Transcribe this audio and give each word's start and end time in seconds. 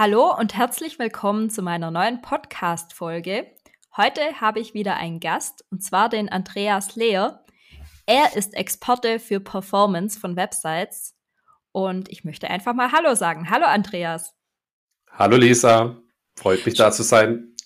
Hallo 0.00 0.32
und 0.32 0.54
herzlich 0.54 1.00
willkommen 1.00 1.50
zu 1.50 1.60
meiner 1.60 1.90
neuen 1.90 2.22
Podcast-Folge. 2.22 3.48
Heute 3.96 4.20
habe 4.40 4.60
ich 4.60 4.72
wieder 4.72 4.94
einen 4.94 5.18
Gast 5.18 5.64
und 5.72 5.82
zwar 5.82 6.08
den 6.08 6.28
Andreas 6.28 6.94
Lehr. 6.94 7.44
Er 8.06 8.36
ist 8.36 8.54
Experte 8.54 9.18
für 9.18 9.40
Performance 9.40 10.20
von 10.20 10.36
Websites 10.36 11.16
und 11.72 12.08
ich 12.12 12.22
möchte 12.22 12.48
einfach 12.48 12.74
mal 12.74 12.92
Hallo 12.92 13.16
sagen. 13.16 13.50
Hallo 13.50 13.66
Andreas. 13.66 14.36
Hallo 15.10 15.36
Lisa, 15.36 15.96
freut 16.36 16.64
mich 16.64 16.76
da 16.76 16.92
zu 16.92 17.02
sein. 17.02 17.56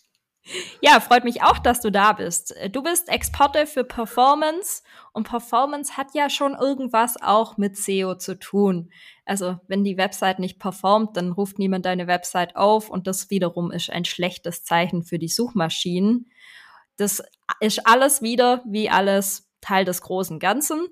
Ja, 0.80 0.98
freut 0.98 1.22
mich 1.22 1.42
auch, 1.42 1.58
dass 1.58 1.80
du 1.80 1.92
da 1.92 2.12
bist. 2.12 2.54
Du 2.72 2.82
bist 2.82 3.08
Experte 3.08 3.66
für 3.66 3.84
Performance 3.84 4.82
und 5.12 5.28
Performance 5.28 5.96
hat 5.96 6.14
ja 6.14 6.28
schon 6.28 6.54
irgendwas 6.54 7.16
auch 7.22 7.56
mit 7.56 7.76
SEO 7.76 8.16
zu 8.16 8.36
tun. 8.38 8.90
Also 9.24 9.60
wenn 9.68 9.84
die 9.84 9.96
Website 9.96 10.40
nicht 10.40 10.58
performt, 10.58 11.16
dann 11.16 11.30
ruft 11.30 11.60
niemand 11.60 11.86
deine 11.86 12.08
Website 12.08 12.56
auf 12.56 12.90
und 12.90 13.06
das 13.06 13.30
wiederum 13.30 13.70
ist 13.70 13.90
ein 13.90 14.04
schlechtes 14.04 14.64
Zeichen 14.64 15.04
für 15.04 15.20
die 15.20 15.28
Suchmaschinen. 15.28 16.30
Das 16.96 17.22
ist 17.60 17.86
alles 17.86 18.20
wieder 18.20 18.64
wie 18.66 18.90
alles 18.90 19.48
Teil 19.60 19.84
des 19.84 20.02
großen 20.02 20.40
Ganzen. 20.40 20.88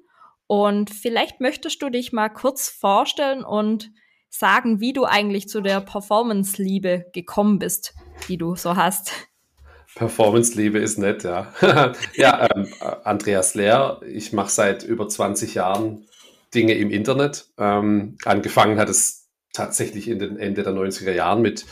Und 0.47 0.91
vielleicht 0.91 1.41
möchtest 1.41 1.83
du 1.83 1.91
dich 1.91 2.13
mal 2.13 2.29
kurz 2.29 2.69
vorstellen 2.69 3.45
und 3.45 3.91
sagen, 4.29 4.81
wie 4.81 4.93
du 4.93 5.05
eigentlich 5.05 5.49
zu 5.49 5.61
der 5.61 5.81
Performance-Liebe 5.81 7.07
gekommen 7.13 7.59
bist, 7.59 7.95
die 8.29 8.39
du 8.39 8.55
so 8.55 8.77
hast. 8.77 9.13
Performance-Liebe 10.01 10.79
ist 10.79 10.97
nett, 10.97 11.25
ja. 11.25 11.53
ja, 12.15 12.49
ähm, 12.57 12.73
Andreas 13.05 13.55
Lehr, 13.55 14.01
ich 14.09 14.33
mache 14.33 14.49
seit 14.49 14.83
über 14.83 15.07
20 15.07 15.53
Jahren 15.53 16.07
Dinge 16.55 16.73
im 16.73 16.91
Internet. 16.91 17.49
Ähm, 17.59 18.17
angefangen 18.25 18.79
hat 18.79 18.89
es 18.89 19.29
tatsächlich 19.53 20.09
in 20.09 20.19
den 20.19 20.39
Ende 20.39 20.63
der 20.63 20.73
90er 20.73 21.13
Jahren 21.13 21.43
mit 21.43 21.67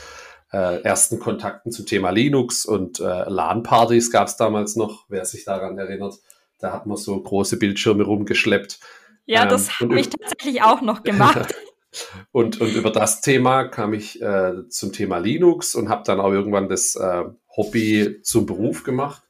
äh, 0.52 0.82
ersten 0.82 1.20
Kontakten 1.20 1.72
zum 1.72 1.86
Thema 1.86 2.10
Linux 2.10 2.66
und 2.66 3.00
äh, 3.00 3.02
LAN-Partys 3.02 4.12
gab 4.12 4.28
es 4.28 4.36
damals 4.36 4.76
noch, 4.76 5.06
wer 5.08 5.24
sich 5.24 5.46
daran 5.46 5.78
erinnert. 5.78 6.16
Da 6.58 6.70
hat 6.74 6.84
man 6.84 6.98
so 6.98 7.18
große 7.18 7.58
Bildschirme 7.58 8.04
rumgeschleppt. 8.04 8.78
Ja, 9.24 9.44
ähm, 9.44 9.48
das 9.48 9.80
habe 9.80 9.98
ich 9.98 10.10
tatsächlich 10.10 10.60
auch 10.60 10.82
noch 10.82 11.02
gemacht. 11.02 11.54
und, 12.32 12.60
und 12.60 12.74
über 12.74 12.90
das 12.90 13.22
Thema 13.22 13.64
kam 13.64 13.94
ich 13.94 14.20
äh, 14.20 14.68
zum 14.68 14.92
Thema 14.92 15.16
Linux 15.16 15.74
und 15.74 15.88
habe 15.88 16.02
dann 16.04 16.20
auch 16.20 16.30
irgendwann 16.30 16.68
das 16.68 16.94
äh, 16.94 17.24
Hobby 17.58 18.22
zum 18.22 18.46
Beruf 18.46 18.84
gemacht. 18.84 19.22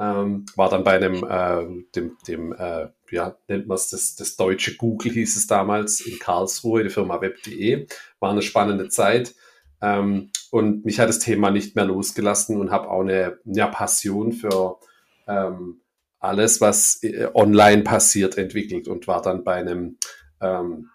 Ähm, 0.00 0.46
war 0.54 0.68
dann 0.68 0.84
bei 0.84 0.96
einem, 0.96 1.24
äh, 1.24 1.84
dem, 1.94 2.18
dem 2.26 2.52
äh, 2.52 2.88
ja, 3.10 3.36
nennt 3.48 3.66
man 3.66 3.76
es, 3.76 3.90
das, 3.90 4.14
das 4.16 4.36
deutsche 4.36 4.76
Google 4.76 5.12
hieß 5.12 5.36
es 5.36 5.46
damals 5.46 6.00
in 6.00 6.18
Karlsruhe, 6.18 6.84
die 6.84 6.90
Firma 6.90 7.20
web.de. 7.20 7.86
War 8.20 8.30
eine 8.30 8.42
spannende 8.42 8.88
Zeit. 8.90 9.34
Ähm, 9.80 10.30
und 10.50 10.84
mich 10.84 11.00
hat 11.00 11.08
das 11.08 11.20
Thema 11.20 11.50
nicht 11.50 11.74
mehr 11.76 11.84
losgelassen 11.84 12.60
und 12.60 12.70
habe 12.70 12.90
auch 12.90 13.00
eine 13.00 13.38
ja, 13.44 13.68
Passion 13.68 14.32
für 14.32 14.78
ähm, 15.26 15.80
alles, 16.20 16.60
was 16.60 17.02
äh, 17.02 17.28
online 17.34 17.82
passiert, 17.82 18.38
entwickelt 18.38 18.88
und 18.88 19.06
war 19.06 19.22
dann 19.22 19.44
bei 19.44 19.54
einem 19.54 19.98
ähm, 20.40 20.90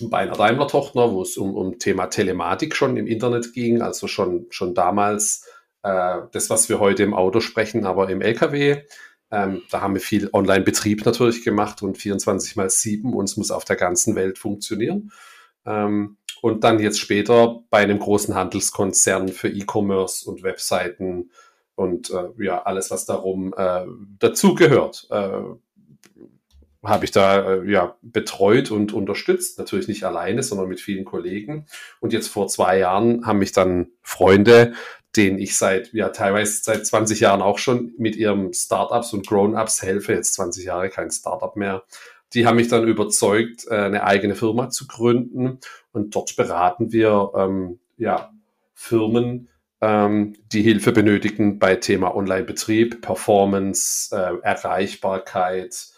bei 0.00 0.18
einer 0.18 0.36
Daimler-Tochter, 0.36 1.12
wo 1.12 1.22
es 1.22 1.36
um, 1.36 1.54
um 1.54 1.78
Thema 1.78 2.06
Telematik 2.06 2.76
schon 2.76 2.96
im 2.96 3.06
Internet 3.06 3.52
ging, 3.54 3.80
also 3.80 4.08
schon, 4.08 4.46
schon 4.50 4.74
damals 4.74 5.45
äh, 5.86 6.26
das, 6.32 6.50
was 6.50 6.68
wir 6.68 6.80
heute 6.80 7.04
im 7.04 7.14
Auto 7.14 7.40
sprechen, 7.40 7.86
aber 7.86 8.08
im 8.10 8.20
LKW. 8.20 8.82
Ähm, 9.30 9.62
da 9.70 9.80
haben 9.80 9.94
wir 9.94 10.00
viel 10.00 10.28
Online-Betrieb 10.32 11.04
natürlich 11.04 11.44
gemacht 11.44 11.82
und 11.82 11.96
24 11.96 12.56
mal 12.56 12.70
7 12.70 13.12
und 13.14 13.24
es 13.24 13.36
muss 13.36 13.50
auf 13.50 13.64
der 13.64 13.76
ganzen 13.76 14.16
Welt 14.16 14.38
funktionieren. 14.38 15.12
Ähm, 15.64 16.16
und 16.42 16.64
dann 16.64 16.78
jetzt 16.80 17.00
später 17.00 17.60
bei 17.70 17.78
einem 17.78 17.98
großen 17.98 18.34
Handelskonzern 18.34 19.28
für 19.28 19.48
E-Commerce 19.48 20.28
und 20.28 20.42
Webseiten 20.42 21.30
und 21.74 22.10
äh, 22.10 22.28
ja, 22.42 22.62
alles, 22.62 22.90
was 22.90 23.04
darum 23.04 23.54
äh, 23.56 23.84
dazugehört, 24.18 25.06
äh, 25.10 25.40
habe 26.82 27.04
ich 27.04 27.10
da 27.10 27.54
äh, 27.54 27.70
ja 27.70 27.96
betreut 28.02 28.70
und 28.70 28.92
unterstützt. 28.92 29.58
Natürlich 29.58 29.88
nicht 29.88 30.04
alleine, 30.04 30.42
sondern 30.42 30.68
mit 30.68 30.80
vielen 30.80 31.04
Kollegen. 31.04 31.66
Und 32.00 32.12
jetzt 32.12 32.28
vor 32.28 32.48
zwei 32.48 32.78
Jahren 32.78 33.26
haben 33.26 33.38
mich 33.38 33.52
dann 33.52 33.88
Freunde 34.02 34.74
denen 35.14 35.38
ich 35.38 35.56
seit, 35.56 35.92
ja, 35.92 36.10
teilweise 36.10 36.62
seit 36.62 36.86
20 36.86 37.20
Jahren 37.20 37.42
auch 37.42 37.58
schon 37.58 37.94
mit 37.98 38.16
ihrem 38.16 38.52
Startups 38.52 39.12
und 39.12 39.26
Grown-ups 39.26 39.82
helfe, 39.82 40.12
jetzt 40.12 40.34
20 40.34 40.64
Jahre 40.64 40.90
kein 40.90 41.10
Startup 41.10 41.54
mehr. 41.56 41.84
Die 42.34 42.46
haben 42.46 42.56
mich 42.56 42.68
dann 42.68 42.86
überzeugt, 42.86 43.66
äh, 43.68 43.76
eine 43.76 44.04
eigene 44.04 44.34
Firma 44.34 44.68
zu 44.68 44.86
gründen 44.86 45.58
und 45.92 46.14
dort 46.14 46.36
beraten 46.36 46.92
wir, 46.92 47.32
ähm, 47.36 47.78
ja, 47.96 48.32
Firmen, 48.74 49.48
ähm, 49.80 50.34
die 50.52 50.62
Hilfe 50.62 50.92
benötigen 50.92 51.58
bei 51.58 51.76
Thema 51.76 52.14
Online-Betrieb, 52.14 53.00
Performance, 53.00 54.14
äh, 54.14 54.38
Erreichbarkeit, 54.42 55.88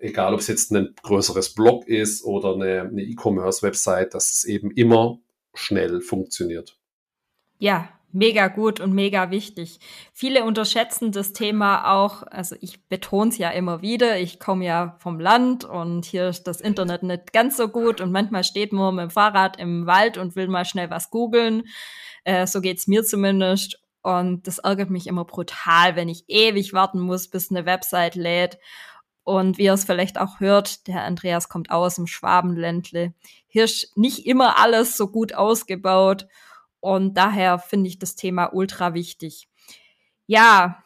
egal 0.00 0.34
ob 0.34 0.40
es 0.40 0.48
jetzt 0.48 0.70
ein 0.72 0.94
größeres 1.02 1.54
Blog 1.54 1.88
ist 1.88 2.24
oder 2.24 2.54
eine 2.54 3.02
E-Commerce-Website, 3.02 4.14
dass 4.14 4.32
es 4.32 4.44
eben 4.44 4.70
immer 4.70 5.18
schnell 5.54 6.00
funktioniert. 6.00 6.78
Ja, 7.58 7.88
mega 8.14 8.48
gut 8.48 8.80
und 8.80 8.92
mega 8.92 9.30
wichtig. 9.30 9.80
Viele 10.12 10.44
unterschätzen 10.44 11.12
das 11.12 11.32
Thema 11.32 11.92
auch, 11.92 12.22
also 12.22 12.56
ich 12.60 12.86
betone 12.88 13.30
es 13.30 13.38
ja 13.38 13.50
immer 13.50 13.82
wieder, 13.82 14.18
ich 14.18 14.38
komme 14.38 14.64
ja 14.64 14.96
vom 15.00 15.18
Land 15.18 15.64
und 15.64 16.04
hier 16.04 16.28
ist 16.28 16.44
das 16.44 16.60
Internet 16.60 17.02
nicht 17.02 17.32
ganz 17.32 17.56
so 17.56 17.68
gut 17.68 18.00
und 18.00 18.12
manchmal 18.12 18.44
steht 18.44 18.72
man 18.72 18.94
mit 18.94 19.02
dem 19.02 19.10
Fahrrad 19.10 19.58
im 19.58 19.86
Wald 19.86 20.16
und 20.16 20.36
will 20.36 20.48
mal 20.48 20.64
schnell 20.64 20.90
was 20.90 21.10
googeln. 21.10 21.64
Äh, 22.24 22.46
so 22.46 22.60
geht's 22.60 22.86
mir 22.86 23.04
zumindest. 23.04 23.80
Und 24.02 24.46
das 24.46 24.58
ärgert 24.58 24.90
mich 24.90 25.06
immer 25.06 25.24
brutal, 25.24 25.96
wenn 25.96 26.10
ich 26.10 26.24
ewig 26.28 26.74
warten 26.74 27.00
muss, 27.00 27.28
bis 27.28 27.50
eine 27.50 27.64
Website 27.64 28.16
lädt. 28.16 28.58
Und 29.22 29.56
wie 29.56 29.64
ihr 29.64 29.72
es 29.72 29.86
vielleicht 29.86 30.18
auch 30.18 30.40
hört, 30.40 30.86
der 30.86 31.04
Andreas 31.04 31.48
kommt 31.48 31.70
aus 31.70 31.94
dem 31.94 32.06
Schwabenländle. 32.06 33.14
Hier 33.46 33.64
ist 33.64 33.96
nicht 33.96 34.26
immer 34.26 34.58
alles 34.58 34.98
so 34.98 35.08
gut 35.08 35.34
ausgebaut. 35.34 36.26
Und 36.84 37.14
daher 37.14 37.58
finde 37.58 37.88
ich 37.88 37.98
das 37.98 38.14
Thema 38.14 38.52
ultra 38.52 38.92
wichtig. 38.92 39.48
Ja, 40.26 40.82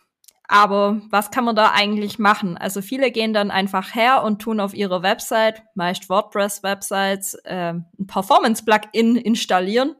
aber 0.46 1.02
was 1.10 1.32
kann 1.32 1.42
man 1.44 1.56
da 1.56 1.72
eigentlich 1.72 2.20
machen? 2.20 2.56
Also 2.56 2.82
viele 2.82 3.10
gehen 3.10 3.32
dann 3.32 3.50
einfach 3.50 3.96
her 3.96 4.22
und 4.22 4.40
tun 4.40 4.60
auf 4.60 4.74
ihrer 4.74 5.02
Website, 5.02 5.64
meist 5.74 6.08
WordPress-Websites, 6.08 7.34
äh, 7.42 7.72
ein 7.72 8.06
Performance-Plugin 8.06 9.16
installieren. 9.16 9.96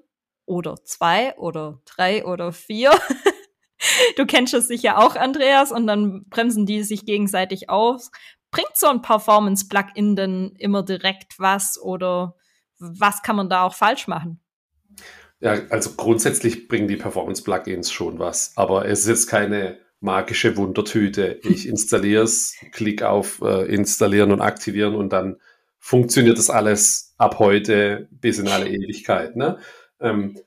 Oder 0.46 0.76
zwei 0.84 1.36
oder 1.36 1.80
drei 1.84 2.24
oder 2.24 2.52
vier. 2.52 2.92
du 4.16 4.24
kennst 4.24 4.54
es 4.54 4.68
sicher 4.68 4.98
auch, 4.98 5.16
Andreas, 5.16 5.72
und 5.72 5.88
dann 5.88 6.26
bremsen 6.28 6.64
die 6.64 6.84
sich 6.84 7.06
gegenseitig 7.06 7.70
aus. 7.70 8.12
Bringt 8.52 8.76
so 8.76 8.86
ein 8.86 9.02
Performance-Plugin 9.02 10.14
denn 10.14 10.54
immer 10.60 10.84
direkt 10.84 11.40
was 11.40 11.76
oder 11.76 12.36
was 12.78 13.22
kann 13.22 13.34
man 13.34 13.48
da 13.48 13.64
auch 13.64 13.74
falsch 13.74 14.06
machen? 14.06 14.40
Ja, 15.40 15.56
also 15.70 15.90
grundsätzlich 15.96 16.66
bringen 16.66 16.88
die 16.88 16.96
Performance-Plugins 16.96 17.92
schon 17.92 18.18
was, 18.18 18.52
aber 18.56 18.86
es 18.86 19.00
ist 19.00 19.08
jetzt 19.08 19.26
keine 19.28 19.78
magische 20.00 20.56
Wundertüte. 20.56 21.38
Ich 21.42 21.68
installiere 21.68 22.24
es, 22.24 22.56
klicke 22.72 23.08
auf 23.08 23.40
äh, 23.42 23.72
Installieren 23.72 24.32
und 24.32 24.40
Aktivieren 24.40 24.94
und 24.94 25.12
dann 25.12 25.36
funktioniert 25.78 26.38
das 26.38 26.50
alles 26.50 27.14
ab 27.18 27.38
heute 27.38 28.08
bis 28.10 28.38
in 28.38 28.48
alle 28.48 28.68
Ewigkeit. 28.68 29.36
Ne? 29.36 29.58
Ähm, 30.00 30.38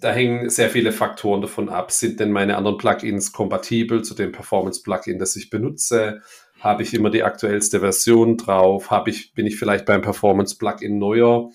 da 0.00 0.12
hängen 0.12 0.48
sehr 0.48 0.70
viele 0.70 0.92
Faktoren 0.92 1.42
davon 1.42 1.68
ab. 1.68 1.92
Sind 1.92 2.20
denn 2.20 2.32
meine 2.32 2.56
anderen 2.56 2.78
Plugins 2.78 3.32
kompatibel 3.32 4.02
zu 4.02 4.14
dem 4.14 4.32
Performance-Plugin, 4.32 5.18
das 5.18 5.36
ich 5.36 5.50
benutze? 5.50 6.22
Habe 6.60 6.82
ich 6.82 6.94
immer 6.94 7.10
die 7.10 7.22
aktuellste 7.22 7.80
Version 7.80 8.38
drauf? 8.38 8.90
Habe 8.90 9.10
ich, 9.10 9.34
bin 9.34 9.46
ich 9.46 9.58
vielleicht 9.58 9.84
beim 9.84 10.00
Performance-Plugin 10.00 10.98
neuer? 10.98 11.50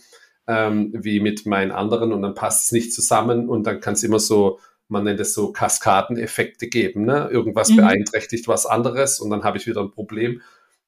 Ähm, 0.47 0.91
wie 0.93 1.19
mit 1.19 1.45
meinen 1.45 1.71
anderen 1.71 2.11
und 2.11 2.21
dann 2.21 2.35
passt 2.35 2.65
es 2.65 2.71
nicht 2.71 2.93
zusammen 2.93 3.49
und 3.49 3.65
dann 3.65 3.79
kann 3.79 3.93
es 3.93 4.03
immer 4.03 4.19
so, 4.19 4.59
man 4.87 5.05
nennt 5.05 5.19
es 5.19 5.33
so 5.33 5.51
Kaskadeneffekte 5.51 6.67
geben. 6.67 7.05
Ne? 7.05 7.29
Irgendwas 7.31 7.69
mhm. 7.69 7.77
beeinträchtigt 7.77 8.47
was 8.47 8.65
anderes 8.65 9.19
und 9.19 9.29
dann 9.29 9.43
habe 9.43 9.57
ich 9.57 9.67
wieder 9.67 9.81
ein 9.81 9.91
Problem. 9.91 10.41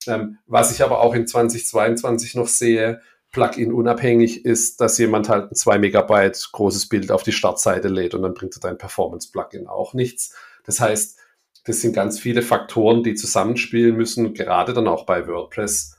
Ähm, 0.08 0.38
was 0.46 0.72
ich 0.72 0.84
aber 0.84 1.02
auch 1.02 1.16
in 1.16 1.28
2022 1.28 2.36
noch 2.36 2.48
sehe, 2.48 3.02
Plugin 3.32 3.74
unabhängig 3.74 4.46
ist, 4.46 4.80
dass 4.80 4.98
jemand 4.98 5.28
halt 5.28 5.52
ein 5.52 5.56
2 5.56 5.78
Megabyte 5.80 6.50
großes 6.54 6.88
Bild 6.88 7.12
auf 7.12 7.24
die 7.24 7.34
Startseite 7.34 7.90
lädt 7.90 8.14
und 8.14 8.22
dann 8.22 8.34
bringt 8.34 8.64
dein 8.64 8.78
Performance-Plugin 8.78 9.68
auch 9.68 9.94
nichts. 9.94 10.34
Das 10.64 10.80
heißt, 10.80 11.20
das 11.66 11.82
sind 11.82 11.94
ganz 11.94 12.20
viele 12.20 12.42
Faktoren, 12.42 13.04
die 13.04 13.16
zusammenspielen 13.16 13.98
müssen, 13.98 14.34
gerade 14.34 14.74
dann 14.74 14.88
auch 14.88 15.06
bei 15.06 15.28
WordPress, 15.28 15.95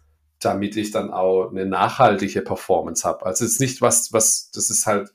damit 0.47 0.77
ich 0.77 0.93
dann 0.93 1.11
auch 1.11 1.51
eine 1.51 1.67
nachhaltige 1.67 2.41
Performance 2.41 3.07
habe. 3.07 3.27
Also 3.27 3.45
es 3.45 3.55
ist 3.55 3.61
nicht 3.61 3.83
was, 3.83 4.13
was, 4.13 4.51
das 4.53 4.71
ist 4.71 4.87
halt, 4.87 5.13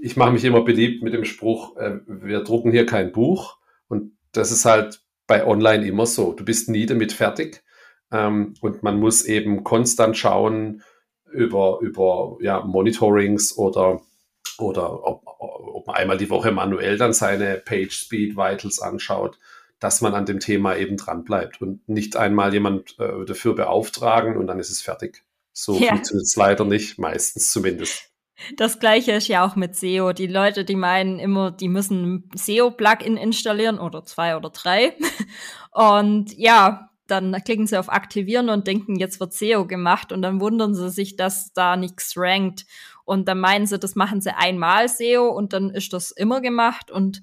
ich 0.00 0.16
mache 0.16 0.32
mich 0.32 0.44
immer 0.44 0.62
beliebt 0.62 1.02
mit 1.02 1.14
dem 1.14 1.24
Spruch, 1.24 1.76
äh, 1.76 2.00
wir 2.06 2.44
drucken 2.44 2.70
hier 2.70 2.86
kein 2.86 3.10
Buch 3.10 3.58
und 3.88 4.12
das 4.32 4.52
ist 4.52 4.64
halt 4.64 5.02
bei 5.26 5.46
Online 5.46 5.86
immer 5.86 6.06
so. 6.06 6.32
Du 6.32 6.44
bist 6.44 6.68
nie 6.68 6.86
damit 6.86 7.12
fertig 7.12 7.64
ähm, 8.12 8.54
und 8.60 8.82
man 8.82 9.00
muss 9.00 9.24
eben 9.24 9.64
konstant 9.64 10.16
schauen 10.16 10.82
über, 11.32 11.78
über 11.80 12.36
ja, 12.40 12.60
Monitorings 12.60 13.56
oder, 13.56 14.02
oder 14.58 15.06
ob, 15.06 15.22
ob 15.24 15.86
man 15.86 15.96
einmal 15.96 16.18
die 16.18 16.30
Woche 16.30 16.52
manuell 16.52 16.98
dann 16.98 17.12
seine 17.12 17.56
Page 17.56 17.92
Speed 17.92 18.36
Vitals 18.36 18.80
anschaut, 18.80 19.38
dass 19.80 20.02
man 20.02 20.14
an 20.14 20.26
dem 20.26 20.40
Thema 20.40 20.76
eben 20.76 20.96
dran 20.96 21.24
bleibt 21.24 21.60
und 21.60 21.88
nicht 21.88 22.16
einmal 22.16 22.52
jemand 22.52 22.98
äh, 22.98 23.24
dafür 23.24 23.54
beauftragen 23.54 24.36
und 24.36 24.46
dann 24.46 24.58
ist 24.58 24.70
es 24.70 24.82
fertig. 24.82 25.24
So 25.52 25.74
ja. 25.74 25.88
funktioniert 25.88 26.26
es 26.26 26.36
leider 26.36 26.64
nicht, 26.64 26.98
meistens 26.98 27.50
zumindest. 27.50 28.10
Das 28.56 28.78
gleiche 28.78 29.12
ist 29.12 29.28
ja 29.28 29.44
auch 29.44 29.56
mit 29.56 29.76
SEO. 29.76 30.12
Die 30.12 30.26
Leute, 30.26 30.64
die 30.64 30.76
meinen 30.76 31.18
immer, 31.18 31.50
die 31.50 31.68
müssen 31.68 32.14
ein 32.14 32.30
SEO-Plugin 32.34 33.16
installieren 33.16 33.78
oder 33.78 34.04
zwei 34.04 34.36
oder 34.36 34.50
drei. 34.50 34.94
Und 35.72 36.36
ja, 36.38 36.90
dann 37.06 37.32
klicken 37.44 37.66
sie 37.66 37.78
auf 37.78 37.90
Aktivieren 37.90 38.50
und 38.50 38.68
denken, 38.68 38.96
jetzt 38.96 39.18
wird 39.18 39.32
SEO 39.32 39.66
gemacht 39.66 40.12
und 40.12 40.22
dann 40.22 40.40
wundern 40.40 40.76
sie 40.76 40.90
sich, 40.90 41.16
dass 41.16 41.52
da 41.52 41.76
nichts 41.76 42.14
rankt. 42.16 42.66
Und 43.04 43.26
dann 43.26 43.40
meinen 43.40 43.66
sie, 43.66 43.80
das 43.80 43.96
machen 43.96 44.20
sie 44.20 44.36
einmal 44.36 44.88
SEO 44.88 45.28
und 45.28 45.52
dann 45.52 45.70
ist 45.70 45.92
das 45.92 46.12
immer 46.12 46.40
gemacht 46.40 46.92
und 46.92 47.22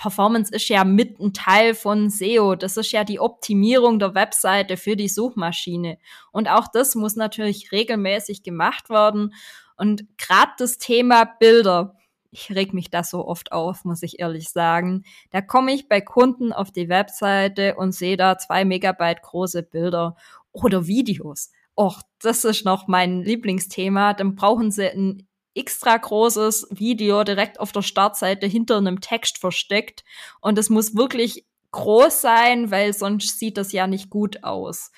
Performance 0.00 0.50
ist 0.50 0.70
ja 0.70 0.82
mit 0.82 1.20
ein 1.20 1.34
Teil 1.34 1.74
von 1.74 2.08
SEO. 2.08 2.54
Das 2.54 2.78
ist 2.78 2.90
ja 2.90 3.04
die 3.04 3.20
Optimierung 3.20 3.98
der 3.98 4.14
Webseite 4.14 4.78
für 4.78 4.96
die 4.96 5.08
Suchmaschine. 5.08 5.98
Und 6.32 6.48
auch 6.48 6.68
das 6.72 6.94
muss 6.94 7.16
natürlich 7.16 7.70
regelmäßig 7.70 8.42
gemacht 8.42 8.88
werden. 8.88 9.34
Und 9.76 10.06
gerade 10.16 10.52
das 10.56 10.78
Thema 10.78 11.26
Bilder, 11.26 11.98
ich 12.30 12.50
reg 12.50 12.72
mich 12.72 12.88
da 12.88 13.04
so 13.04 13.28
oft 13.28 13.52
auf, 13.52 13.84
muss 13.84 14.02
ich 14.02 14.20
ehrlich 14.20 14.48
sagen. 14.48 15.04
Da 15.32 15.42
komme 15.42 15.74
ich 15.74 15.86
bei 15.86 16.00
Kunden 16.00 16.54
auf 16.54 16.70
die 16.70 16.88
Webseite 16.88 17.74
und 17.76 17.92
sehe 17.92 18.16
da 18.16 18.38
zwei 18.38 18.64
Megabyte 18.64 19.20
große 19.20 19.62
Bilder 19.64 20.16
oder 20.50 20.86
Videos. 20.86 21.50
Och, 21.76 22.00
das 22.22 22.46
ist 22.46 22.64
noch 22.64 22.88
mein 22.88 23.20
Lieblingsthema. 23.20 24.14
Dann 24.14 24.34
brauchen 24.34 24.70
sie 24.70 24.88
ein 24.88 25.28
extra 25.54 25.96
großes 25.96 26.68
Video 26.70 27.24
direkt 27.24 27.60
auf 27.60 27.72
der 27.72 27.82
Startseite 27.82 28.46
hinter 28.46 28.78
einem 28.78 29.00
Text 29.00 29.38
versteckt. 29.38 30.04
Und 30.40 30.58
es 30.58 30.70
muss 30.70 30.96
wirklich 30.96 31.44
groß 31.72 32.20
sein, 32.20 32.70
weil 32.70 32.92
sonst 32.92 33.38
sieht 33.38 33.56
das 33.56 33.72
ja 33.72 33.86
nicht 33.86 34.10
gut 34.10 34.44
aus. 34.44 34.90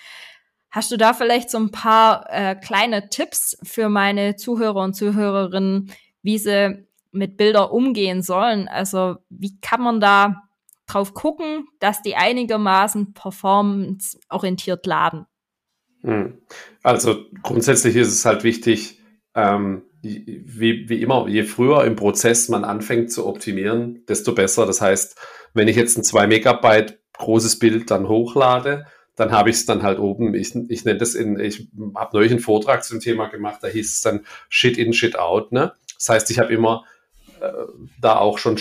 Hast 0.71 0.91
du 0.91 0.97
da 0.97 1.13
vielleicht 1.13 1.51
so 1.51 1.59
ein 1.59 1.71
paar 1.71 2.27
äh, 2.31 2.55
kleine 2.55 3.11
Tipps 3.11 3.59
für 3.63 3.89
meine 3.89 4.37
Zuhörer 4.37 4.83
und 4.83 4.95
Zuhörerinnen, 4.95 5.93
wie 6.23 6.39
sie 6.39 6.87
mit 7.11 7.37
Bilder 7.37 7.73
umgehen 7.73 8.23
sollen? 8.23 8.69
Also 8.69 9.17
wie 9.29 9.61
kann 9.61 9.83
man 9.83 10.01
da 10.01 10.49
drauf 10.87 11.13
gucken, 11.13 11.67
dass 11.79 12.01
die 12.03 12.17
einigermaßen 12.17 13.13
performanceorientiert 13.13 14.87
laden? 14.87 15.27
Hm. 16.01 16.39
Also 16.83 17.27
grundsätzlich 17.43 17.95
ist 17.97 18.09
es 18.09 18.25
halt 18.25 18.43
wichtig, 18.43 19.01
ähm, 19.35 19.83
wie, 20.03 20.89
wie 20.89 21.01
immer, 21.01 21.29
je 21.29 21.45
früher 21.45 21.85
im 21.85 21.97
Prozess 21.97 22.49
man 22.49 22.65
anfängt 22.65 23.13
zu 23.13 23.27
optimieren, 23.27 24.05
desto 24.09 24.35
besser. 24.35 24.67
Das 24.67 24.81
heißt, 24.81 25.17
wenn 25.55 25.69
ich 25.69 25.77
jetzt 25.77 25.97
ein 25.97 26.05
2 26.05 26.27
Megabyte 26.27 26.99
großes 27.19 27.59
Bild 27.59 27.91
dann 27.91 28.09
hochlade, 28.09 28.87
dann 29.17 29.31
habe 29.31 29.51
ich 29.51 29.57
es 29.57 29.67
dann 29.67 29.83
halt 29.83 29.99
oben. 29.99 30.35
Ich, 30.35 30.55
ich 30.69 30.85
nenne 30.85 30.99
das 30.99 31.15
in, 31.15 31.39
ich 31.39 31.69
habe 31.95 32.17
neulich 32.17 32.33
einen 32.33 32.41
Vortrag 32.41 32.83
zum 32.83 33.01
Thema 33.01 33.29
gemacht, 33.29 33.61
da 33.63 33.69
hieß 33.69 33.95
es 33.95 34.01
dann 34.01 34.27
Shit 34.49 34.79
in, 34.79 34.93
Shit 34.93 35.19
out. 35.19 35.53
Ne? 35.53 35.73
Das 35.99 36.09
heißt, 36.09 36.31
ich 36.31 36.39
habe 36.39 36.53
immer 36.53 36.85
äh, 37.41 37.53
da 38.01 38.17
auch 38.17 38.39
schon 38.39 38.59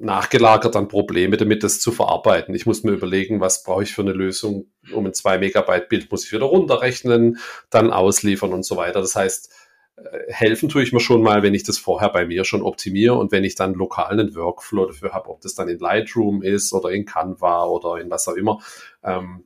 nachgelagert 0.00 0.76
an 0.76 0.88
Probleme 0.88 1.36
damit, 1.36 1.64
das 1.64 1.80
zu 1.80 1.92
verarbeiten. 1.92 2.54
Ich 2.54 2.64
muss 2.64 2.84
mir 2.84 2.92
überlegen, 2.92 3.40
was 3.40 3.62
brauche 3.62 3.82
ich 3.82 3.92
für 3.92 4.02
eine 4.02 4.12
Lösung, 4.12 4.66
um 4.92 5.06
ein 5.06 5.14
2 5.14 5.38
Megabyte 5.38 5.88
Bild 5.88 6.10
muss 6.10 6.24
ich 6.24 6.32
wieder 6.32 6.46
runterrechnen, 6.46 7.38
dann 7.68 7.90
ausliefern 7.90 8.52
und 8.52 8.64
so 8.64 8.76
weiter. 8.76 9.00
Das 9.00 9.16
heißt, 9.16 9.52
helfen 10.28 10.68
tue 10.68 10.82
ich 10.82 10.92
mir 10.92 11.00
schon 11.00 11.22
mal, 11.22 11.42
wenn 11.42 11.54
ich 11.54 11.62
das 11.62 11.78
vorher 11.78 12.10
bei 12.10 12.26
mir 12.26 12.44
schon 12.44 12.62
optimiere 12.62 13.14
und 13.14 13.32
wenn 13.32 13.44
ich 13.44 13.54
dann 13.54 13.74
lokal 13.74 14.12
einen 14.12 14.34
Workflow 14.34 14.86
dafür 14.86 15.12
habe, 15.12 15.28
ob 15.30 15.40
das 15.40 15.54
dann 15.54 15.68
in 15.68 15.78
Lightroom 15.78 16.42
ist 16.42 16.72
oder 16.72 16.90
in 16.90 17.04
Canva 17.04 17.66
oder 17.66 18.00
in 18.00 18.10
was 18.10 18.28
auch 18.28 18.34
immer. 18.34 18.60
Ähm, 19.02 19.44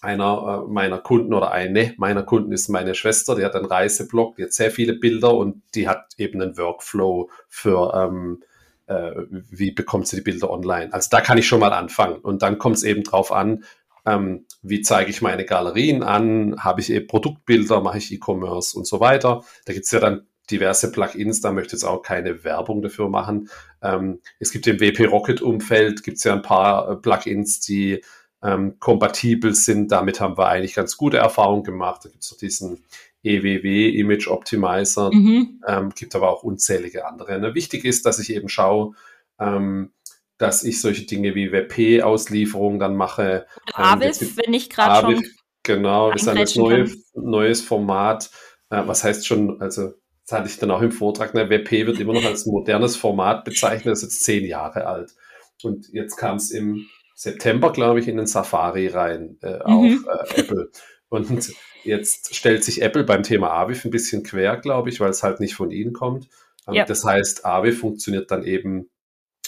einer 0.00 0.64
äh, 0.64 0.72
meiner 0.72 0.98
Kunden 0.98 1.34
oder 1.34 1.50
eine 1.50 1.94
meiner 1.96 2.22
Kunden 2.22 2.52
ist 2.52 2.68
meine 2.68 2.94
Schwester, 2.94 3.34
die 3.34 3.44
hat 3.44 3.56
einen 3.56 3.66
Reiseblog, 3.66 4.36
die 4.36 4.44
hat 4.44 4.52
sehr 4.52 4.70
viele 4.70 4.94
Bilder 4.94 5.34
und 5.34 5.62
die 5.74 5.88
hat 5.88 6.12
eben 6.18 6.40
einen 6.40 6.56
Workflow 6.56 7.30
für 7.48 7.92
ähm, 7.94 8.42
äh, 8.86 9.12
wie 9.50 9.72
bekommt 9.72 10.06
sie 10.06 10.16
die 10.16 10.22
Bilder 10.22 10.50
online. 10.50 10.92
Also 10.92 11.08
da 11.10 11.20
kann 11.20 11.38
ich 11.38 11.48
schon 11.48 11.60
mal 11.60 11.72
anfangen 11.72 12.18
und 12.20 12.42
dann 12.42 12.58
kommt 12.58 12.76
es 12.76 12.84
eben 12.84 13.02
drauf 13.02 13.32
an, 13.32 13.64
ähm, 14.08 14.46
wie 14.62 14.80
zeige 14.80 15.10
ich 15.10 15.22
meine 15.22 15.44
Galerien 15.44 16.02
an, 16.02 16.56
habe 16.58 16.80
ich 16.80 16.90
eben 16.90 17.06
Produktbilder, 17.06 17.80
mache 17.80 17.98
ich 17.98 18.12
E-Commerce 18.12 18.76
und 18.76 18.86
so 18.86 19.00
weiter. 19.00 19.44
Da 19.66 19.72
gibt 19.72 19.84
es 19.84 19.90
ja 19.90 20.00
dann 20.00 20.26
diverse 20.50 20.90
Plugins, 20.90 21.40
da 21.40 21.52
möchte 21.52 21.68
ich 21.76 21.82
jetzt 21.82 21.84
auch 21.84 22.02
keine 22.02 22.42
Werbung 22.42 22.80
dafür 22.80 23.08
machen. 23.08 23.50
Ähm, 23.82 24.20
es 24.38 24.50
gibt 24.50 24.66
im 24.66 24.80
WP 24.80 25.06
Rocket 25.06 25.42
Umfeld, 25.42 26.02
gibt 26.02 26.16
es 26.16 26.24
ja 26.24 26.32
ein 26.32 26.42
paar 26.42 26.90
äh, 26.90 26.96
Plugins, 26.96 27.60
die 27.60 28.02
ähm, 28.42 28.78
kompatibel 28.78 29.54
sind. 29.54 29.92
Damit 29.92 30.20
haben 30.20 30.38
wir 30.38 30.48
eigentlich 30.48 30.74
ganz 30.74 30.96
gute 30.96 31.18
Erfahrungen 31.18 31.64
gemacht. 31.64 32.04
Da 32.04 32.08
gibt 32.08 32.24
es 32.24 32.30
noch 32.30 32.38
diesen 32.38 32.84
EWW 33.22 33.90
Image 33.90 34.28
Optimizer, 34.28 35.10
mhm. 35.12 35.60
ähm, 35.66 35.90
gibt 35.94 36.14
aber 36.14 36.30
auch 36.30 36.44
unzählige 36.44 37.06
andere. 37.06 37.38
Ne? 37.38 37.54
Wichtig 37.54 37.84
ist, 37.84 38.06
dass 38.06 38.18
ich 38.18 38.32
eben 38.32 38.48
schaue, 38.48 38.94
ähm, 39.38 39.92
dass 40.38 40.62
ich 40.64 40.80
solche 40.80 41.04
Dinge 41.04 41.34
wie 41.34 41.52
WP-Auslieferung 41.52 42.78
dann 42.78 42.96
mache. 42.96 43.46
Oder 43.74 43.92
ähm, 43.94 44.00
wenn 44.00 44.54
ich 44.54 44.70
gerade 44.70 45.12
schon. 45.12 45.24
Genau, 45.64 46.12
das 46.12 46.22
ist 46.22 46.28
ein 46.28 46.62
neue, 46.62 46.90
neues 47.14 47.60
Format. 47.60 48.30
Äh, 48.70 48.82
was 48.86 49.04
heißt 49.04 49.26
schon, 49.26 49.60
also 49.60 49.92
das 50.26 50.38
hatte 50.38 50.48
ich 50.48 50.58
dann 50.58 50.70
auch 50.70 50.82
im 50.82 50.92
Vortrag, 50.92 51.34
ne, 51.34 51.50
WP 51.50 51.86
wird 51.86 52.00
immer 52.00 52.12
noch 52.12 52.24
als 52.24 52.46
modernes 52.46 52.96
Format 52.96 53.44
bezeichnet, 53.44 53.92
das 53.92 54.02
ist 54.02 54.10
jetzt 54.10 54.24
zehn 54.24 54.44
Jahre 54.44 54.86
alt. 54.86 55.14
Und 55.62 55.88
jetzt 55.92 56.16
kam 56.16 56.36
es 56.36 56.50
im 56.50 56.86
September, 57.14 57.72
glaube 57.72 58.00
ich, 58.00 58.08
in 58.08 58.16
den 58.16 58.26
Safari 58.26 58.86
rein 58.88 59.38
äh, 59.42 59.58
mhm. 59.68 60.06
auf 60.06 60.36
äh, 60.36 60.40
Apple. 60.40 60.70
Und 61.08 61.52
jetzt 61.82 62.34
stellt 62.34 62.62
sich 62.62 62.82
Apple 62.82 63.04
beim 63.04 63.22
Thema 63.22 63.50
Aviv 63.50 63.84
ein 63.84 63.90
bisschen 63.90 64.22
quer, 64.22 64.58
glaube 64.58 64.90
ich, 64.90 65.00
weil 65.00 65.10
es 65.10 65.22
halt 65.22 65.40
nicht 65.40 65.54
von 65.54 65.70
ihnen 65.70 65.92
kommt. 65.92 66.28
Ähm, 66.66 66.74
ja. 66.74 66.84
Das 66.84 67.04
heißt, 67.04 67.44
Aviv 67.44 67.80
funktioniert 67.80 68.30
dann 68.30 68.44
eben 68.44 68.90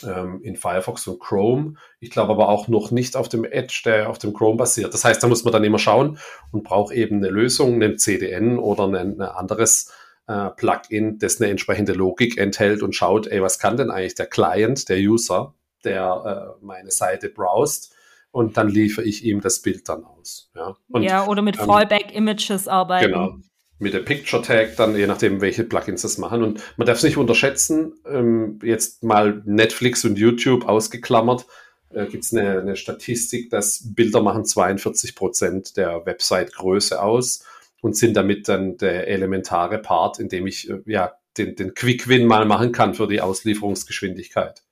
ähm, 0.04 0.40
in 0.42 0.56
Firefox 0.56 1.06
und 1.06 1.20
Chrome. 1.20 1.74
Ich 1.98 2.10
glaube 2.10 2.32
aber 2.32 2.48
auch 2.48 2.68
noch 2.68 2.90
nicht 2.90 3.16
auf 3.16 3.28
dem 3.28 3.44
Edge, 3.44 3.82
der 3.84 4.08
auf 4.08 4.18
dem 4.18 4.32
Chrome 4.32 4.56
basiert. 4.56 4.94
Das 4.94 5.04
heißt, 5.04 5.22
da 5.22 5.28
muss 5.28 5.44
man 5.44 5.52
dann 5.52 5.64
immer 5.64 5.78
schauen 5.78 6.18
und 6.52 6.64
braucht 6.64 6.94
eben 6.94 7.16
eine 7.16 7.28
Lösung, 7.28 7.74
einen 7.74 7.98
CDN 7.98 8.58
oder 8.58 8.84
ein, 8.84 8.94
ein 8.94 9.20
anderes 9.20 9.92
äh, 10.26 10.50
Plugin, 10.50 11.18
das 11.18 11.40
eine 11.40 11.50
entsprechende 11.50 11.92
Logik 11.92 12.38
enthält 12.38 12.82
und 12.82 12.94
schaut, 12.94 13.26
ey, 13.26 13.42
was 13.42 13.58
kann 13.58 13.76
denn 13.76 13.90
eigentlich 13.90 14.14
der 14.14 14.26
Client, 14.26 14.88
der 14.88 14.98
User? 14.98 15.54
der 15.84 16.56
äh, 16.60 16.64
meine 16.64 16.90
Seite 16.90 17.28
browst 17.28 17.94
und 18.30 18.56
dann 18.56 18.68
liefere 18.68 19.04
ich 19.04 19.24
ihm 19.24 19.40
das 19.40 19.62
Bild 19.62 19.88
dann 19.88 20.04
aus. 20.04 20.50
Ja, 20.54 20.76
und, 20.88 21.02
ja 21.02 21.26
oder 21.26 21.42
mit 21.42 21.58
ähm, 21.58 21.66
Fallback-Images 21.66 22.68
arbeiten. 22.68 23.12
Genau, 23.12 23.36
mit 23.80 23.94
der 23.94 24.00
Picture 24.00 24.42
Tag, 24.42 24.76
dann 24.76 24.94
je 24.96 25.06
nachdem, 25.06 25.40
welche 25.40 25.64
Plugins 25.64 26.02
das 26.02 26.18
machen. 26.18 26.42
Und 26.42 26.62
man 26.76 26.86
darf 26.86 26.98
es 26.98 27.02
nicht 27.02 27.16
unterschätzen, 27.16 27.94
ähm, 28.06 28.58
jetzt 28.62 29.02
mal 29.02 29.42
Netflix 29.44 30.04
und 30.04 30.18
YouTube 30.18 30.68
ausgeklammert, 30.68 31.46
äh, 31.92 32.06
gibt 32.06 32.24
es 32.24 32.32
eine, 32.32 32.60
eine, 32.60 32.76
Statistik, 32.76 33.50
dass 33.50 33.82
Bilder 33.94 34.22
machen 34.22 34.44
42 34.44 35.14
Prozent 35.14 35.76
der 35.76 36.04
Website-Größe 36.04 37.02
aus 37.02 37.44
und 37.80 37.96
sind 37.96 38.14
damit 38.14 38.48
dann 38.48 38.76
der 38.76 39.08
elementare 39.08 39.78
Part, 39.78 40.20
in 40.20 40.28
dem 40.28 40.46
ich 40.46 40.68
äh, 40.68 40.80
ja 40.84 41.14
den, 41.38 41.56
den 41.56 41.74
Quick-Win 41.74 42.26
mal 42.26 42.44
machen 42.44 42.72
kann 42.72 42.94
für 42.94 43.08
die 43.08 43.20
Auslieferungsgeschwindigkeit. 43.20 44.62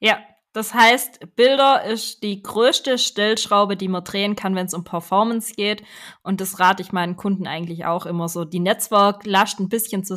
Ja, 0.00 0.18
das 0.56 0.72
heißt, 0.72 1.36
Bilder 1.36 1.84
ist 1.84 2.22
die 2.22 2.42
größte 2.42 2.96
Stellschraube, 2.96 3.76
die 3.76 3.88
man 3.88 4.04
drehen 4.04 4.36
kann, 4.36 4.54
wenn 4.54 4.64
es 4.64 4.72
um 4.72 4.84
Performance 4.84 5.52
geht. 5.52 5.82
Und 6.22 6.40
das 6.40 6.58
rate 6.58 6.82
ich 6.82 6.92
meinen 6.92 7.16
Kunden 7.16 7.46
eigentlich 7.46 7.84
auch 7.84 8.06
immer 8.06 8.26
so, 8.30 8.46
die 8.46 8.60
Netzwerklast 8.60 9.60
ein 9.60 9.68
bisschen 9.68 10.02
zu 10.02 10.14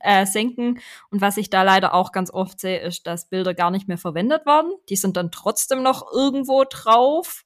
äh, 0.00 0.26
senken. 0.26 0.80
Und 1.12 1.20
was 1.20 1.36
ich 1.36 1.50
da 1.50 1.62
leider 1.62 1.94
auch 1.94 2.10
ganz 2.10 2.32
oft 2.32 2.58
sehe, 2.58 2.80
ist, 2.80 3.06
dass 3.06 3.28
Bilder 3.28 3.54
gar 3.54 3.70
nicht 3.70 3.86
mehr 3.86 3.96
verwendet 3.96 4.44
werden. 4.44 4.72
Die 4.88 4.96
sind 4.96 5.16
dann 5.16 5.30
trotzdem 5.30 5.84
noch 5.84 6.12
irgendwo 6.12 6.64
drauf. 6.68 7.44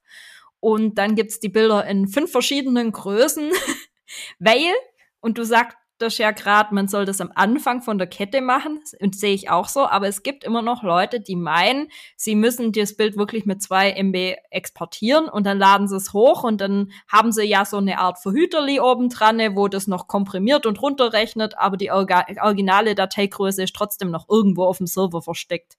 Und 0.61 0.97
dann 0.97 1.17
gibt's 1.17 1.41
die 1.41 1.51
Bilder 1.51 1.85
in 1.85 2.09
fünf 2.09 2.33
verschiedenen 2.33 2.93
Größen, 2.93 3.51
weil 4.39 4.73
und 5.21 5.37
du 5.37 5.45
sagst, 5.45 5.77
das 6.01 6.19
ja 6.19 6.31
gerade, 6.31 6.75
man 6.75 6.89
soll 6.89 7.05
das 7.05 7.21
am 7.21 7.31
Anfang 7.35 7.83
von 7.83 7.99
der 7.99 8.07
Kette 8.07 8.41
machen, 8.41 8.81
und 9.01 9.17
sehe 9.17 9.35
ich 9.35 9.51
auch 9.51 9.69
so, 9.69 9.87
aber 9.87 10.09
es 10.09 10.23
gibt 10.23 10.45
immer 10.45 10.63
noch 10.63 10.83
Leute, 10.83 11.21
die 11.21 11.37
meinen, 11.37 11.89
sie 12.17 12.35
müssen 12.35 12.73
das 12.73 12.97
Bild 12.97 13.17
wirklich 13.17 13.47
mit 13.47 13.63
zwei 13.63 13.93
MB 13.93 14.37
exportieren 14.51 15.29
und 15.29 15.45
dann 15.45 15.59
laden 15.59 15.89
sie 15.89 15.97
es 15.97 16.13
hoch 16.13 16.43
und 16.43 16.61
dann 16.61 16.91
haben 17.09 17.33
sie 17.33 17.45
ja 17.45 17.65
so 17.65 17.77
eine 17.77 17.99
Art 17.99 18.19
Verhüterli 18.19 18.81
oben 18.81 19.09
dran, 19.09 19.39
wo 19.57 19.69
das 19.69 19.87
noch 19.87 20.09
komprimiert 20.09 20.67
und 20.67 20.81
runterrechnet, 20.83 21.59
aber 21.59 21.77
die 21.77 21.91
originale 21.91 22.95
Dateigröße 22.95 23.63
ist 23.63 23.75
trotzdem 23.75 24.11
noch 24.11 24.29
irgendwo 24.29 24.65
auf 24.65 24.79
dem 24.79 24.87
Server 24.87 25.23
versteckt. 25.23 25.77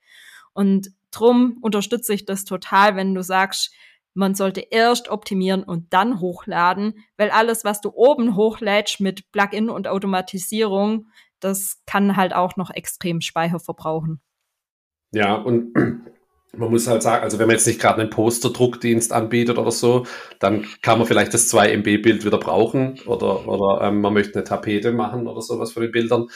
Und 0.53 0.91
drum 1.11 1.57
unterstütze 1.61 2.13
ich 2.13 2.25
das 2.25 2.45
total, 2.45 2.95
wenn 2.95 3.13
du 3.13 3.23
sagst, 3.23 3.71
man 4.13 4.35
sollte 4.35 4.61
erst 4.61 5.09
optimieren 5.09 5.63
und 5.63 5.93
dann 5.93 6.19
hochladen, 6.19 6.95
weil 7.17 7.31
alles, 7.31 7.63
was 7.63 7.81
du 7.81 7.91
oben 7.93 8.35
hochlädst 8.35 8.99
mit 8.99 9.31
Plugin 9.31 9.69
und 9.69 9.87
Automatisierung, 9.87 11.07
das 11.39 11.81
kann 11.85 12.17
halt 12.17 12.33
auch 12.33 12.55
noch 12.57 12.69
extrem 12.69 13.21
Speicher 13.21 13.59
verbrauchen. 13.59 14.21
Ja, 15.11 15.35
und 15.35 15.73
man 16.53 16.69
muss 16.69 16.87
halt 16.87 17.01
sagen, 17.01 17.23
also 17.23 17.39
wenn 17.39 17.47
man 17.47 17.55
jetzt 17.55 17.67
nicht 17.67 17.79
gerade 17.79 18.01
einen 18.01 18.09
Posterdruckdienst 18.09 19.13
anbietet 19.13 19.57
oder 19.57 19.71
so, 19.71 20.05
dann 20.39 20.65
kann 20.81 20.99
man 20.99 21.07
vielleicht 21.07 21.33
das 21.33 21.47
2 21.47 21.71
MB-Bild 21.77 22.25
wieder 22.25 22.37
brauchen 22.37 22.99
oder, 23.05 23.47
oder 23.47 23.85
ähm, 23.85 24.01
man 24.01 24.13
möchte 24.13 24.35
eine 24.35 24.43
Tapete 24.43 24.91
machen 24.91 25.27
oder 25.27 25.41
sowas 25.41 25.71
von 25.71 25.83
den 25.83 25.91
Bildern. 25.91 26.27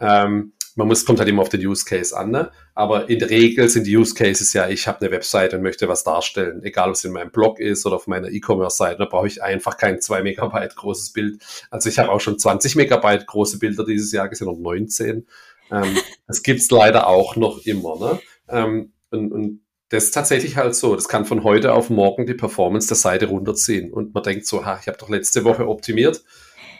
Ähm, 0.00 0.52
man 0.78 0.86
muss, 0.86 1.04
kommt 1.04 1.18
halt 1.18 1.28
immer 1.28 1.42
auf 1.42 1.48
den 1.48 1.66
Use 1.66 1.84
Case 1.84 2.16
an, 2.16 2.30
ne? 2.30 2.52
aber 2.72 3.10
in 3.10 3.18
der 3.18 3.30
Regel 3.30 3.68
sind 3.68 3.84
die 3.84 3.96
Use 3.96 4.14
Cases 4.14 4.52
ja, 4.52 4.68
ich 4.68 4.86
habe 4.86 5.00
eine 5.00 5.10
Webseite 5.10 5.56
und 5.56 5.62
möchte 5.62 5.88
was 5.88 6.04
darstellen, 6.04 6.62
egal 6.62 6.90
ob 6.90 6.94
es 6.94 7.04
in 7.04 7.12
meinem 7.12 7.32
Blog 7.32 7.58
ist 7.58 7.84
oder 7.84 7.96
auf 7.96 8.06
meiner 8.06 8.28
E-Commerce-Seite, 8.28 8.98
da 8.98 9.06
brauche 9.06 9.26
ich 9.26 9.42
einfach 9.42 9.76
kein 9.76 10.00
2 10.00 10.22
Megabyte 10.22 10.76
großes 10.76 11.12
Bild. 11.12 11.42
Also 11.72 11.88
ich 11.88 11.98
habe 11.98 12.12
auch 12.12 12.20
schon 12.20 12.38
20 12.38 12.76
Megabyte 12.76 13.26
große 13.26 13.58
Bilder 13.58 13.84
dieses 13.84 14.12
Jahr 14.12 14.28
gesehen 14.28 14.46
und 14.46 14.62
19. 14.62 15.26
Ähm, 15.72 15.98
das 16.28 16.44
gibt's 16.44 16.70
leider 16.70 17.08
auch 17.08 17.34
noch 17.34 17.66
immer. 17.66 17.98
Ne? 17.98 18.20
Ähm, 18.48 18.92
und, 19.10 19.32
und 19.32 19.60
das 19.88 20.04
ist 20.04 20.12
tatsächlich 20.12 20.56
halt 20.56 20.76
so. 20.76 20.94
Das 20.94 21.08
kann 21.08 21.24
von 21.24 21.42
heute 21.42 21.72
auf 21.72 21.90
morgen 21.90 22.24
die 22.24 22.34
Performance 22.34 22.86
der 22.86 22.98
Seite 22.98 23.26
runterziehen. 23.26 23.92
Und 23.92 24.14
man 24.14 24.22
denkt 24.22 24.46
so, 24.46 24.64
ha, 24.64 24.78
ich 24.80 24.86
habe 24.86 24.98
doch 24.98 25.08
letzte 25.08 25.42
Woche 25.42 25.66
optimiert. 25.66 26.22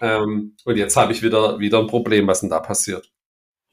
Ähm, 0.00 0.54
und 0.64 0.76
jetzt 0.76 0.96
habe 0.96 1.10
ich 1.10 1.24
wieder, 1.24 1.58
wieder 1.58 1.80
ein 1.80 1.88
Problem, 1.88 2.28
was 2.28 2.40
denn 2.40 2.50
da 2.50 2.60
passiert. 2.60 3.10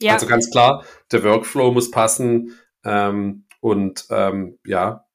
Ja. 0.01 0.13
Also 0.13 0.27
ganz 0.27 0.49
klar, 0.49 0.83
der 1.11 1.23
Workflow 1.23 1.71
muss 1.71 1.91
passen 1.91 2.57
ähm, 2.83 3.45
und 3.61 4.05
ähm, 4.09 4.59
ja, 4.65 5.05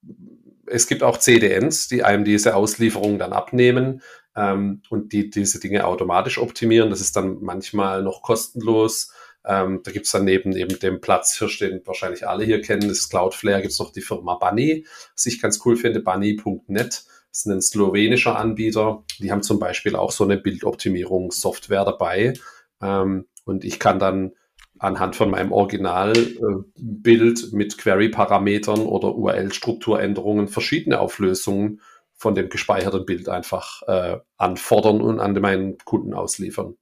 es 0.67 0.87
gibt 0.87 1.03
auch 1.03 1.19
CDNs, 1.19 1.89
die 1.89 2.05
einem 2.05 2.25
diese 2.25 2.55
Auslieferung 2.55 3.19
dann 3.19 3.33
abnehmen 3.33 4.03
ähm, 4.37 4.83
und 4.89 5.13
die 5.13 5.31
diese 5.31 5.61
Dinge 5.61 5.87
automatisch 5.87 6.39
optimieren. 6.39 6.91
Das 6.91 7.01
ist 7.01 7.17
dann 7.17 7.39
manchmal 7.41 8.03
noch 8.03 8.23
kostenlos. 8.23 9.13
Ähm, 9.45 9.81
da 9.83 9.91
gibt 9.91 10.07
es 10.07 10.13
dann 10.13 10.25
neben 10.25 10.55
eben 10.55 10.79
dem 10.79 11.01
Platzhirsch, 11.01 11.59
den 11.59 11.81
wahrscheinlich 11.87 12.29
alle 12.29 12.45
hier 12.45 12.61
kennen, 12.61 12.89
das 12.89 13.09
Cloudflare, 13.09 13.63
gibt 13.63 13.73
es 13.73 13.79
noch 13.79 13.93
die 13.93 14.03
Firma 14.03 14.35
Bunny, 14.35 14.87
was 15.15 15.27
ich 15.27 15.41
ganz 15.41 15.61
cool 15.65 15.77
finde, 15.77 16.01
bunny.net. 16.01 17.05
Das 17.31 17.41
ist 17.41 17.47
ein 17.47 17.63
slowenischer 17.63 18.37
Anbieter. 18.37 19.05
Die 19.19 19.31
haben 19.31 19.43
zum 19.43 19.59
Beispiel 19.59 19.97
auch 19.97 20.11
so 20.11 20.25
eine 20.25 20.37
Bildoptimierungssoftware 20.37 21.85
dabei. 21.85 22.35
Ähm, 22.83 23.27
und 23.45 23.65
ich 23.65 23.79
kann 23.79 23.99
dann 23.99 24.33
anhand 24.81 25.15
von 25.15 25.31
meinem 25.31 25.53
Originalbild 25.53 27.43
äh, 27.43 27.57
mit 27.57 27.79
Query-Parametern 27.79 28.81
oder 28.81 29.15
URL-Strukturänderungen 29.15 30.49
verschiedene 30.49 30.99
Auflösungen 30.99 31.81
von 32.17 32.35
dem 32.35 32.49
gespeicherten 32.49 33.05
Bild 33.05 33.29
einfach 33.29 33.83
äh, 33.83 34.19
anfordern 34.39 35.01
und 35.03 35.21
an 35.21 35.35
meinen 35.35 35.79
Kunden 35.85 36.15
ausliefern. 36.15 36.77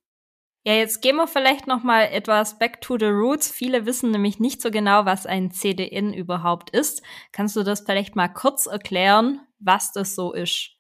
Ja, 0.64 0.75
jetzt 0.75 1.02
gehen 1.02 1.17
wir 1.17 1.26
vielleicht 1.26 1.67
noch 1.67 1.83
mal 1.83 2.05
etwas 2.05 2.59
back 2.59 2.81
to 2.81 2.99
the 2.99 3.07
roots. 3.07 3.50
Viele 3.50 3.85
wissen 3.85 4.11
nämlich 4.11 4.38
nicht 4.38 4.62
so 4.62 4.71
genau, 4.71 5.05
was 5.05 5.26
ein 5.26 5.50
CDN 5.50 6.12
überhaupt 6.12 6.71
ist. 6.71 7.02
Kannst 7.33 7.57
du 7.57 7.62
das 7.62 7.81
vielleicht 7.81 8.17
mal 8.17 8.28
kurz 8.28 8.67
erklären, 8.67 9.40
was 9.59 9.93
das 9.93 10.14
so 10.14 10.33
ist? 10.33 10.71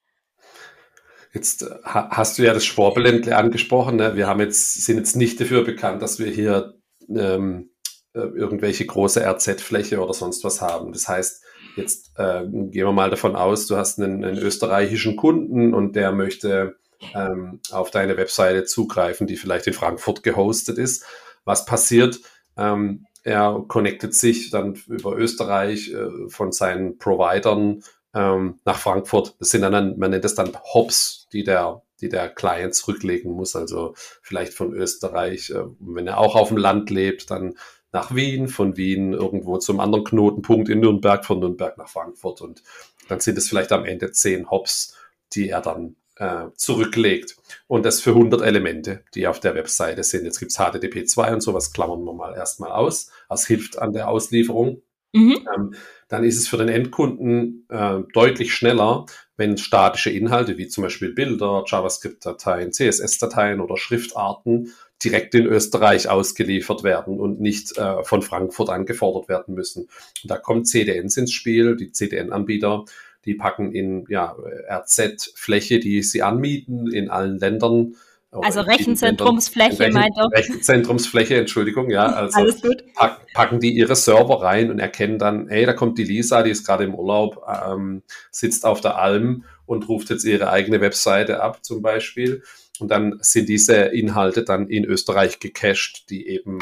Jetzt 1.34 1.62
äh, 1.62 1.74
hast 1.84 2.38
du 2.38 2.44
ja 2.44 2.54
das 2.54 2.64
Schwabeländle 2.64 3.36
angesprochen. 3.36 3.96
Ne? 3.96 4.14
Wir 4.14 4.28
haben 4.28 4.40
jetzt, 4.40 4.84
sind 4.84 4.98
jetzt 4.98 5.16
nicht 5.16 5.40
dafür 5.40 5.64
bekannt, 5.64 6.00
dass 6.00 6.18
wir 6.18 6.30
hier 6.30 6.77
ähm, 7.08 7.70
äh, 8.14 8.20
irgendwelche 8.20 8.86
große 8.86 9.24
RZ-Fläche 9.24 10.00
oder 10.00 10.14
sonst 10.14 10.44
was 10.44 10.60
haben. 10.60 10.92
Das 10.92 11.08
heißt, 11.08 11.42
jetzt 11.76 12.12
äh, 12.16 12.44
gehen 12.46 12.72
wir 12.72 12.92
mal 12.92 13.10
davon 13.10 13.36
aus, 13.36 13.66
du 13.66 13.76
hast 13.76 13.98
einen, 13.98 14.24
einen 14.24 14.38
österreichischen 14.38 15.16
Kunden 15.16 15.74
und 15.74 15.94
der 15.96 16.12
möchte 16.12 16.76
ähm, 17.14 17.60
auf 17.70 17.90
deine 17.90 18.16
Webseite 18.16 18.64
zugreifen, 18.64 19.26
die 19.26 19.36
vielleicht 19.36 19.66
in 19.66 19.72
Frankfurt 19.72 20.22
gehostet 20.22 20.78
ist. 20.78 21.04
Was 21.44 21.64
passiert? 21.64 22.20
Ähm, 22.56 23.06
er 23.24 23.64
connectet 23.68 24.14
sich 24.14 24.50
dann 24.50 24.74
über 24.86 25.16
Österreich 25.16 25.92
äh, 25.92 26.28
von 26.28 26.52
seinen 26.52 26.98
Providern 26.98 27.82
ähm, 28.14 28.58
nach 28.64 28.78
Frankfurt. 28.78 29.36
Das 29.38 29.50
sind 29.50 29.62
dann, 29.62 29.98
man 29.98 30.10
nennt 30.10 30.24
das 30.24 30.34
dann 30.34 30.52
Hops, 30.72 31.28
die 31.32 31.44
der 31.44 31.82
die 32.00 32.08
der 32.08 32.28
Client 32.28 32.74
zurücklegen 32.74 33.32
muss. 33.32 33.56
Also 33.56 33.94
vielleicht 34.22 34.54
von 34.54 34.72
Österreich, 34.72 35.50
äh, 35.50 35.64
wenn 35.80 36.06
er 36.06 36.18
auch 36.18 36.34
auf 36.34 36.48
dem 36.48 36.56
Land 36.56 36.90
lebt, 36.90 37.30
dann 37.30 37.56
nach 37.92 38.14
Wien, 38.14 38.48
von 38.48 38.76
Wien 38.76 39.12
irgendwo 39.12 39.58
zum 39.58 39.80
anderen 39.80 40.04
Knotenpunkt 40.04 40.68
in 40.68 40.80
Nürnberg, 40.80 41.24
von 41.24 41.40
Nürnberg 41.40 41.78
nach 41.78 41.88
Frankfurt. 41.88 42.40
Und 42.42 42.62
dann 43.08 43.20
sind 43.20 43.38
es 43.38 43.48
vielleicht 43.48 43.72
am 43.72 43.84
Ende 43.84 44.12
zehn 44.12 44.50
Hops, 44.50 44.96
die 45.32 45.48
er 45.48 45.62
dann 45.62 45.96
äh, 46.16 46.50
zurücklegt. 46.54 47.36
Und 47.66 47.86
das 47.86 48.00
für 48.00 48.10
100 48.10 48.42
Elemente, 48.42 49.04
die 49.14 49.26
auf 49.26 49.40
der 49.40 49.54
Webseite 49.54 50.02
sind. 50.02 50.24
Jetzt 50.24 50.38
gibt's 50.38 50.58
HTTP 50.58 51.06
2 51.06 51.34
und 51.34 51.40
sowas, 51.40 51.72
klammern 51.72 52.04
wir 52.04 52.12
mal 52.12 52.34
erstmal 52.34 52.72
aus. 52.72 53.10
Das 53.28 53.46
hilft 53.46 53.78
an 53.78 53.92
der 53.92 54.08
Auslieferung. 54.08 54.82
Mhm. 55.12 55.48
Ähm, 55.54 55.74
dann 56.08 56.24
ist 56.24 56.38
es 56.38 56.48
für 56.48 56.58
den 56.58 56.68
Endkunden 56.68 57.66
äh, 57.70 58.00
deutlich 58.12 58.52
schneller, 58.52 59.06
wenn 59.38 59.56
statische 59.56 60.10
Inhalte 60.10 60.58
wie 60.58 60.66
zum 60.66 60.82
Beispiel 60.82 61.14
Bilder, 61.14 61.64
JavaScript-Dateien, 61.66 62.72
CSS-Dateien 62.72 63.60
oder 63.60 63.76
Schriftarten 63.76 64.74
direkt 65.02 65.34
in 65.36 65.46
Österreich 65.46 66.08
ausgeliefert 66.08 66.82
werden 66.82 67.20
und 67.20 67.40
nicht 67.40 67.78
äh, 67.78 68.02
von 68.02 68.20
Frankfurt 68.20 68.68
angefordert 68.68 69.28
werden 69.28 69.54
müssen. 69.54 69.88
Und 70.22 70.30
da 70.30 70.36
kommen 70.36 70.64
CDNs 70.64 71.16
ins 71.16 71.32
Spiel, 71.32 71.76
die 71.76 71.92
CDN-Anbieter, 71.92 72.84
die 73.24 73.34
packen 73.34 73.72
in 73.72 74.06
ja, 74.08 74.36
RZ-Fläche, 74.68 75.78
die 75.78 76.02
sie 76.02 76.22
anmieten 76.22 76.90
in 76.92 77.08
allen 77.08 77.38
Ländern 77.38 77.94
also 78.30 78.60
Rechenzentrumsfläche 78.60 79.90
meint 79.90 80.16
er. 80.16 80.28
Rechenzentrumsfläche, 80.30 81.36
Entschuldigung, 81.36 81.90
ja. 81.90 82.06
Also 82.12 82.38
Alles 82.38 82.60
gut. 82.60 82.84
packen 83.32 83.60
die 83.60 83.72
ihre 83.74 83.96
Server 83.96 84.42
rein 84.42 84.70
und 84.70 84.78
erkennen 84.78 85.18
dann, 85.18 85.48
hey, 85.48 85.64
da 85.64 85.72
kommt 85.72 85.98
die 85.98 86.04
Lisa, 86.04 86.42
die 86.42 86.50
ist 86.50 86.66
gerade 86.66 86.84
im 86.84 86.94
Urlaub, 86.94 87.42
ähm, 87.48 88.02
sitzt 88.30 88.64
auf 88.66 88.80
der 88.80 88.98
Alm 88.98 89.44
und 89.64 89.88
ruft 89.88 90.10
jetzt 90.10 90.24
ihre 90.24 90.50
eigene 90.50 90.80
Webseite 90.80 91.42
ab 91.42 91.64
zum 91.64 91.80
Beispiel. 91.82 92.42
Und 92.80 92.90
dann 92.90 93.18
sind 93.20 93.48
diese 93.48 93.74
Inhalte 93.74 94.44
dann 94.44 94.68
in 94.68 94.84
Österreich 94.84 95.40
gecached, 95.40 96.10
die 96.10 96.28
eben 96.28 96.58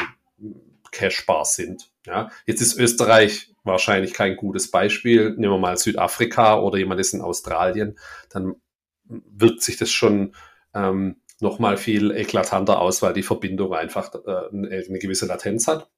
cashbar 0.92 1.44
sind. 1.44 1.90
Ja, 2.06 2.30
jetzt 2.46 2.60
ist 2.60 2.78
Österreich 2.78 3.52
wahrscheinlich 3.64 4.14
kein 4.14 4.36
gutes 4.36 4.70
Beispiel. 4.70 5.30
Nehmen 5.30 5.54
wir 5.54 5.58
mal 5.58 5.76
Südafrika 5.76 6.60
oder 6.60 6.78
jemand 6.78 7.00
ist 7.00 7.12
in 7.12 7.20
Australien, 7.20 7.98
dann 8.30 8.54
wirkt 9.04 9.62
sich 9.62 9.76
das 9.76 9.90
schon 9.90 10.34
ähm, 10.74 11.16
nochmal 11.40 11.76
viel 11.76 12.10
eklatanter 12.10 12.80
aus, 12.80 13.02
weil 13.02 13.12
die 13.12 13.22
Verbindung 13.22 13.74
einfach 13.74 14.14
äh, 14.14 14.48
eine 14.50 14.98
gewisse 14.98 15.26
Latenz 15.26 15.68
hat. 15.68 15.88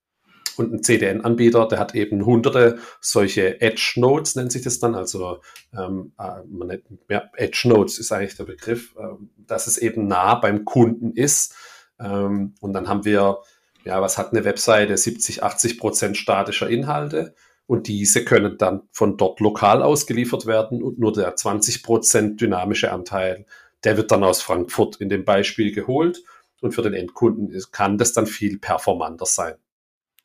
Und 0.58 0.72
ein 0.72 0.82
CDN-Anbieter, 0.82 1.68
der 1.68 1.78
hat 1.78 1.94
eben 1.94 2.26
hunderte 2.26 2.78
solche 3.00 3.60
Edge-Nodes, 3.60 4.34
nennt 4.34 4.50
sich 4.50 4.62
das 4.62 4.80
dann. 4.80 4.96
Also 4.96 5.38
ähm, 5.72 6.12
äh, 6.18 6.40
nennt, 6.48 6.84
ja, 7.08 7.30
Edge-Nodes 7.36 7.98
ist 7.98 8.10
eigentlich 8.10 8.36
der 8.36 8.44
Begriff, 8.44 8.94
äh, 8.98 9.02
dass 9.36 9.68
es 9.68 9.78
eben 9.78 10.08
nah 10.08 10.34
beim 10.34 10.64
Kunden 10.64 11.12
ist. 11.12 11.54
Ähm, 12.00 12.54
und 12.60 12.72
dann 12.72 12.88
haben 12.88 13.04
wir, 13.04 13.38
ja, 13.84 14.02
was 14.02 14.18
hat 14.18 14.32
eine 14.32 14.44
Webseite? 14.44 14.96
70, 14.96 15.44
80 15.44 15.78
Prozent 15.78 16.16
statischer 16.16 16.68
Inhalte. 16.68 17.34
Und 17.66 17.86
diese 17.86 18.24
können 18.24 18.58
dann 18.58 18.82
von 18.90 19.16
dort 19.16 19.40
lokal 19.40 19.82
ausgeliefert 19.82 20.46
werden 20.46 20.82
und 20.82 20.98
nur 20.98 21.12
der 21.12 21.36
20 21.36 21.82
Prozent 21.84 22.40
dynamische 22.40 22.90
Anteil 22.90 23.46
der 23.84 23.96
wird 23.96 24.10
dann 24.10 24.24
aus 24.24 24.42
Frankfurt 24.42 24.96
in 24.96 25.08
dem 25.08 25.24
Beispiel 25.24 25.72
geholt 25.72 26.22
und 26.60 26.72
für 26.72 26.82
den 26.82 26.94
Endkunden 26.94 27.56
kann 27.72 27.98
das 27.98 28.12
dann 28.12 28.26
viel 28.26 28.58
performanter 28.58 29.26
sein. 29.26 29.54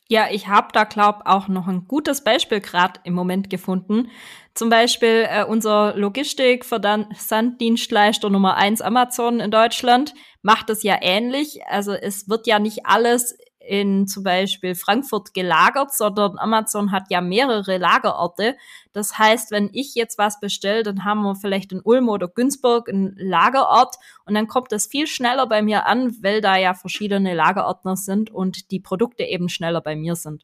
Ja, 0.10 0.28
ich 0.30 0.48
habe 0.48 0.68
da, 0.74 0.84
glaube 0.84 1.26
auch 1.26 1.48
noch 1.48 1.68
ein 1.68 1.88
gutes 1.88 2.24
Beispiel 2.24 2.60
gerade 2.60 3.00
im 3.04 3.14
Moment 3.14 3.50
gefunden. 3.50 4.12
Zum 4.54 4.70
Beispiel 4.70 5.28
äh, 5.30 5.46
unser 5.46 5.96
Logistik-Versanddienstleister 5.96 8.30
Nummer 8.30 8.56
eins 8.56 8.82
Amazon 8.82 9.40
in 9.40 9.50
Deutschland 9.50 10.14
macht 10.42 10.70
es 10.70 10.84
ja 10.84 10.98
ähnlich. 11.02 11.62
Also 11.68 11.94
es 11.94 12.28
wird 12.28 12.48
ja 12.48 12.60
nicht 12.60 12.86
alles 12.86 13.38
in 13.68 14.08
zum 14.08 14.24
Beispiel 14.24 14.76
Frankfurt 14.76 15.34
gelagert, 15.34 15.94
sondern 15.94 16.38
Amazon 16.38 16.92
hat 16.92 17.10
ja 17.10 17.22
mehrere 17.22 17.78
Lagerorte. 17.78 18.56
Das 18.92 19.18
heißt, 19.18 19.52
wenn 19.52 19.70
ich 19.74 19.96
jetzt 19.96 20.18
was 20.18 20.40
bestelle, 20.40 20.84
dann 20.84 21.06
haben 21.06 21.22
wir 21.22 21.36
vielleicht 21.36 21.72
in 21.72 21.82
Ulm 21.82 22.10
oder 22.10 22.28
Günzburg 22.28 22.90
einen 22.90 23.16
Lagerort 23.18 23.96
und 24.26 24.34
dann 24.34 24.48
kommt 24.48 24.72
das 24.72 24.88
viel 24.88 25.08
schneller 25.08 25.48
bei 25.48 25.62
mir 25.62 25.86
an, 25.86 26.16
weil 26.22 26.42
da 26.42 26.58
ja 26.58 26.74
verschiedene 26.74 27.34
Lagerordner 27.34 27.96
sind 27.96 28.30
und 28.30 28.72
die 28.72 28.80
Produkte 28.80 29.24
eben 29.24 29.50
schneller 29.50 29.82
bei 29.82 29.96
mir 29.96 30.16
sind. 30.16 30.44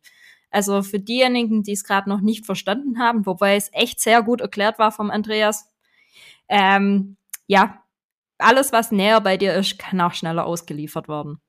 Also 0.51 0.81
für 0.81 0.99
diejenigen, 0.99 1.63
die 1.63 1.73
es 1.73 1.83
gerade 1.83 2.09
noch 2.09 2.21
nicht 2.21 2.45
verstanden 2.45 2.99
haben, 2.99 3.25
wobei 3.25 3.55
es 3.55 3.69
echt 3.73 3.99
sehr 3.99 4.23
gut 4.23 4.41
erklärt 4.41 4.79
war 4.79 4.91
vom 4.91 5.11
Andreas, 5.11 5.69
ähm, 6.47 7.17
ja, 7.45 7.83
alles, 8.39 8.71
was 8.71 8.91
näher 8.91 9.21
bei 9.21 9.37
dir 9.37 9.53
ist, 9.53 9.77
kann 9.77 10.01
auch 10.01 10.13
schneller 10.13 10.45
ausgeliefert 10.45 11.07
werden. 11.07 11.39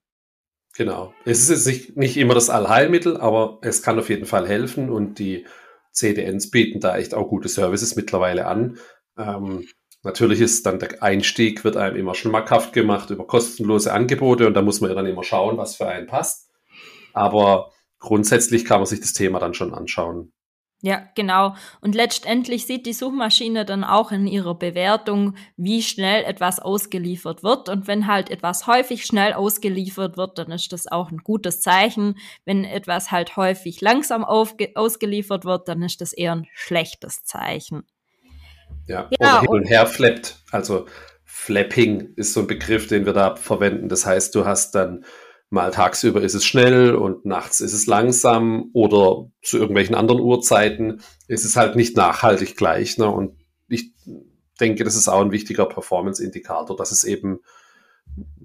Genau. 0.77 1.13
Es 1.25 1.49
ist 1.49 1.67
jetzt 1.67 1.97
nicht, 1.97 2.17
immer 2.17 2.35
das 2.35 2.51
Allheilmittel, 2.51 3.17
aber 3.17 3.59
es 3.63 3.83
kann 3.83 3.99
auf 3.99 4.09
jeden 4.09 4.27
Fall 4.27 4.47
helfen 4.47 4.89
und 4.91 5.19
die 5.19 5.47
CDNs 5.93 6.51
bieten 6.51 6.81
da 6.81 6.97
echt 6.97 7.15
auch 7.15 7.29
gute 7.29 7.49
Services 7.49 7.97
mittlerweile 7.97 8.47
an. 8.47 8.79
Ähm, 9.19 9.67
natürlich 10.03 10.41
ist 10.41 10.65
dann 10.67 10.79
der 10.79 11.03
Einstieg, 11.03 11.65
wird 11.65 11.77
einem 11.77 11.97
immer 11.97 12.15
schmackhaft 12.15 12.73
gemacht 12.73 13.11
über 13.11 13.27
kostenlose 13.27 13.93
Angebote 13.93 14.47
und 14.47 14.55
da 14.55 14.63
muss 14.63 14.81
man 14.81 14.91
ja 14.91 14.97
dann 14.97 15.07
immer 15.07 15.25
schauen, 15.25 15.59
was 15.59 15.77
für 15.77 15.89
einen 15.89 16.07
passt. 16.07 16.51
Aber 17.13 17.73
grundsätzlich 17.99 18.65
kann 18.65 18.81
man 18.81 18.87
sich 18.87 19.01
das 19.01 19.13
Thema 19.13 19.41
dann 19.41 19.55
schon 19.55 19.75
anschauen. 19.75 20.33
Ja, 20.83 21.03
genau. 21.15 21.55
Und 21.83 21.95
letztendlich 21.95 22.67
sieht 22.67 22.87
die 22.87 22.95
Suchmaschine 22.95 23.67
dann 23.67 23.85
auch 23.85 24.13
in 24.13 24.27
ihrer 24.27 24.55
Bewertung, 24.55 25.35
wie 25.57 25.83
schnell 25.83 26.25
etwas 26.25 26.59
ausgeliefert 26.59 27.43
wird. 27.43 27.69
Und 27.69 27.87
wenn 27.87 28.07
halt 28.07 28.31
etwas 28.31 28.67
häufig 28.67 29.05
schnell 29.05 29.35
ausgeliefert 29.35 30.17
wird, 30.17 30.39
dann 30.39 30.51
ist 30.51 30.73
das 30.73 30.87
auch 30.87 31.11
ein 31.11 31.19
gutes 31.19 31.61
Zeichen. 31.61 32.17
Wenn 32.47 32.65
etwas 32.65 33.11
halt 33.11 33.37
häufig 33.37 33.83
langsam 33.83 34.25
ausgeliefert 34.25 35.45
wird, 35.45 35.69
dann 35.69 35.83
ist 35.83 36.01
das 36.01 36.15
eher 36.15 36.33
ein 36.33 36.47
schlechtes 36.55 37.25
Zeichen. 37.25 37.83
Ja, 38.87 39.09
ja 39.11 39.19
oder 39.21 39.41
hin 39.41 39.49
und 39.51 39.65
her 39.65 39.87
flappt. 39.87 40.43
Also 40.51 40.87
Flapping 41.25 42.15
ist 42.17 42.33
so 42.33 42.41
ein 42.41 42.47
Begriff, 42.47 42.87
den 42.87 43.05
wir 43.05 43.13
da 43.13 43.37
verwenden. 43.37 43.91
Das 43.91 44.07
heißt, 44.07 44.35
du 44.35 44.47
hast 44.47 44.75
dann 44.75 45.05
Mal 45.53 45.73
tagsüber 45.73 46.23
ist 46.23 46.35
es 46.35 46.45
schnell 46.45 46.95
und 46.95 47.25
nachts 47.25 47.61
ist 47.61 47.73
es 47.73 47.87
langsam 47.87 48.71
oder 48.73 49.29
zu 49.43 49.59
irgendwelchen 49.59 49.97
anderen 49.97 50.21
Uhrzeiten 50.21 51.01
ist 51.27 51.45
es 51.45 51.57
halt 51.57 51.75
nicht 51.75 51.97
nachhaltig 51.97 52.57
gleich. 52.57 52.99
Ne? 52.99 53.09
Und 53.09 53.37
ich 53.69 53.93
denke, 54.61 54.85
das 54.85 54.95
ist 54.95 55.09
auch 55.09 55.21
ein 55.21 55.33
wichtiger 55.33 55.67
Performance-Indikator, 55.67 56.77
dass 56.77 56.93
es 56.93 57.03
eben 57.03 57.41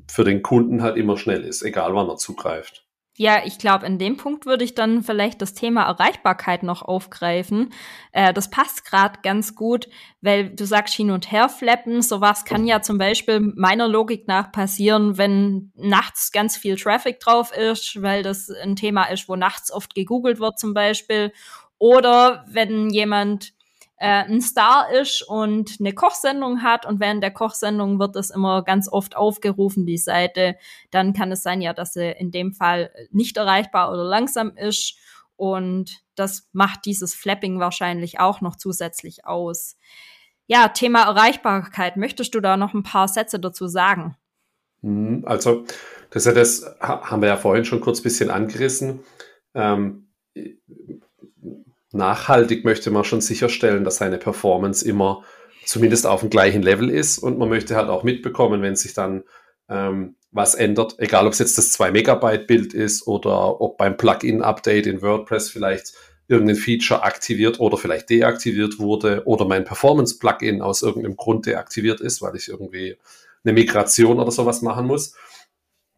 für 0.08 0.24
den 0.24 0.42
Kunden 0.42 0.82
halt 0.82 0.98
immer 0.98 1.18
schnell 1.18 1.44
ist, 1.44 1.62
egal 1.62 1.94
wann 1.94 2.10
er 2.10 2.18
zugreift. 2.18 2.85
Ja, 3.18 3.44
ich 3.46 3.58
glaube, 3.60 3.86
in 3.86 3.98
dem 3.98 4.18
Punkt 4.18 4.46
würde 4.46 4.66
ich 4.66 4.76
dann 4.76 5.02
vielleicht 5.02 5.42
das 5.42 5.54
Thema 5.54 5.84
Erreichbarkeit 5.84 6.64
noch 6.64 6.82
aufgreifen. 6.82 7.72
Äh, 8.12 8.34
das 8.34 8.50
passt 8.50 8.84
gerade 8.84 9.20
ganz 9.24 9.56
gut, 9.56 9.88
weil 10.20 10.50
du 10.50 10.66
sagst 10.66 10.94
hin 10.94 11.12
und 11.12 11.32
her 11.32 11.48
flappen. 11.48 12.02
Sowas 12.02 12.44
kann 12.44 12.68
ja 12.68 12.82
zum 12.82 12.98
Beispiel 12.98 13.40
meiner 13.40 13.88
Logik 13.88 14.28
nach 14.28 14.52
passieren, 14.52 15.18
wenn 15.18 15.72
nachts 15.76 16.34
ganz 16.34 16.58
viel 16.58 16.76
Traffic 16.76 17.22
drauf 17.22 17.56
ist, 17.56 18.02
weil 18.02 18.22
das 18.22 18.50
ein 18.50 18.76
Thema 18.76 19.06
ist, 19.06 19.30
wo 19.30 19.38
nachts 19.38 19.72
oft 19.72 19.96
gegoogelt 19.96 20.42
wird 20.42 20.60
zum 20.60 20.74
Beispiel. 20.74 21.32
Oder 21.78 22.44
wenn 22.50 22.90
jemand 22.90 23.54
äh, 23.98 24.24
ein 24.24 24.42
Star 24.42 24.92
ist 24.92 25.22
und 25.22 25.78
eine 25.80 25.94
Kochsendung 25.94 26.62
hat 26.62 26.86
und 26.86 27.00
während 27.00 27.24
der 27.24 27.32
Kochsendung 27.32 28.00
wird 28.00 28.16
es 28.16 28.30
immer 28.30 28.64
ganz 28.64 28.90
oft 28.92 29.16
aufgerufen, 29.16 29.86
die 29.86 29.98
Seite, 29.98 30.56
dann 30.92 31.14
kann 31.14 31.32
es 31.32 31.44
sein 31.44 31.62
ja, 31.62 31.74
dass 31.74 31.94
sie 31.94 32.12
in 32.12 32.32
dem 32.32 32.54
Fall 32.54 32.92
nicht 33.12 33.38
erreichbar 33.38 33.92
oder 33.92 34.04
langsam 34.04 34.56
ist 34.58 34.98
und 35.38 36.04
das 36.16 36.50
macht 36.54 36.86
dieses 36.86 37.14
Flapping 37.14 37.60
wahrscheinlich 37.60 38.20
auch 38.20 38.42
noch 38.42 38.56
zusätzlich 38.56 39.26
aus. 39.26 39.78
Ja, 40.48 40.68
Thema 40.70 41.04
Erreichbarkeit. 41.04 41.98
Möchtest 41.98 42.36
du 42.36 42.40
da 42.40 42.56
noch 42.56 42.74
ein 42.74 42.84
paar 42.84 43.08
Sätze 43.08 43.40
dazu 43.40 43.68
sagen? 43.68 44.16
Mhm, 44.82 45.24
also, 45.26 45.66
das, 46.12 46.24
das 46.24 46.66
haben 46.80 47.22
wir 47.22 47.30
ja 47.30 47.38
vorhin 47.38 47.66
schon 47.66 47.82
kurz 47.82 48.00
ein 48.00 48.04
bisschen 48.04 48.30
angerissen. 48.30 49.02
Ähm, 49.54 50.08
nachhaltig 51.96 52.66
möchte 52.66 52.92
man 52.92 53.04
schon 53.04 53.22
sicherstellen, 53.22 53.84
dass 53.84 53.98
seine 53.98 54.18
Performance 54.18 54.88
immer 54.88 55.24
zumindest 55.66 56.06
auf 56.06 56.20
dem 56.22 56.30
gleichen 56.30 56.62
Level 56.62 56.90
ist 56.90 57.18
und 57.18 57.38
man 57.38 57.50
möchte 57.50 57.76
halt 57.76 57.90
auch 57.90 58.04
mitbekommen, 58.04 58.62
wenn 58.62 58.76
sich 58.76 58.94
dann 58.94 59.24
ähm, 59.68 60.16
was 60.32 60.54
ändert, 60.54 60.96
egal 61.00 61.26
ob 61.26 61.34
es 61.34 61.40
jetzt 61.40 61.58
das 61.58 61.72
2 61.72 61.92
Megabyte 61.92 62.46
Bild 62.46 62.74
ist 62.74 63.08
oder 63.08 63.62
ob 63.62 63.78
beim 63.78 63.98
Plugin-Update 63.98 64.86
in 64.86 65.02
WordPress 65.02 65.50
vielleicht 65.50 65.94
irgendein 66.28 66.58
Feature 66.58 67.04
aktiviert 67.04 67.60
oder 67.60 67.78
vielleicht 67.78 68.10
deaktiviert 68.10 68.80
wurde 68.80 69.24
oder 69.26 69.46
mein 69.46 69.64
Performance-Plugin 69.64 70.62
aus 70.62 70.82
irgendeinem 70.82 71.16
Grund 71.16 71.46
deaktiviert 71.46 72.02
ist, 72.02 72.22
weil 72.22 72.36
ich 72.36 72.50
irgendwie 72.50 72.98
eine 73.44 73.54
Migration 73.54 74.20
oder 74.20 74.32
sowas 74.32 74.62
machen 74.62 74.88
muss. 74.88 75.16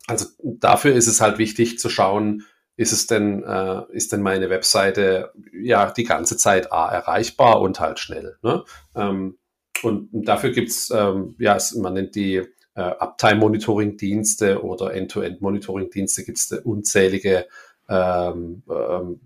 Also 0.06 0.28
dafür 0.42 0.94
ist 0.94 1.08
es 1.08 1.20
halt 1.20 1.38
wichtig 1.38 1.80
zu 1.80 1.90
schauen, 1.90 2.44
ist 2.78 2.94
es 2.94 3.08
denn, 3.08 3.44
äh, 3.44 3.82
ist 3.90 4.14
denn 4.14 4.22
meine 4.22 4.50
Webseite 4.50 5.32
ja 5.52 5.92
die 5.92 6.04
ganze 6.04 6.38
Zeit 6.38 6.72
A, 6.72 6.90
erreichbar 6.90 7.60
und 7.60 7.80
halt 7.80 8.00
schnell. 8.00 8.38
Ne? 8.44 8.64
Ähm, 8.96 9.38
und 9.84 10.10
dafür 10.12 10.52
gibt's 10.52 10.92
ähm, 10.92 11.36
ja, 11.40 11.58
man 11.76 11.96
nennt 11.96 12.16
die 12.16 12.38
äh, 12.76 12.82
Uptime-Monitoring-Dienste 12.82 14.64
oder 14.64 14.94
End-to-End-Monitoring-Dienste, 14.94 16.24
gibt 16.24 16.38
es 16.38 16.52
unzählige 16.52 17.48
ähm, 17.90 18.64
ähm, 18.70 19.22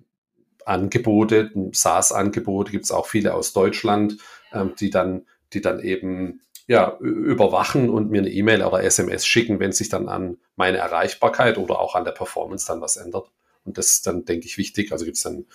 Angebote, 0.66 1.52
SaaS-Angebote, 1.74 2.72
gibt 2.72 2.86
es 2.86 2.92
auch 2.92 3.06
viele 3.06 3.34
aus 3.34 3.52
Deutschland, 3.52 4.18
ähm, 4.54 4.74
die 4.80 4.90
dann, 4.90 5.26
die 5.54 5.62
dann 5.62 5.82
eben 5.82 6.42
ja, 6.68 6.98
überwachen 7.00 7.90
und 7.90 8.12
mir 8.12 8.22
eine 8.22 8.30
E-Mail 8.30 8.64
oder 8.64 8.84
SMS 8.84 9.26
schicken, 9.26 9.60
wenn 9.60 9.74
sich 9.74 9.90
dann 9.90 10.08
an 10.08 10.38
meine 10.56 10.78
Erreichbarkeit 10.78 11.58
oder 11.58 11.80
auch 11.80 11.96
an 11.96 12.06
der 12.06 12.12
Performance 12.12 12.66
dann 12.66 12.80
was 12.80 12.96
ändert. 12.96 13.30
Und 13.64 13.78
das 13.78 13.92
ist 13.92 14.08
dann, 14.08 14.26
denke 14.26 14.48
ich, 14.48 14.58
wichtig. 14.58 14.92
Also 14.92 15.06
gibt 15.06 15.18
es 15.18 15.24
dann 15.24 15.46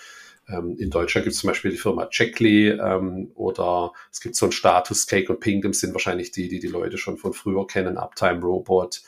ähm, 0.48 0.76
in 0.78 0.90
Deutschland 0.90 1.24
gibt 1.24 1.34
es 1.34 1.40
zum 1.40 1.48
Beispiel 1.48 1.70
die 1.70 1.76
Firma 1.76 2.06
Checkly 2.06 2.68
ähm, 2.68 3.32
oder 3.34 3.92
es 4.12 4.20
gibt 4.20 4.36
so 4.36 4.46
ein 4.46 4.52
Status 4.52 5.06
Cake 5.06 5.32
und 5.32 5.40
Pingdom 5.40 5.72
sind 5.72 5.92
wahrscheinlich 5.92 6.30
die, 6.30 6.48
die 6.48 6.60
die 6.60 6.68
Leute 6.68 6.98
schon 6.98 7.16
von 7.16 7.32
früher 7.32 7.66
kennen. 7.66 7.98
Uptime 7.98 8.40
Robot. 8.40 9.02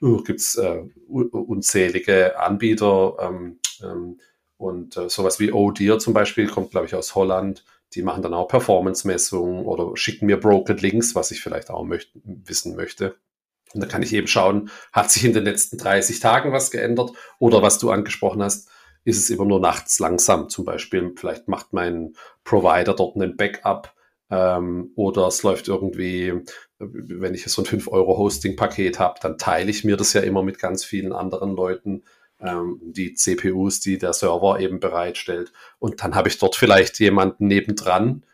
Uh, 0.00 0.22
gibt 0.22 0.38
es 0.38 0.54
äh, 0.54 0.82
unzählige 1.08 2.38
Anbieter 2.38 3.16
ähm, 3.20 3.58
ähm, 3.82 4.20
und 4.56 4.96
äh, 4.96 5.08
sowas 5.08 5.40
wie 5.40 5.50
Odear 5.50 5.98
zum 5.98 6.14
Beispiel 6.14 6.46
kommt, 6.46 6.70
glaube 6.70 6.86
ich, 6.86 6.94
aus 6.94 7.16
Holland. 7.16 7.64
Die 7.94 8.02
machen 8.02 8.22
dann 8.22 8.32
auch 8.32 8.46
Performance-Messungen 8.46 9.64
oder 9.64 9.96
schicken 9.96 10.26
mir 10.26 10.38
Broken 10.38 10.76
Links, 10.76 11.16
was 11.16 11.32
ich 11.32 11.40
vielleicht 11.40 11.70
auch 11.70 11.84
möcht 11.84 12.12
wissen 12.22 12.76
möchte. 12.76 13.16
Und 13.74 13.82
da 13.82 13.86
kann 13.86 14.02
ich 14.02 14.12
eben 14.12 14.26
schauen, 14.26 14.70
hat 14.92 15.10
sich 15.10 15.24
in 15.24 15.32
den 15.32 15.44
letzten 15.44 15.78
30 15.78 16.20
Tagen 16.20 16.52
was 16.52 16.70
geändert 16.70 17.12
oder 17.38 17.62
was 17.62 17.78
du 17.78 17.90
angesprochen 17.90 18.42
hast, 18.42 18.68
ist 19.04 19.18
es 19.18 19.30
immer 19.30 19.44
nur 19.44 19.60
nachts 19.60 19.98
langsam. 19.98 20.48
Zum 20.48 20.64
Beispiel, 20.64 21.12
vielleicht 21.16 21.48
macht 21.48 21.72
mein 21.72 22.14
Provider 22.44 22.94
dort 22.94 23.16
einen 23.16 23.36
Backup 23.36 23.94
ähm, 24.30 24.92
oder 24.96 25.26
es 25.26 25.42
läuft 25.42 25.68
irgendwie, 25.68 26.34
wenn 26.78 27.34
ich 27.34 27.44
so 27.46 27.62
ein 27.62 27.66
5-Euro-Hosting-Paket 27.66 28.98
habe, 28.98 29.18
dann 29.20 29.38
teile 29.38 29.70
ich 29.70 29.84
mir 29.84 29.96
das 29.96 30.12
ja 30.12 30.20
immer 30.20 30.42
mit 30.42 30.58
ganz 30.58 30.84
vielen 30.84 31.12
anderen 31.12 31.56
Leuten, 31.56 32.04
ähm, 32.40 32.80
die 32.82 33.14
CPUs, 33.14 33.80
die 33.80 33.98
der 33.98 34.12
Server 34.12 34.60
eben 34.60 34.80
bereitstellt. 34.80 35.52
Und 35.78 36.02
dann 36.02 36.14
habe 36.14 36.28
ich 36.28 36.38
dort 36.38 36.56
vielleicht 36.56 36.98
jemanden 37.00 37.46
nebendran, 37.46 38.24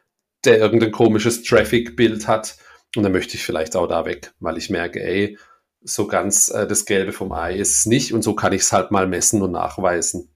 der 0.45 0.59
irgendein 0.59 0.93
komisches 0.93 1.43
Traffic-Bild 1.43 2.29
hat 2.29 2.57
und 2.97 3.03
dann 3.03 3.13
möchte 3.13 3.37
ich 3.37 3.45
vielleicht 3.45 3.77
auch 3.77 3.87
da 3.87 4.05
weg, 4.05 4.33
weil 4.41 4.59
ich 4.59 4.71
merke, 4.71 5.03
ey, 5.03 5.39
so 5.81 6.07
ganz 6.07 6.49
äh, 6.49 6.67
das 6.67 6.87
Gelbe 6.87 7.13
vom 7.13 7.33
Ei 7.33 7.57
ist 7.57 7.79
es 7.79 7.87
nicht 7.87 8.13
und 8.13 8.23
so 8.23 8.35
kann 8.35 8.53
ich 8.53 8.63
es 8.63 8.73
halt 8.73 8.91
mal 8.91 9.07
messen 9.07 9.43
und 9.43 9.53
nachweisen. 9.53 10.35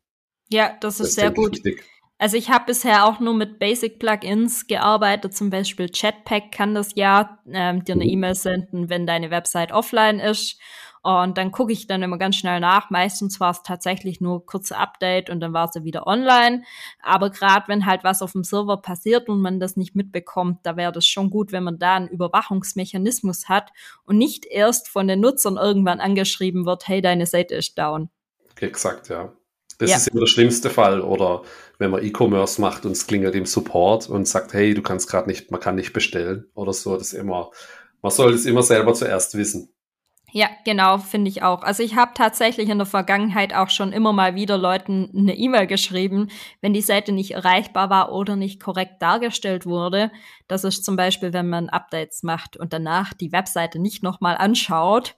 Ja, 0.51 0.77
das 0.81 1.01
ist 1.01 1.09
das 1.09 1.15
sehr 1.15 1.31
gut. 1.31 1.53
Wichtig. 1.53 1.85
Also 2.19 2.37
ich 2.37 2.51
habe 2.51 2.67
bisher 2.67 3.07
auch 3.07 3.21
nur 3.21 3.35
mit 3.35 3.61
Basic 3.61 4.01
Plugins 4.01 4.67
gearbeitet, 4.67 5.37
zum 5.37 5.51
Beispiel 5.51 5.89
Chatpack 5.89 6.51
kann 6.51 6.75
das 6.75 6.91
ja 6.97 7.39
ähm, 7.51 7.85
dir 7.85 7.95
eine 7.95 8.05
mhm. 8.05 8.11
E-Mail 8.11 8.35
senden, 8.35 8.91
wenn 8.91 9.07
deine 9.07 9.31
Website 9.31 9.71
offline 9.71 10.19
ist. 10.19 10.59
Und 11.03 11.39
dann 11.39 11.53
gucke 11.53 11.73
ich 11.73 11.87
dann 11.87 12.03
immer 12.03 12.19
ganz 12.19 12.37
schnell 12.37 12.61
nach. 12.61 12.91
Meistens 12.91 13.41
war 13.41 13.51
es 13.51 13.63
tatsächlich 13.63 14.21
nur 14.21 14.45
kurze 14.45 14.77
Update 14.77 15.31
und 15.31 15.41
dann 15.41 15.53
war 15.53 15.69
sie 15.73 15.85
wieder 15.85 16.07
online. 16.07 16.63
Aber 17.03 17.31
gerade 17.31 17.69
wenn 17.69 17.87
halt 17.87 18.05
was 18.05 18.23
auf 18.23 18.33
dem 18.33 18.45
Server 18.45 18.77
passiert 18.77 19.29
und 19.29 19.41
man 19.41 19.61
das 19.61 19.77
nicht 19.77 19.95
mitbekommt, 19.95 20.61
da 20.65 20.77
wäre 20.77 20.93
das 20.93 21.07
schon 21.07 21.31
gut, 21.31 21.53
wenn 21.53 21.65
man 21.65 21.79
da 21.79 21.97
einen 21.97 22.09
Überwachungsmechanismus 22.09 23.49
hat 23.49 23.71
und 24.05 24.19
nicht 24.19 24.47
erst 24.47 24.89
von 24.89 25.09
den 25.09 25.21
Nutzern 25.21 25.57
irgendwann 25.57 26.01
angeschrieben 26.01 26.67
wird, 26.67 26.89
hey, 26.89 27.01
deine 27.01 27.27
Seite 27.27 27.55
ist 27.55 27.79
down. 27.79 28.11
Exakt, 28.61 29.09
ja. 29.09 29.33
Das 29.79 29.91
ja. 29.91 29.97
ist 29.97 30.09
immer 30.09 30.21
der 30.21 30.27
schlimmste 30.27 30.71
Fall. 30.71 31.01
Oder 31.01 31.43
wenn 31.79 31.91
man 31.91 32.05
E-Commerce 32.05 32.61
macht 32.61 32.85
und 32.85 32.93
es 32.93 33.07
klingelt 33.07 33.35
im 33.35 33.47
Support 33.47 34.09
und 34.09 34.27
sagt, 34.27 34.53
hey, 34.53 34.75
du 34.75 34.83
kannst 34.83 35.09
gerade 35.09 35.29
nicht, 35.29 35.51
man 35.51 35.61
kann 35.61 35.77
nicht 35.77 35.93
bestellen 35.93 36.47
oder 36.55 36.73
so. 36.73 36.97
Das 36.97 37.13
ist 37.13 37.19
immer, 37.19 37.51
man 38.03 38.11
soll 38.11 38.33
das 38.33 38.45
immer 38.45 38.63
selber 38.63 38.95
zuerst 38.95 39.37
wissen. 39.37 39.73
Ja, 40.31 40.49
genau, 40.65 40.99
finde 40.99 41.31
ich 41.31 41.43
auch. 41.43 41.63
Also 41.63 41.83
ich 41.83 41.97
habe 41.97 42.13
tatsächlich 42.15 42.69
in 42.69 42.77
der 42.77 42.87
Vergangenheit 42.87 43.55
auch 43.55 43.71
schon 43.71 43.93
immer 43.93 44.13
mal 44.13 44.35
wieder 44.35 44.59
Leuten 44.59 45.11
eine 45.17 45.35
E-Mail 45.35 45.67
geschrieben, 45.67 46.29
wenn 46.61 46.75
die 46.75 46.83
Seite 46.83 47.13
nicht 47.13 47.31
erreichbar 47.31 47.89
war 47.89 48.13
oder 48.13 48.37
nicht 48.37 48.63
korrekt 48.63 49.01
dargestellt 49.01 49.65
wurde. 49.65 50.11
Das 50.47 50.65
ist 50.65 50.85
zum 50.85 50.97
Beispiel, 50.97 51.33
wenn 51.33 51.49
man 51.49 51.71
Updates 51.71 52.23
macht 52.23 52.59
und 52.59 52.75
danach 52.75 53.15
die 53.15 53.33
Webseite 53.33 53.79
nicht 53.79 54.03
nochmal 54.03 54.37
anschaut. 54.37 55.17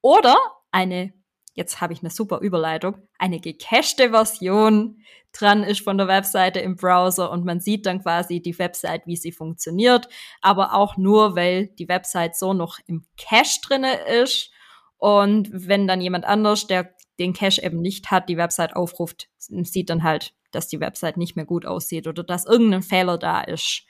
Oder 0.00 0.36
eine, 0.70 1.12
jetzt 1.54 1.80
habe 1.80 1.92
ich 1.92 2.00
eine 2.00 2.10
super 2.10 2.40
Überleitung, 2.40 2.96
eine 3.18 3.40
gecachte 3.40 4.10
Version 4.10 5.02
dran 5.32 5.62
ist 5.64 5.82
von 5.82 5.98
der 5.98 6.08
Webseite 6.08 6.60
im 6.60 6.76
Browser 6.76 7.30
und 7.30 7.44
man 7.44 7.60
sieht 7.60 7.86
dann 7.86 8.02
quasi 8.02 8.40
die 8.40 8.58
Website, 8.58 9.06
wie 9.06 9.16
sie 9.16 9.32
funktioniert, 9.32 10.08
aber 10.40 10.74
auch 10.74 10.96
nur, 10.96 11.36
weil 11.36 11.68
die 11.68 11.88
Website 11.88 12.36
so 12.36 12.52
noch 12.52 12.78
im 12.86 13.04
Cache 13.16 13.60
drinne 13.64 13.94
ist 14.22 14.50
und 14.98 15.48
wenn 15.52 15.86
dann 15.86 16.00
jemand 16.00 16.24
anders, 16.24 16.66
der 16.66 16.94
den 17.18 17.32
Cache 17.32 17.62
eben 17.62 17.80
nicht 17.80 18.10
hat, 18.10 18.28
die 18.28 18.36
Website 18.36 18.76
aufruft, 18.76 19.28
sieht 19.38 19.90
dann 19.90 20.02
halt, 20.02 20.34
dass 20.50 20.68
die 20.68 20.80
Website 20.80 21.16
nicht 21.16 21.36
mehr 21.36 21.44
gut 21.44 21.66
aussieht 21.66 22.06
oder 22.06 22.22
dass 22.22 22.46
irgendein 22.46 22.82
Fehler 22.82 23.18
da 23.18 23.40
ist. 23.42 23.84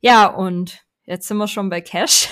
Ja, 0.00 0.26
und 0.26 0.84
jetzt 1.04 1.28
sind 1.28 1.36
wir 1.36 1.48
schon 1.48 1.70
bei 1.70 1.80
Cache. 1.80 2.28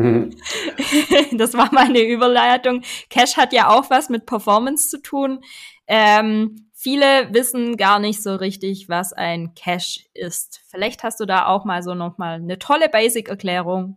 das 1.32 1.54
war 1.54 1.70
meine 1.72 2.00
Überleitung. 2.00 2.82
Cache 3.10 3.36
hat 3.36 3.52
ja 3.52 3.68
auch 3.68 3.90
was 3.90 4.08
mit 4.08 4.26
Performance 4.26 4.88
zu 4.88 5.02
tun. 5.02 5.40
Ähm, 5.86 6.70
viele 6.74 7.32
wissen 7.32 7.76
gar 7.76 7.98
nicht 7.98 8.22
so 8.22 8.34
richtig, 8.34 8.88
was 8.88 9.12
ein 9.12 9.54
Cache 9.54 10.00
ist. 10.14 10.62
Vielleicht 10.68 11.02
hast 11.02 11.20
du 11.20 11.26
da 11.26 11.46
auch 11.46 11.64
mal 11.64 11.82
so 11.82 11.94
nochmal 11.94 12.36
eine 12.36 12.58
tolle 12.58 12.88
Basic-Erklärung. 12.88 13.96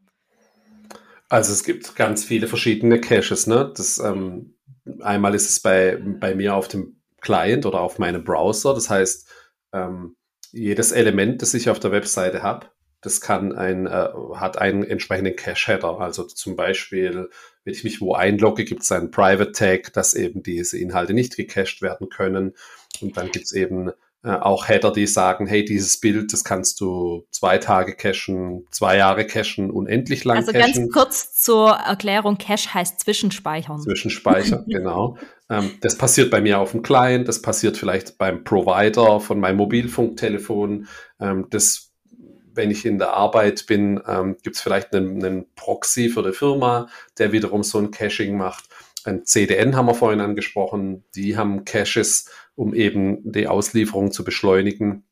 Also 1.30 1.54
es 1.54 1.64
gibt 1.64 1.96
ganz 1.96 2.24
viele 2.24 2.48
verschiedene 2.48 3.00
Caches. 3.00 3.48
Ne? 3.48 3.72
Das, 3.76 3.98
ähm, 4.00 4.56
einmal 5.02 5.34
ist 5.34 5.50
es 5.50 5.60
bei, 5.62 5.98
bei 6.02 6.36
mir 6.36 6.56
auf 6.56 6.68
dem 6.68 7.02
Client 7.22 7.66
oder 7.66 7.82
auf 7.82 8.00
meinem 8.00 8.24
Browser. 8.24 8.74
Das 8.74 8.90
heißt, 8.90 9.28
ähm, 9.74 10.16
jedes 10.52 10.92
Element, 10.92 11.42
das 11.42 11.54
ich 11.54 11.70
auf 11.70 11.80
der 11.80 11.92
Webseite 11.92 12.44
habe, 12.44 12.68
das 13.04 13.22
kann 13.22 13.54
ein, 13.54 13.86
äh, 13.86 14.10
hat 14.36 14.58
einen 14.58 14.84
entsprechenden 14.84 15.36
Cache-Header. 15.36 16.00
Also 16.00 16.24
zum 16.24 16.56
Beispiel, 16.56 17.30
wenn 17.64 17.74
ich 17.74 17.84
mich 17.84 18.02
wo 18.02 18.14
einlogge, 18.14 18.64
gibt 18.64 18.84
es 18.84 18.92
einen 18.92 19.12
Private 19.12 19.52
Tag, 19.52 19.94
dass 19.94 20.14
eben 20.14 20.42
diese 20.42 20.78
Inhalte 20.78 21.14
nicht 21.14 21.36
gecached 21.36 21.82
werden 21.82 22.10
können. 22.10 22.54
Und 23.02 23.18
dann 23.18 23.32
gibt 23.32 23.46
es 23.46 23.52
eben 23.52 23.92
äh, 24.24 24.30
auch 24.32 24.70
Header, 24.70 24.94
die 24.94 25.06
sagen, 25.06 25.48
hey, 25.48 25.66
dieses 25.66 26.00
Bild, 26.00 26.32
das 26.32 26.46
kannst 26.46 26.80
du 26.80 27.28
zwei 27.30 27.58
Tage 27.58 27.94
cachen, 27.94 28.66
zwei 28.72 28.96
Jahre 28.96 29.28
cachen, 29.28 29.70
unendlich 29.70 30.24
lang 30.24 30.38
also 30.38 30.54
cachen. 30.54 30.64
Also 30.64 30.82
ganz 30.82 30.94
kurz 30.94 31.34
zur 31.36 31.72
Erklärung, 31.72 32.38
Cache 32.38 32.74
heißt 32.74 33.02
Zwischenspeichern. 33.02 33.82
Zwischenspeichern, 33.82 34.64
genau. 34.70 35.18
Ähm, 35.50 35.72
das 35.82 35.98
passiert 35.98 36.32
bei 36.32 36.40
mir 36.40 36.60
auf 36.60 36.72
dem 36.72 36.84
Client, 36.84 37.28
das 37.28 37.42
passiert 37.42 37.76
vielleicht 37.76 38.18
beim 38.18 38.46
Provider 38.46 39.20
von 39.20 39.42
meinem 39.42 39.58
Mobilfunktelefon. 39.58 40.88
Ähm, 41.20 41.48
das 41.50 41.93
wenn 42.54 42.72
ich 42.72 42.86
in 42.86 43.00
der 43.00 43.14
Arbeit 43.14 43.66
bin, 43.68 44.02
ähm, 44.08 44.38
gibt 44.42 44.56
es 44.56 44.62
vielleicht 44.62 44.94
einen, 44.94 45.24
einen 45.24 45.46
Proxy 45.56 46.10
für 46.10 46.24
die 46.24 46.34
Firma, 46.34 46.88
der 47.18 47.32
wiederum 47.32 47.64
so 47.64 47.80
ein 47.80 47.92
Caching 47.92 48.38
macht. 48.38 48.66
Ein 49.06 49.26
CDN 49.26 49.76
haben 49.76 49.88
wir 49.88 49.96
vorhin 49.96 50.22
angesprochen, 50.22 51.04
die 51.16 51.38
haben 51.38 51.66
Caches, 51.66 52.30
um 52.56 52.74
eben 52.74 53.32
die 53.32 53.48
Auslieferung 53.48 54.12
zu 54.12 54.24
beschleunigen. 54.24 55.04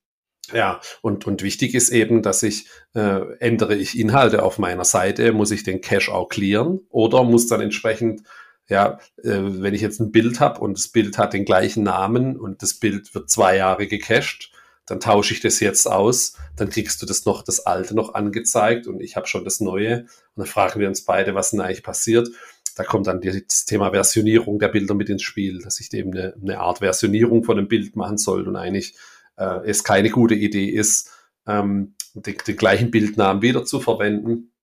Ja, 0.53 0.81
und, 1.01 1.27
und 1.27 1.43
wichtig 1.43 1.75
ist 1.75 1.89
eben, 1.89 2.21
dass 2.21 2.43
ich, 2.43 2.67
äh, 2.93 3.21
ändere 3.39 3.75
ich 3.75 3.97
Inhalte 3.97 4.43
auf 4.43 4.59
meiner 4.59 4.85
Seite, 4.85 5.31
muss 5.33 5.51
ich 5.51 5.63
den 5.63 5.81
Cache 5.81 6.11
auch 6.13 6.29
clearen 6.29 6.81
oder 6.89 7.23
muss 7.23 7.47
dann 7.47 7.61
entsprechend, 7.61 8.23
ja, 8.67 8.99
äh, 9.23 9.39
wenn 9.41 9.73
ich 9.73 9.81
jetzt 9.81 9.99
ein 9.99 10.11
Bild 10.11 10.39
habe 10.39 10.59
und 10.59 10.77
das 10.77 10.89
Bild 10.89 11.17
hat 11.17 11.33
den 11.33 11.45
gleichen 11.45 11.83
Namen 11.83 12.37
und 12.37 12.61
das 12.61 12.73
Bild 12.73 13.13
wird 13.15 13.29
zwei 13.29 13.55
Jahre 13.57 13.87
gecached, 13.87 14.50
dann 14.85 14.99
tausche 14.99 15.33
ich 15.33 15.39
das 15.41 15.59
jetzt 15.59 15.87
aus, 15.87 16.33
dann 16.55 16.69
kriegst 16.69 17.01
du 17.01 17.05
das 17.05 17.25
noch, 17.25 17.43
das 17.43 17.65
alte 17.65 17.95
noch 17.95 18.13
angezeigt 18.13 18.87
und 18.87 19.01
ich 19.01 19.15
habe 19.15 19.27
schon 19.27 19.43
das 19.43 19.59
neue. 19.61 20.01
Und 20.01 20.07
dann 20.37 20.47
fragen 20.47 20.79
wir 20.79 20.87
uns 20.87 21.05
beide, 21.05 21.35
was 21.35 21.51
denn 21.51 21.61
eigentlich 21.61 21.83
passiert 21.83 22.29
da 22.75 22.83
kommt 22.83 23.07
dann 23.07 23.21
das 23.21 23.65
Thema 23.65 23.91
Versionierung 23.91 24.59
der 24.59 24.69
Bilder 24.69 24.93
mit 24.93 25.09
ins 25.09 25.23
Spiel, 25.23 25.59
dass 25.59 25.79
ich 25.79 25.93
eben 25.93 26.11
eine, 26.13 26.33
eine 26.41 26.59
Art 26.59 26.79
Versionierung 26.79 27.43
von 27.43 27.57
einem 27.57 27.67
Bild 27.67 27.95
machen 27.95 28.17
soll 28.17 28.47
und 28.47 28.55
eigentlich 28.55 28.95
äh, 29.37 29.59
es 29.65 29.83
keine 29.83 30.09
gute 30.09 30.35
Idee 30.35 30.67
ist, 30.67 31.11
ähm, 31.47 31.95
den, 32.13 32.37
den 32.47 32.55
gleichen 32.55 32.91
Bildnamen 32.91 33.41
wieder 33.41 33.65
zu 33.65 33.79
verwenden, 33.79 34.53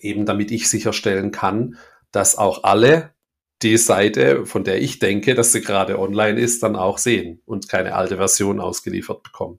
eben 0.00 0.26
damit 0.26 0.50
ich 0.50 0.68
sicherstellen 0.68 1.30
kann, 1.30 1.76
dass 2.10 2.36
auch 2.36 2.64
alle 2.64 3.14
die 3.62 3.76
Seite, 3.76 4.46
von 4.46 4.64
der 4.64 4.80
ich 4.80 4.98
denke, 4.98 5.34
dass 5.34 5.52
sie 5.52 5.60
gerade 5.60 5.98
online 5.98 6.40
ist, 6.40 6.62
dann 6.62 6.76
auch 6.76 6.98
sehen 6.98 7.40
und 7.44 7.68
keine 7.68 7.94
alte 7.94 8.16
Version 8.16 8.60
ausgeliefert 8.60 9.22
bekommen. 9.22 9.58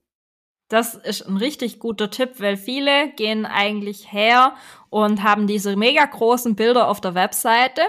Das 0.70 0.96
ist 0.96 1.28
ein 1.28 1.38
richtig 1.38 1.80
guter 1.80 2.10
Tipp, 2.10 2.40
weil 2.40 2.58
viele 2.58 3.12
gehen 3.16 3.46
eigentlich 3.46 4.12
her 4.12 4.56
und 4.90 5.22
haben 5.24 5.46
diese 5.46 5.76
mega 5.76 6.06
großen 6.06 6.56
Bilder 6.56 6.88
auf 6.88 7.00
der 7.00 7.16
Webseite. 7.16 7.82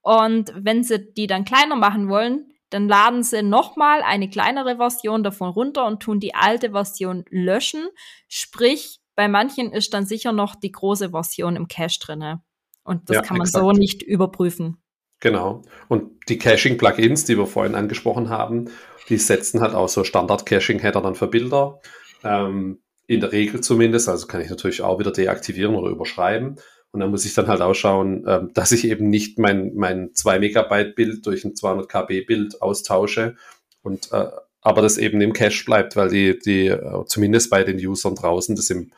Und 0.00 0.52
wenn 0.56 0.82
sie 0.82 1.12
die 1.12 1.26
dann 1.26 1.44
kleiner 1.44 1.76
machen 1.76 2.08
wollen, 2.08 2.52
dann 2.70 2.88
laden 2.88 3.22
sie 3.22 3.42
nochmal 3.42 4.02
eine 4.02 4.30
kleinere 4.30 4.76
Version 4.76 5.22
davon 5.22 5.50
runter 5.50 5.86
und 5.86 6.02
tun 6.02 6.20
die 6.20 6.34
alte 6.34 6.70
Version 6.70 7.24
löschen. 7.28 7.86
Sprich, 8.28 9.00
bei 9.14 9.28
manchen 9.28 9.72
ist 9.72 9.92
dann 9.92 10.06
sicher 10.06 10.32
noch 10.32 10.54
die 10.54 10.72
große 10.72 11.10
Version 11.10 11.54
im 11.54 11.68
Cache 11.68 11.98
drinne. 12.00 12.42
Und 12.82 13.10
das 13.10 13.16
ja, 13.16 13.22
kann 13.22 13.36
man 13.36 13.46
exakt. 13.46 13.62
so 13.62 13.72
nicht 13.72 14.02
überprüfen. 14.02 14.81
Genau. 15.22 15.62
Und 15.86 16.28
die 16.28 16.36
Caching-Plugins, 16.36 17.24
die 17.24 17.38
wir 17.38 17.46
vorhin 17.46 17.76
angesprochen 17.76 18.28
haben, 18.28 18.70
die 19.08 19.18
setzen 19.18 19.60
halt 19.60 19.72
auch 19.72 19.88
so 19.88 20.02
Standard-Caching-Header 20.02 21.00
dann 21.00 21.14
für 21.14 21.28
Bilder. 21.28 21.80
Ähm, 22.24 22.80
in 23.06 23.20
der 23.20 23.30
Regel 23.30 23.60
zumindest, 23.60 24.08
also 24.08 24.26
kann 24.26 24.40
ich 24.40 24.50
natürlich 24.50 24.82
auch 24.82 24.98
wieder 24.98 25.12
deaktivieren 25.12 25.76
oder 25.76 25.90
überschreiben. 25.90 26.56
Und 26.90 27.00
dann 27.00 27.10
muss 27.10 27.24
ich 27.24 27.34
dann 27.34 27.46
halt 27.46 27.60
auch 27.60 27.74
schauen, 27.74 28.24
ähm, 28.26 28.50
dass 28.52 28.72
ich 28.72 28.84
eben 28.84 29.08
nicht 29.10 29.38
mein, 29.38 29.72
mein 29.76 30.10
2 30.12 30.40
Megabyte 30.40 30.96
Bild 30.96 31.24
durch 31.24 31.44
ein 31.44 31.54
200 31.54 31.88
KB 31.88 32.22
Bild 32.22 32.60
austausche 32.60 33.36
und 33.82 34.10
äh, 34.12 34.26
aber 34.60 34.82
das 34.82 34.98
eben 34.98 35.20
im 35.20 35.32
Cache 35.32 35.64
bleibt, 35.64 35.96
weil 35.96 36.08
die, 36.08 36.38
die 36.38 36.66
äh, 36.66 37.04
zumindest 37.06 37.48
bei 37.50 37.62
den 37.64 37.78
Usern 37.78 38.16
draußen 38.16 38.56
das 38.56 38.70
im, 38.70 38.92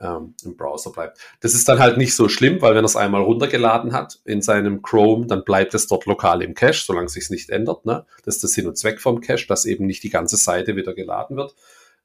ähm, 0.00 0.34
im 0.44 0.56
Browser 0.56 0.90
bleibt. 0.90 1.18
Das 1.40 1.54
ist 1.54 1.68
dann 1.68 1.78
halt 1.78 1.98
nicht 1.98 2.14
so 2.14 2.28
schlimm, 2.28 2.60
weil 2.62 2.74
wenn 2.74 2.84
er 2.84 2.86
es 2.86 2.96
einmal 2.96 3.22
runtergeladen 3.22 3.92
hat 3.92 4.20
in 4.24 4.42
seinem 4.42 4.82
Chrome, 4.82 5.26
dann 5.26 5.44
bleibt 5.44 5.74
es 5.74 5.86
dort 5.86 6.06
lokal 6.06 6.42
im 6.42 6.54
Cache, 6.54 6.84
solange 6.84 7.06
es 7.06 7.12
sich 7.12 7.30
nicht 7.30 7.50
ändert. 7.50 7.84
Ne? 7.84 8.04
Das 8.24 8.36
ist 8.36 8.42
der 8.42 8.50
Sinn 8.50 8.66
und 8.66 8.78
Zweck 8.78 9.00
vom 9.00 9.20
Cache, 9.20 9.46
dass 9.46 9.66
eben 9.66 9.86
nicht 9.86 10.02
die 10.02 10.10
ganze 10.10 10.36
Seite 10.36 10.76
wieder 10.76 10.94
geladen 10.94 11.36
wird. 11.36 11.54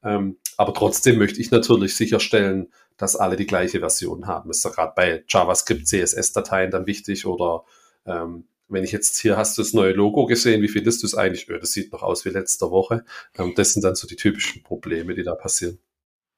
Ähm, 0.03 0.37
aber 0.57 0.73
trotzdem 0.73 1.17
möchte 1.17 1.39
ich 1.39 1.51
natürlich 1.51 1.95
sicherstellen, 1.95 2.67
dass 2.97 3.15
alle 3.15 3.35
die 3.35 3.47
gleiche 3.47 3.79
Version 3.79 4.27
haben. 4.27 4.49
Das 4.49 4.57
ist 4.57 4.65
ja 4.65 4.71
gerade 4.71 4.93
bei 4.95 5.23
JavaScript, 5.27 5.87
CSS-Dateien 5.87 6.71
dann 6.71 6.87
wichtig 6.87 7.25
oder 7.25 7.63
ähm, 8.05 8.45
wenn 8.67 8.83
ich 8.83 8.91
jetzt 8.91 9.19
hier 9.19 9.37
hast 9.37 9.57
du 9.57 9.61
das 9.61 9.73
neue 9.73 9.93
Logo 9.93 10.25
gesehen, 10.25 10.61
wie 10.61 10.67
findest 10.67 11.03
du 11.03 11.07
es 11.07 11.15
eigentlich? 11.15 11.49
Öh, 11.49 11.59
das 11.59 11.71
sieht 11.71 11.91
noch 11.91 12.01
aus 12.01 12.25
wie 12.25 12.29
letzte 12.29 12.71
Woche. 12.71 13.05
Ähm, 13.37 13.53
das 13.55 13.73
sind 13.73 13.83
dann 13.83 13.95
so 13.95 14.07
die 14.07 14.15
typischen 14.15 14.63
Probleme, 14.63 15.13
die 15.13 15.23
da 15.23 15.35
passieren. 15.35 15.79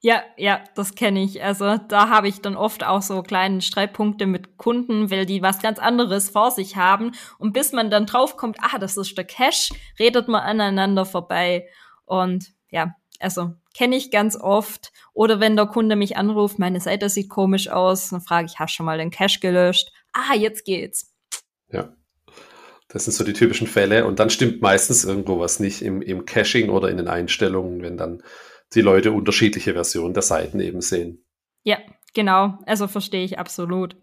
Ja, 0.02 0.24
ja, 0.38 0.64
das 0.76 0.94
kenne 0.94 1.24
ich. 1.24 1.44
Also 1.44 1.78
da 1.78 2.10
habe 2.10 2.28
ich 2.28 2.42
dann 2.42 2.56
oft 2.56 2.84
auch 2.86 3.02
so 3.02 3.24
kleine 3.24 3.62
Streitpunkte 3.62 4.28
mit 4.28 4.58
Kunden, 4.58 5.10
weil 5.10 5.26
die 5.26 5.42
was 5.42 5.60
ganz 5.60 5.80
anderes 5.80 6.30
vor 6.30 6.52
sich 6.52 6.76
haben. 6.76 7.14
Und 7.40 7.54
bis 7.54 7.72
man 7.72 7.90
dann 7.90 8.06
draufkommt, 8.06 8.58
ah, 8.62 8.78
das 8.78 8.96
ist 8.96 9.18
der 9.18 9.26
Cache, 9.26 9.74
redet 9.98 10.28
man 10.28 10.44
aneinander 10.44 11.06
vorbei. 11.06 11.68
Und 12.06 12.54
ja, 12.70 12.96
also 13.20 13.56
kenne 13.76 13.96
ich 13.96 14.12
ganz 14.12 14.36
oft. 14.36 14.92
Oder 15.14 15.40
wenn 15.40 15.56
der 15.56 15.66
Kunde 15.66 15.96
mich 15.96 16.16
anruft, 16.16 16.60
meine 16.60 16.80
Seite 16.80 17.10
sieht 17.10 17.30
komisch 17.30 17.70
aus, 17.70 18.10
dann 18.10 18.22
frage 18.22 18.46
ich, 18.46 18.60
hast 18.60 18.74
du 18.74 18.78
schon 18.78 18.86
mal 18.86 19.00
den 19.00 19.12
Cache 19.12 19.40
gelöscht? 19.40 19.92
Ah, 20.14 20.36
jetzt 20.36 20.64
geht's. 20.64 21.12
Ja. 21.72 21.94
Das 22.88 23.04
sind 23.04 23.14
so 23.14 23.24
die 23.24 23.34
typischen 23.34 23.68
Fälle. 23.68 24.06
Und 24.06 24.20
dann 24.20 24.30
stimmt 24.30 24.62
meistens 24.62 25.04
irgendwo 25.04 25.40
was 25.40 25.60
nicht 25.60 25.82
im, 25.82 26.02
im 26.04 26.26
Caching 26.26 26.70
oder 26.70 26.90
in 26.90 26.98
den 26.98 27.08
Einstellungen, 27.08 27.82
wenn 27.82 27.98
dann 27.98 28.22
die 28.74 28.82
Leute 28.82 29.12
unterschiedliche 29.12 29.74
Versionen 29.74 30.14
der 30.14 30.24
Seiten 30.24 30.60
eben 30.60 30.82
sehen. 30.82 31.26
Ja, 31.64 31.78
genau. 32.14 32.60
Also 32.66 32.88
verstehe 32.88 33.24
ich 33.24 33.40
absolut. 33.40 33.96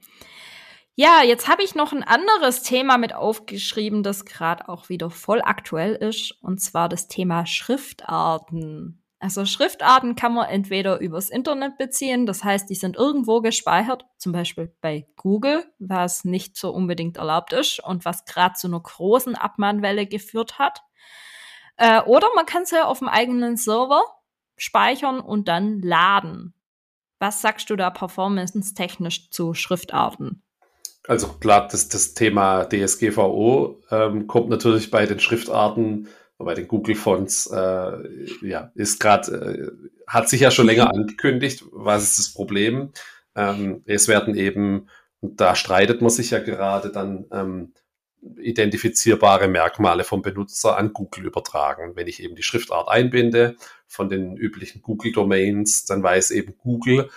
Ja, 0.97 1.23
jetzt 1.25 1.49
habe 1.49 1.65
ich 1.65 1.75
noch 1.75 1.93
ein 1.93 2.05
anderes 2.05 2.63
Thema 2.63 2.99
mit 2.99 3.15
aufgeschrieben, 3.15 4.05
das 4.05 4.25
gerade 4.25 4.69
auch 4.69 4.89
wieder 4.89 5.11
voll 5.11 5.43
aktuell 5.43 5.95
ist, 5.97 6.39
und 6.41 6.61
zwar 6.61 6.89
das 6.89 7.09
Thema 7.09 7.47
Schriftarten. 7.47 9.03
Also 9.19 9.45
Schriftarten 9.45 10.15
kann 10.15 10.35
man 10.35 10.49
entweder 10.49 11.01
übers 11.01 11.31
Internet 11.31 11.79
beziehen, 11.79 12.27
das 12.27 12.45
heißt, 12.45 12.71
die 12.71 12.77
sind 12.77 12.95
irgendwo 12.95 13.41
gespeichert, 13.41 14.07
zum 14.19 14.31
Beispiel 14.33 14.73
bei 14.81 15.09
Google, 15.17 15.65
was 15.81 16.25
nicht 16.25 16.57
so 16.57 16.71
unbedingt 16.71 17.17
erlaubt 17.17 17.53
ist 17.53 17.83
und 17.83 18.05
was 18.05 18.25
gerade 18.25 18.55
zu 18.55 18.69
einer 18.69 18.81
großen 18.81 19.35
Abmahnwelle 19.35 20.07
geführt 20.07 20.61
hat. 20.61 20.83
Äh, 21.77 22.03
oder 22.03 22.29
man 22.37 22.47
kann 22.47 22.67
sie 22.67 22.85
auf 22.85 23.01
dem 23.01 23.09
eigenen 23.09 23.57
Server 23.57 24.05
speichern 24.57 25.21
und 25.21 25.49
dann 25.49 25.81
laden. 25.81 26.55
Was 27.19 27.41
sagst 27.41 27.71
du 27.71 27.77
da 27.77 27.91
performance-technisch 27.91 29.31
zu 29.31 29.55
Schriftarten? 29.55 30.43
Also 31.07 31.29
klar, 31.29 31.69
das, 31.69 31.89
das 31.89 32.15
Thema 32.15 32.65
DSGVO 32.65 33.83
ähm, 33.91 34.27
kommt 34.27 34.49
natürlich 34.49 34.91
bei 34.91 35.07
den 35.07 35.21
Schriftarten, 35.21 36.09
bei 36.39 36.55
den 36.55 36.67
Google-Fonts, 36.67 37.47
äh, 37.47 38.47
ja, 38.47 38.71
ist 38.75 39.01
gerade, 39.01 39.33
äh, 39.33 39.87
hat 40.07 40.29
sich 40.29 40.41
ja 40.41 40.51
schon 40.51 40.67
länger 40.67 40.93
angekündigt. 40.93 41.65
Was 41.73 42.03
ist 42.03 42.19
das 42.19 42.33
Problem? 42.33 42.93
Ähm, 43.37 43.83
es 43.87 44.09
werden 44.09 44.35
eben, 44.35 44.89
und 45.21 45.41
da 45.41 45.55
streitet 45.55 46.01
man 46.01 46.11
sich 46.11 46.31
ja 46.31 46.41
gerade 46.41 46.91
dann, 46.91 47.27
ähm, 47.33 47.73
identifizierbare 48.39 49.49
Merkmale 49.49 50.05
vom 50.05 50.23
Benutzer 50.23 50.77
an 50.77 50.93
Google 50.93 51.27
übertragen. 51.27 51.93
Wenn 51.95 52.07
ich 52.07 52.23
eben 52.23 52.37
die 52.37 52.43
Schriftart 52.43 52.89
einbinde 52.89 53.57
von 53.95 54.09
den 54.09 54.37
üblichen 54.37 54.83
Google-Domains, 54.83 55.87
dann 55.87 56.03
weiß 56.03 56.33
eben 56.33 56.57
Google, 56.59 57.09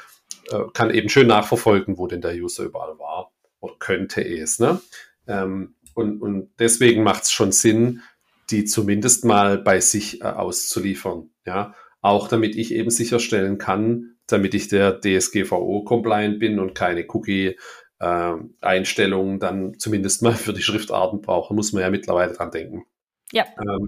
äh, 0.52 0.60
kann 0.74 0.92
eben 0.92 1.10
schön 1.10 1.28
nachverfolgen, 1.28 1.98
wo 1.98 2.08
denn 2.08 2.22
der 2.22 2.36
User 2.36 2.64
überall 2.64 2.98
war 3.00 3.34
oder 3.60 3.74
könnte 3.80 4.26
es. 4.26 4.60
Ne? 4.60 4.80
Ähm, 5.28 5.76
und, 5.94 6.22
und 6.22 6.52
deswegen 6.60 7.04
macht 7.04 7.24
es 7.24 7.32
schon 7.32 7.52
Sinn, 7.52 8.02
die 8.50 8.64
zumindest 8.66 9.26
mal 9.26 9.58
bei 9.58 9.80
sich 9.80 10.22
äh, 10.22 10.26
auszuliefern. 10.26 11.30
Ja, 11.46 11.74
auch 12.02 12.28
damit 12.28 12.56
ich 12.56 12.72
eben 12.74 12.92
sicherstellen 12.92 13.58
kann, 13.58 14.18
damit 14.28 14.54
ich 14.54 14.68
der 14.68 15.02
DSGVO-compliant 15.02 16.40
bin 16.40 16.60
und 16.60 16.76
keine 16.76 17.08
Cookie-Einstellungen 17.08 19.38
äh, 19.38 19.40
dann 19.40 19.80
zumindest 19.80 20.22
mal 20.22 20.36
für 20.36 20.54
die 20.54 20.62
Schriftarten 20.62 21.22
brauche, 21.22 21.54
muss 21.54 21.72
man 21.74 21.82
ja 21.82 21.90
mittlerweile 21.90 22.34
dran 22.34 22.52
denken. 22.52 22.86
Ja. 23.32 23.46
Ähm, 23.60 23.88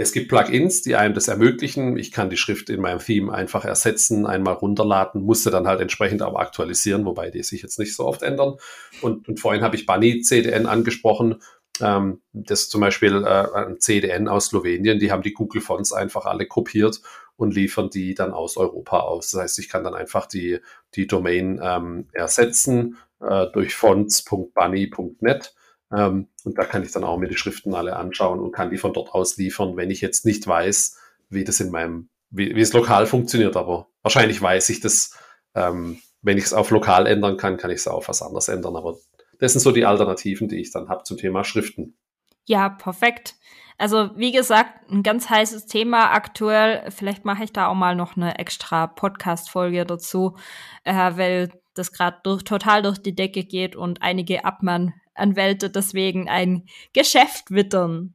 es 0.00 0.12
gibt 0.12 0.28
Plugins, 0.28 0.82
die 0.82 0.94
einem 0.94 1.12
das 1.12 1.26
ermöglichen. 1.26 1.98
Ich 1.98 2.12
kann 2.12 2.30
die 2.30 2.36
Schrift 2.36 2.70
in 2.70 2.80
meinem 2.80 3.00
Theme 3.00 3.34
einfach 3.34 3.64
ersetzen, 3.64 4.26
einmal 4.26 4.54
runterladen, 4.54 5.24
musste 5.24 5.50
dann 5.50 5.66
halt 5.66 5.80
entsprechend 5.80 6.22
auch 6.22 6.36
aktualisieren, 6.36 7.04
wobei 7.04 7.30
die 7.30 7.42
sich 7.42 7.62
jetzt 7.62 7.80
nicht 7.80 7.96
so 7.96 8.06
oft 8.06 8.22
ändern. 8.22 8.54
Und, 9.02 9.28
und 9.28 9.40
vorhin 9.40 9.64
habe 9.64 9.74
ich 9.74 9.86
Bunny 9.86 10.20
CDN 10.20 10.66
angesprochen. 10.66 11.42
Ähm, 11.80 12.22
das 12.32 12.68
zum 12.68 12.80
Beispiel 12.80 13.24
äh, 13.24 13.46
ein 13.52 13.80
CDN 13.80 14.28
aus 14.28 14.46
Slowenien, 14.46 15.00
die 15.00 15.10
haben 15.10 15.22
die 15.22 15.32
Google 15.32 15.60
Fonts 15.60 15.92
einfach 15.92 16.26
alle 16.26 16.46
kopiert 16.46 17.00
und 17.36 17.56
liefern 17.56 17.90
die 17.90 18.14
dann 18.14 18.32
aus 18.32 18.56
Europa 18.56 19.00
aus. 19.00 19.32
Das 19.32 19.40
heißt, 19.40 19.58
ich 19.58 19.68
kann 19.68 19.82
dann 19.82 19.94
einfach 19.94 20.26
die, 20.26 20.60
die 20.94 21.08
Domain 21.08 21.60
ähm, 21.60 22.06
ersetzen 22.12 22.98
äh, 23.20 23.46
durch 23.52 23.74
fonts.bunny.net 23.74 25.54
ähm, 25.94 26.28
und 26.44 26.58
da 26.58 26.64
kann 26.64 26.82
ich 26.82 26.92
dann 26.92 27.04
auch 27.04 27.18
mir 27.18 27.28
die 27.28 27.36
Schriften 27.36 27.74
alle 27.74 27.96
anschauen 27.96 28.40
und 28.40 28.52
kann 28.52 28.70
die 28.70 28.78
von 28.78 28.92
dort 28.92 29.14
aus 29.14 29.36
liefern, 29.36 29.76
wenn 29.76 29.90
ich 29.90 30.00
jetzt 30.00 30.26
nicht 30.26 30.46
weiß, 30.46 30.98
wie 31.30 31.44
das 31.44 31.60
in 31.60 31.70
meinem, 31.70 32.08
wie, 32.30 32.54
wie 32.54 32.60
es 32.60 32.72
lokal 32.72 33.06
funktioniert. 33.06 33.56
Aber 33.56 33.88
wahrscheinlich 34.02 34.40
weiß 34.40 34.68
ich 34.70 34.80
das, 34.80 35.16
ähm, 35.54 36.00
wenn 36.22 36.38
ich 36.38 36.44
es 36.44 36.52
auf 36.52 36.70
lokal 36.70 37.06
ändern 37.06 37.36
kann, 37.36 37.56
kann 37.56 37.70
ich 37.70 37.78
es 37.78 37.88
auf 37.88 38.08
was 38.08 38.22
anderes 38.22 38.48
ändern. 38.48 38.76
Aber 38.76 38.96
das 39.38 39.52
sind 39.52 39.60
so 39.60 39.72
die 39.72 39.86
Alternativen, 39.86 40.48
die 40.48 40.60
ich 40.60 40.72
dann 40.72 40.88
habe 40.88 41.04
zum 41.04 41.16
Thema 41.16 41.44
Schriften. 41.44 41.96
Ja, 42.44 42.68
perfekt. 42.68 43.36
Also 43.78 44.10
wie 44.16 44.32
gesagt, 44.32 44.90
ein 44.90 45.02
ganz 45.02 45.30
heißes 45.30 45.66
Thema 45.66 46.12
aktuell. 46.12 46.90
Vielleicht 46.90 47.24
mache 47.24 47.44
ich 47.44 47.52
da 47.52 47.68
auch 47.68 47.74
mal 47.74 47.94
noch 47.94 48.16
eine 48.16 48.38
extra 48.38 48.88
Podcast-Folge 48.88 49.86
dazu, 49.86 50.36
äh, 50.84 51.12
weil 51.14 51.50
das 51.74 51.92
gerade 51.92 52.18
durch, 52.24 52.42
total 52.42 52.82
durch 52.82 52.98
die 52.98 53.14
Decke 53.14 53.44
geht 53.44 53.76
und 53.76 54.02
einige 54.02 54.44
Abmann 54.44 54.94
Anwälte 55.18 55.70
deswegen 55.70 56.28
ein 56.28 56.66
Geschäft 56.92 57.50
wittern. 57.50 58.14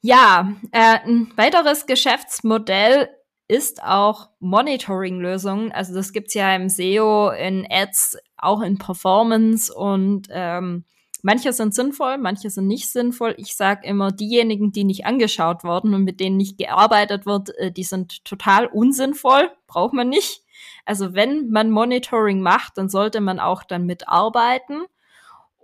Ja, 0.00 0.52
äh, 0.72 0.98
ein 1.04 1.32
weiteres 1.36 1.86
Geschäftsmodell 1.86 3.08
ist 3.48 3.82
auch 3.82 4.30
Monitoring-Lösungen. 4.40 5.72
Also 5.72 5.94
das 5.94 6.12
gibt's 6.12 6.34
ja 6.34 6.54
im 6.54 6.68
SEO, 6.68 7.30
in 7.30 7.66
Ads, 7.70 8.18
auch 8.36 8.62
in 8.62 8.78
Performance 8.78 9.72
und 9.72 10.28
ähm, 10.30 10.84
manche 11.22 11.52
sind 11.52 11.74
sinnvoll, 11.74 12.18
manche 12.18 12.50
sind 12.50 12.66
nicht 12.66 12.90
sinnvoll. 12.90 13.34
Ich 13.38 13.56
sage 13.56 13.86
immer, 13.86 14.12
diejenigen, 14.12 14.72
die 14.72 14.84
nicht 14.84 15.06
angeschaut 15.06 15.64
wurden 15.64 15.94
und 15.94 16.04
mit 16.04 16.20
denen 16.20 16.36
nicht 16.36 16.58
gearbeitet 16.58 17.26
wird, 17.26 17.56
äh, 17.58 17.72
die 17.72 17.84
sind 17.84 18.24
total 18.24 18.66
unsinnvoll, 18.66 19.50
braucht 19.66 19.94
man 19.94 20.08
nicht. 20.08 20.42
Also 20.84 21.14
wenn 21.14 21.50
man 21.50 21.70
Monitoring 21.70 22.40
macht, 22.40 22.78
dann 22.78 22.88
sollte 22.88 23.20
man 23.20 23.40
auch 23.40 23.64
dann 23.64 23.86
mitarbeiten. 23.86 24.84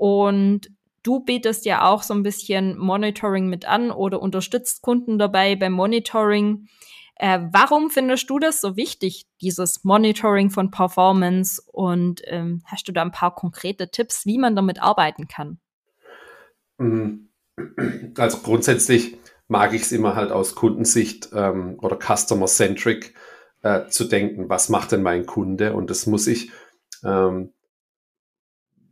Und 0.01 0.71
du 1.03 1.21
bietest 1.21 1.67
ja 1.67 1.85
auch 1.85 2.03
so 2.03 2.15
ein 2.15 2.23
bisschen 2.23 2.79
Monitoring 2.79 3.51
mit 3.51 3.67
an 3.67 3.91
oder 3.91 4.23
unterstützt 4.23 4.81
Kunden 4.81 5.19
dabei 5.19 5.57
beim 5.57 5.73
Monitoring. 5.73 6.69
Äh, 7.17 7.41
warum 7.53 7.91
findest 7.91 8.31
du 8.31 8.39
das 8.39 8.63
so 8.63 8.77
wichtig, 8.79 9.27
dieses 9.43 9.85
Monitoring 9.85 10.49
von 10.49 10.71
Performance? 10.71 11.61
Und 11.67 12.23
ähm, 12.25 12.63
hast 12.65 12.89
du 12.89 12.93
da 12.93 13.03
ein 13.03 13.13
paar 13.13 13.35
konkrete 13.35 13.91
Tipps, 13.91 14.25
wie 14.25 14.39
man 14.39 14.57
damit 14.57 14.81
arbeiten 14.83 15.29
kann? 15.29 15.61
Mhm. 16.79 17.29
Also 18.17 18.39
grundsätzlich 18.39 19.19
mag 19.49 19.75
ich 19.75 19.83
es 19.83 19.93
immer 19.93 20.15
halt 20.15 20.33
aus 20.33 20.55
Kundensicht 20.55 21.29
ähm, 21.35 21.79
oder 21.83 21.99
Customer-Centric 21.99 23.13
äh, 23.61 23.87
zu 23.89 24.05
denken, 24.05 24.49
was 24.49 24.71
macht 24.71 24.93
denn 24.93 25.03
mein 25.03 25.27
Kunde? 25.27 25.75
Und 25.75 25.91
das 25.91 26.07
muss 26.07 26.27
ich 26.27 26.53
ähm, 27.05 27.53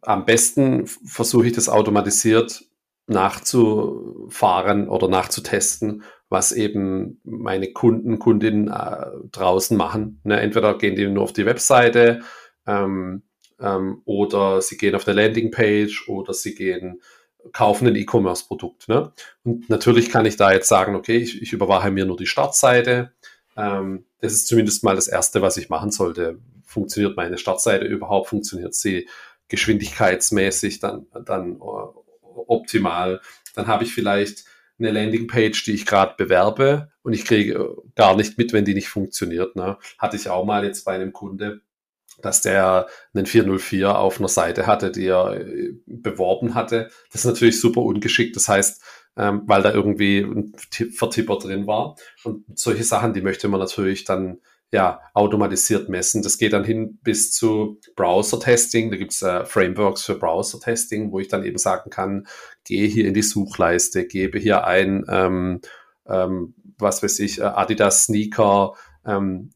am 0.09 0.25
besten 0.25 0.87
versuche 0.87 1.49
ich 1.49 1.53
das 1.53 1.69
automatisiert 1.69 2.65
nachzufahren 3.09 4.89
oder 4.89 5.07
nachzutesten, 5.07 6.03
was 6.31 6.53
eben 6.53 7.21
meine 7.25 7.73
Kunden, 7.73 8.19
Kundinnen 8.19 8.69
äh, 8.69 9.07
draußen 9.31 9.77
machen. 9.77 10.21
Ne? 10.25 10.41
Entweder 10.41 10.79
gehen 10.79 10.97
die 10.97 11.07
nur 11.07 11.25
auf 11.25 11.35
die 11.35 11.45
Webseite 11.45 12.23
ähm, 12.67 13.23
ähm, 13.61 14.01
oder 14.07 14.63
sie 14.63 14.79
gehen 14.79 14.95
auf 14.95 15.07
eine 15.07 15.21
Landingpage 15.21 16.09
oder 16.09 16.33
sie 16.33 16.55
gehen 16.55 17.03
kaufen 17.53 17.87
ein 17.87 17.97
E-Commerce-Produkt. 17.97 18.89
Ne? 18.89 19.13
Und 19.45 19.69
natürlich 19.69 20.11
kann 20.11 20.25
ich 20.25 20.37
da 20.37 20.53
jetzt 20.53 20.69
sagen, 20.69 20.97
okay, 20.97 21.19
ich, 21.19 21.43
ich 21.43 21.53
überwache 21.53 21.91
mir 21.91 22.07
nur 22.07 22.17
die 22.17 22.27
Startseite. 22.27 23.13
Ähm, 23.59 24.07
das 24.23 24.33
ist 24.33 24.49
zumindest 24.49 24.85
mal 24.85 24.97
das 24.97 25.09
Erste, 25.09 25.43
was 25.43 25.59
ich 25.59 25.69
machen 25.69 25.91
sollte. 25.91 26.39
Funktioniert 26.65 27.17
meine 27.17 27.37
Startseite 27.37 27.85
überhaupt? 27.85 28.29
Funktioniert 28.29 28.75
sie 28.75 29.07
geschwindigkeitsmäßig 29.49 30.81
dann, 30.81 31.07
dann 31.25 31.57
äh, 31.57 31.59
optimal. 31.61 33.21
Dann 33.55 33.67
habe 33.67 33.85
ich 33.85 33.93
vielleicht 33.93 34.45
eine 34.79 34.91
Landingpage, 34.93 35.65
die 35.65 35.73
ich 35.73 35.87
gerade 35.87 36.15
bewerbe 36.17 36.93
und 37.03 37.13
ich 37.13 37.25
kriege 37.25 37.55
äh, 37.55 37.91
gar 37.97 38.17
nicht 38.17 38.39
mit, 38.39 38.53
wenn 38.53 38.65
die 38.65 38.75
nicht 38.75 38.89
funktioniert. 38.89 39.57
Ne? 39.57 39.79
Hatte 39.99 40.17
ich 40.17 40.29
auch 40.29 40.45
mal 40.45 40.65
jetzt 40.65 40.85
bei 40.85 40.95
einem 40.95 41.13
Kunde, 41.13 41.63
dass 42.23 42.43
der 42.43 42.87
einen 43.15 43.27
404 43.27 43.97
auf 43.97 44.19
einer 44.19 44.29
Seite 44.29 44.67
hatte, 44.67 44.91
die 44.91 45.07
er 45.07 45.41
äh, 45.41 45.73
beworben 45.87 46.55
hatte. 46.55 46.91
Das 47.13 47.23
ist 47.23 47.27
natürlich 47.27 47.61
super 47.61 47.83
ungeschickt. 47.83 48.37
Das 48.37 48.49
heißt, 48.49 48.83
ähm, 49.17 49.43
weil 49.47 49.63
da 49.63 49.73
irgendwie 49.73 50.21
ein 50.21 50.53
Vertipper 50.93 51.39
drin 51.39 51.67
war. 51.67 51.97
Und 52.23 52.45
solche 52.59 52.85
Sachen, 52.85 53.15
die 53.15 53.21
möchte 53.21 53.49
man 53.49 53.61
natürlich 53.61 54.05
dann 54.05 54.39
ja, 54.73 55.01
automatisiert 55.15 55.89
messen. 55.89 56.23
Das 56.23 56.37
geht 56.37 56.53
dann 56.53 56.65
hin 56.65 56.99
bis 57.03 57.33
zu 57.33 57.81
Browser-Testing. 57.97 58.91
Da 58.91 58.97
gibt's 58.97 59.23
äh, 59.23 59.45
Frameworks 59.47 60.03
für 60.03 60.15
Browser-Testing, 60.15 61.11
wo 61.11 61.21
ich 61.21 61.29
dann 61.29 61.45
eben 61.45 61.59
sagen 61.59 61.91
kann, 61.91 62.27
gehe 62.65 62.87
hier 62.87 63.07
in 63.07 63.15
die 63.15 63.23
Suchleiste, 63.23 64.07
gebe 64.07 64.39
hier 64.39 64.65
ein, 64.65 65.05
ähm, 65.09 65.61
ähm, 66.07 66.55
was 66.79 67.03
weiß 67.03 67.19
ich, 67.21 67.41
äh, 67.41 67.45
Adidas 67.45 68.05
Sneaker, 68.05 68.75
ähm, 69.07 69.51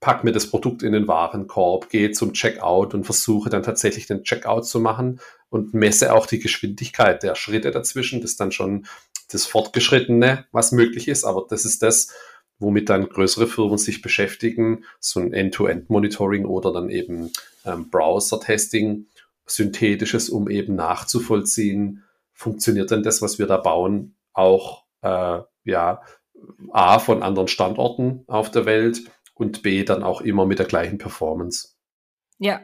pack 0.00 0.22
mir 0.22 0.32
das 0.32 0.48
Produkt 0.48 0.84
in 0.84 0.92
den 0.92 1.08
Warenkorb, 1.08 1.88
gehe 1.90 2.12
zum 2.12 2.32
Checkout 2.32 2.94
und 2.94 3.04
versuche 3.04 3.50
dann 3.50 3.64
tatsächlich 3.64 4.06
den 4.06 4.22
Checkout 4.22 4.64
zu 4.64 4.78
machen 4.78 5.18
und 5.48 5.74
messe 5.74 6.14
auch 6.14 6.26
die 6.26 6.38
Geschwindigkeit 6.38 7.24
der 7.24 7.34
Schritte 7.34 7.72
dazwischen. 7.72 8.20
Das 8.20 8.32
ist 8.32 8.40
dann 8.40 8.52
schon 8.52 8.86
das 9.30 9.46
Fortgeschrittene, 9.46 10.46
was 10.52 10.70
möglich 10.70 11.08
ist, 11.08 11.24
aber 11.24 11.46
das 11.48 11.64
ist 11.64 11.82
das, 11.82 12.12
womit 12.58 12.88
dann 12.88 13.08
größere 13.08 13.46
Firmen 13.46 13.78
sich 13.78 14.02
beschäftigen, 14.02 14.84
so 15.00 15.20
ein 15.20 15.32
End-to-End-Monitoring 15.32 16.44
oder 16.44 16.72
dann 16.72 16.90
eben 16.90 17.32
ähm, 17.64 17.90
Browser-Testing, 17.90 19.06
synthetisches, 19.46 20.28
um 20.28 20.48
eben 20.48 20.74
nachzuvollziehen, 20.74 22.02
funktioniert 22.32 22.90
denn 22.90 23.02
das, 23.02 23.22
was 23.22 23.38
wir 23.38 23.46
da 23.46 23.56
bauen, 23.56 24.16
auch 24.32 24.84
äh, 25.02 25.40
ja 25.64 26.02
A 26.72 26.98
von 26.98 27.22
anderen 27.22 27.48
Standorten 27.48 28.24
auf 28.26 28.50
der 28.50 28.66
Welt 28.66 29.02
und 29.34 29.62
B 29.62 29.84
dann 29.84 30.02
auch 30.02 30.20
immer 30.20 30.46
mit 30.46 30.58
der 30.58 30.66
gleichen 30.66 30.98
Performance. 30.98 31.76
Ja, 32.38 32.60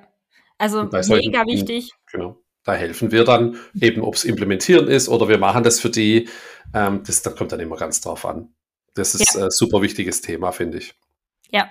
also 0.59 0.85
mega 0.85 1.47
wichtig. 1.47 1.93
Genau. 2.11 2.39
Da 2.65 2.75
helfen 2.75 3.11
wir 3.11 3.25
dann 3.25 3.57
eben, 3.81 4.03
ob 4.03 4.15
es 4.15 4.25
implementieren 4.25 4.87
ist 4.87 5.09
oder 5.09 5.29
wir 5.29 5.39
machen 5.39 5.65
das 5.65 5.81
für 5.81 5.91
die. 5.91 6.29
Ähm, 6.75 7.03
das, 7.05 7.23
das 7.23 7.35
kommt 7.35 7.51
dann 7.53 7.61
immer 7.61 7.77
ganz 7.77 8.01
drauf 8.01 8.25
an. 8.25 8.55
Das 8.95 9.15
ist 9.15 9.35
ja. 9.35 9.45
ein 9.45 9.51
super 9.51 9.83
wichtiges 9.83 10.21
Thema, 10.21 10.53
finde 10.53 10.79
ich. 10.79 10.95
Ja. 11.51 11.69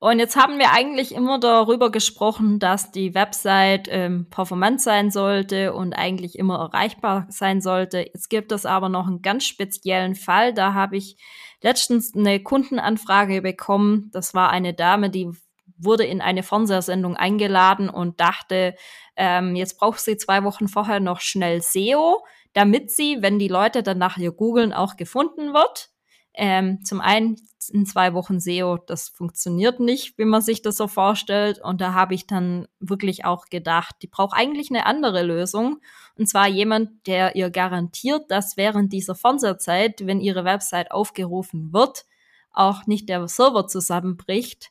Und 0.00 0.20
jetzt 0.20 0.36
haben 0.36 0.60
wir 0.60 0.70
eigentlich 0.70 1.12
immer 1.12 1.40
darüber 1.40 1.90
gesprochen, 1.90 2.60
dass 2.60 2.92
die 2.92 3.14
Website 3.14 3.88
ähm, 3.90 4.28
performant 4.30 4.80
sein 4.80 5.10
sollte 5.10 5.74
und 5.74 5.92
eigentlich 5.92 6.38
immer 6.38 6.58
erreichbar 6.60 7.26
sein 7.30 7.60
sollte. 7.60 7.98
Jetzt 7.98 8.30
gibt 8.30 8.52
es 8.52 8.64
aber 8.64 8.88
noch 8.88 9.08
einen 9.08 9.22
ganz 9.22 9.44
speziellen 9.44 10.14
Fall. 10.14 10.54
Da 10.54 10.72
habe 10.72 10.96
ich 10.96 11.16
letztens 11.62 12.14
eine 12.14 12.40
Kundenanfrage 12.40 13.42
bekommen. 13.42 14.10
Das 14.12 14.34
war 14.34 14.50
eine 14.50 14.72
Dame, 14.72 15.10
die 15.10 15.32
wurde 15.76 16.04
in 16.04 16.20
eine 16.20 16.44
Fernsehsendung 16.44 17.16
eingeladen 17.16 17.88
und 17.88 18.20
dachte, 18.20 18.74
ähm, 19.16 19.56
jetzt 19.56 19.78
braucht 19.78 20.00
sie 20.00 20.16
zwei 20.16 20.44
Wochen 20.44 20.68
vorher 20.68 21.00
noch 21.00 21.20
schnell 21.20 21.60
SEO, 21.60 22.24
damit 22.52 22.90
sie, 22.90 23.18
wenn 23.20 23.38
die 23.38 23.48
Leute 23.48 23.82
dann 23.82 23.98
nach 23.98 24.16
ihr 24.16 24.32
googeln, 24.32 24.72
auch 24.72 24.96
gefunden 24.96 25.54
wird. 25.54 25.90
Ähm, 26.40 26.84
zum 26.84 27.00
einen 27.00 27.36
in 27.70 27.84
zwei 27.84 28.14
Wochen 28.14 28.38
SEO, 28.38 28.78
das 28.78 29.08
funktioniert 29.08 29.80
nicht, 29.80 30.16
wie 30.18 30.24
man 30.24 30.40
sich 30.40 30.62
das 30.62 30.76
so 30.76 30.86
vorstellt. 30.86 31.60
Und 31.60 31.80
da 31.80 31.94
habe 31.94 32.14
ich 32.14 32.28
dann 32.28 32.68
wirklich 32.78 33.24
auch 33.24 33.46
gedacht, 33.46 33.96
die 34.02 34.06
braucht 34.06 34.36
eigentlich 34.36 34.70
eine 34.70 34.86
andere 34.86 35.24
Lösung. 35.24 35.80
Und 36.16 36.28
zwar 36.28 36.46
jemand, 36.46 37.06
der 37.08 37.34
ihr 37.34 37.50
garantiert, 37.50 38.30
dass 38.30 38.56
während 38.56 38.92
dieser 38.92 39.16
Fernsehzeit, 39.16 40.06
wenn 40.06 40.20
ihre 40.20 40.44
Website 40.44 40.92
aufgerufen 40.92 41.72
wird, 41.72 42.06
auch 42.52 42.86
nicht 42.86 43.08
der 43.08 43.26
Server 43.26 43.66
zusammenbricht 43.66 44.70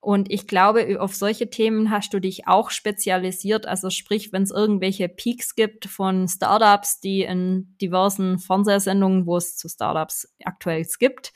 und 0.00 0.30
ich 0.30 0.46
glaube, 0.46 0.98
auf 0.98 1.14
solche 1.14 1.50
Themen 1.50 1.90
hast 1.90 2.14
du 2.14 2.20
dich 2.20 2.48
auch 2.48 2.70
spezialisiert. 2.70 3.66
Also 3.66 3.90
sprich, 3.90 4.32
wenn 4.32 4.42
es 4.42 4.50
irgendwelche 4.50 5.10
Peaks 5.10 5.54
gibt 5.54 5.86
von 5.86 6.26
Startups, 6.26 7.00
die 7.00 7.20
in 7.22 7.76
diversen 7.82 8.38
Fernsehsendungen, 8.38 9.26
wo 9.26 9.36
es 9.36 9.58
zu 9.58 9.68
Startups 9.68 10.32
aktuell 10.42 10.86
gibt. 10.98 11.34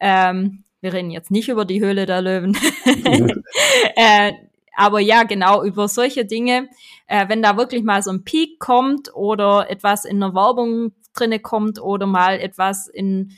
Ähm, 0.00 0.64
wir 0.80 0.94
reden 0.94 1.10
jetzt 1.10 1.30
nicht 1.30 1.50
über 1.50 1.66
die 1.66 1.80
Höhle 1.80 2.06
der 2.06 2.22
Löwen. 2.22 2.56
äh, 3.96 4.32
aber 4.74 5.00
ja, 5.00 5.24
genau, 5.24 5.62
über 5.62 5.86
solche 5.86 6.24
Dinge, 6.24 6.68
äh, 7.08 7.28
wenn 7.28 7.42
da 7.42 7.58
wirklich 7.58 7.82
mal 7.82 8.02
so 8.02 8.10
ein 8.10 8.24
Peak 8.24 8.58
kommt 8.58 9.14
oder 9.14 9.68
etwas 9.68 10.06
in 10.06 10.20
der 10.20 10.34
Werbung 10.34 10.92
drinne 11.14 11.40
kommt 11.40 11.80
oder 11.80 12.06
mal 12.06 12.38
etwas 12.38 12.86
in, 12.86 13.32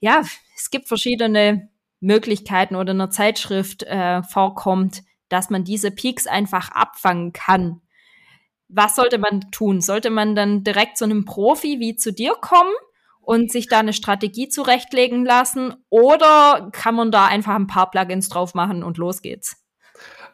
ja, 0.00 0.22
es 0.56 0.70
gibt 0.70 0.88
verschiedene 0.88 1.68
Möglichkeiten 2.04 2.76
oder 2.76 2.92
einer 2.92 3.10
Zeitschrift 3.10 3.82
äh, 3.84 4.22
vorkommt, 4.22 5.02
dass 5.28 5.50
man 5.50 5.64
diese 5.64 5.90
Peaks 5.90 6.26
einfach 6.26 6.70
abfangen 6.70 7.32
kann. 7.32 7.80
Was 8.68 8.96
sollte 8.96 9.18
man 9.18 9.50
tun? 9.50 9.80
Sollte 9.80 10.10
man 10.10 10.34
dann 10.36 10.64
direkt 10.64 10.98
zu 10.98 11.04
einem 11.04 11.24
Profi 11.24 11.80
wie 11.80 11.96
zu 11.96 12.12
dir 12.12 12.34
kommen 12.40 12.72
und 13.20 13.50
sich 13.50 13.68
da 13.68 13.78
eine 13.78 13.92
Strategie 13.92 14.48
zurechtlegen 14.48 15.24
lassen? 15.24 15.74
Oder 15.88 16.70
kann 16.72 16.94
man 16.94 17.10
da 17.10 17.26
einfach 17.26 17.54
ein 17.54 17.66
paar 17.66 17.90
Plugins 17.90 18.28
drauf 18.28 18.54
machen 18.54 18.82
und 18.82 18.98
los 18.98 19.22
geht's? 19.22 19.56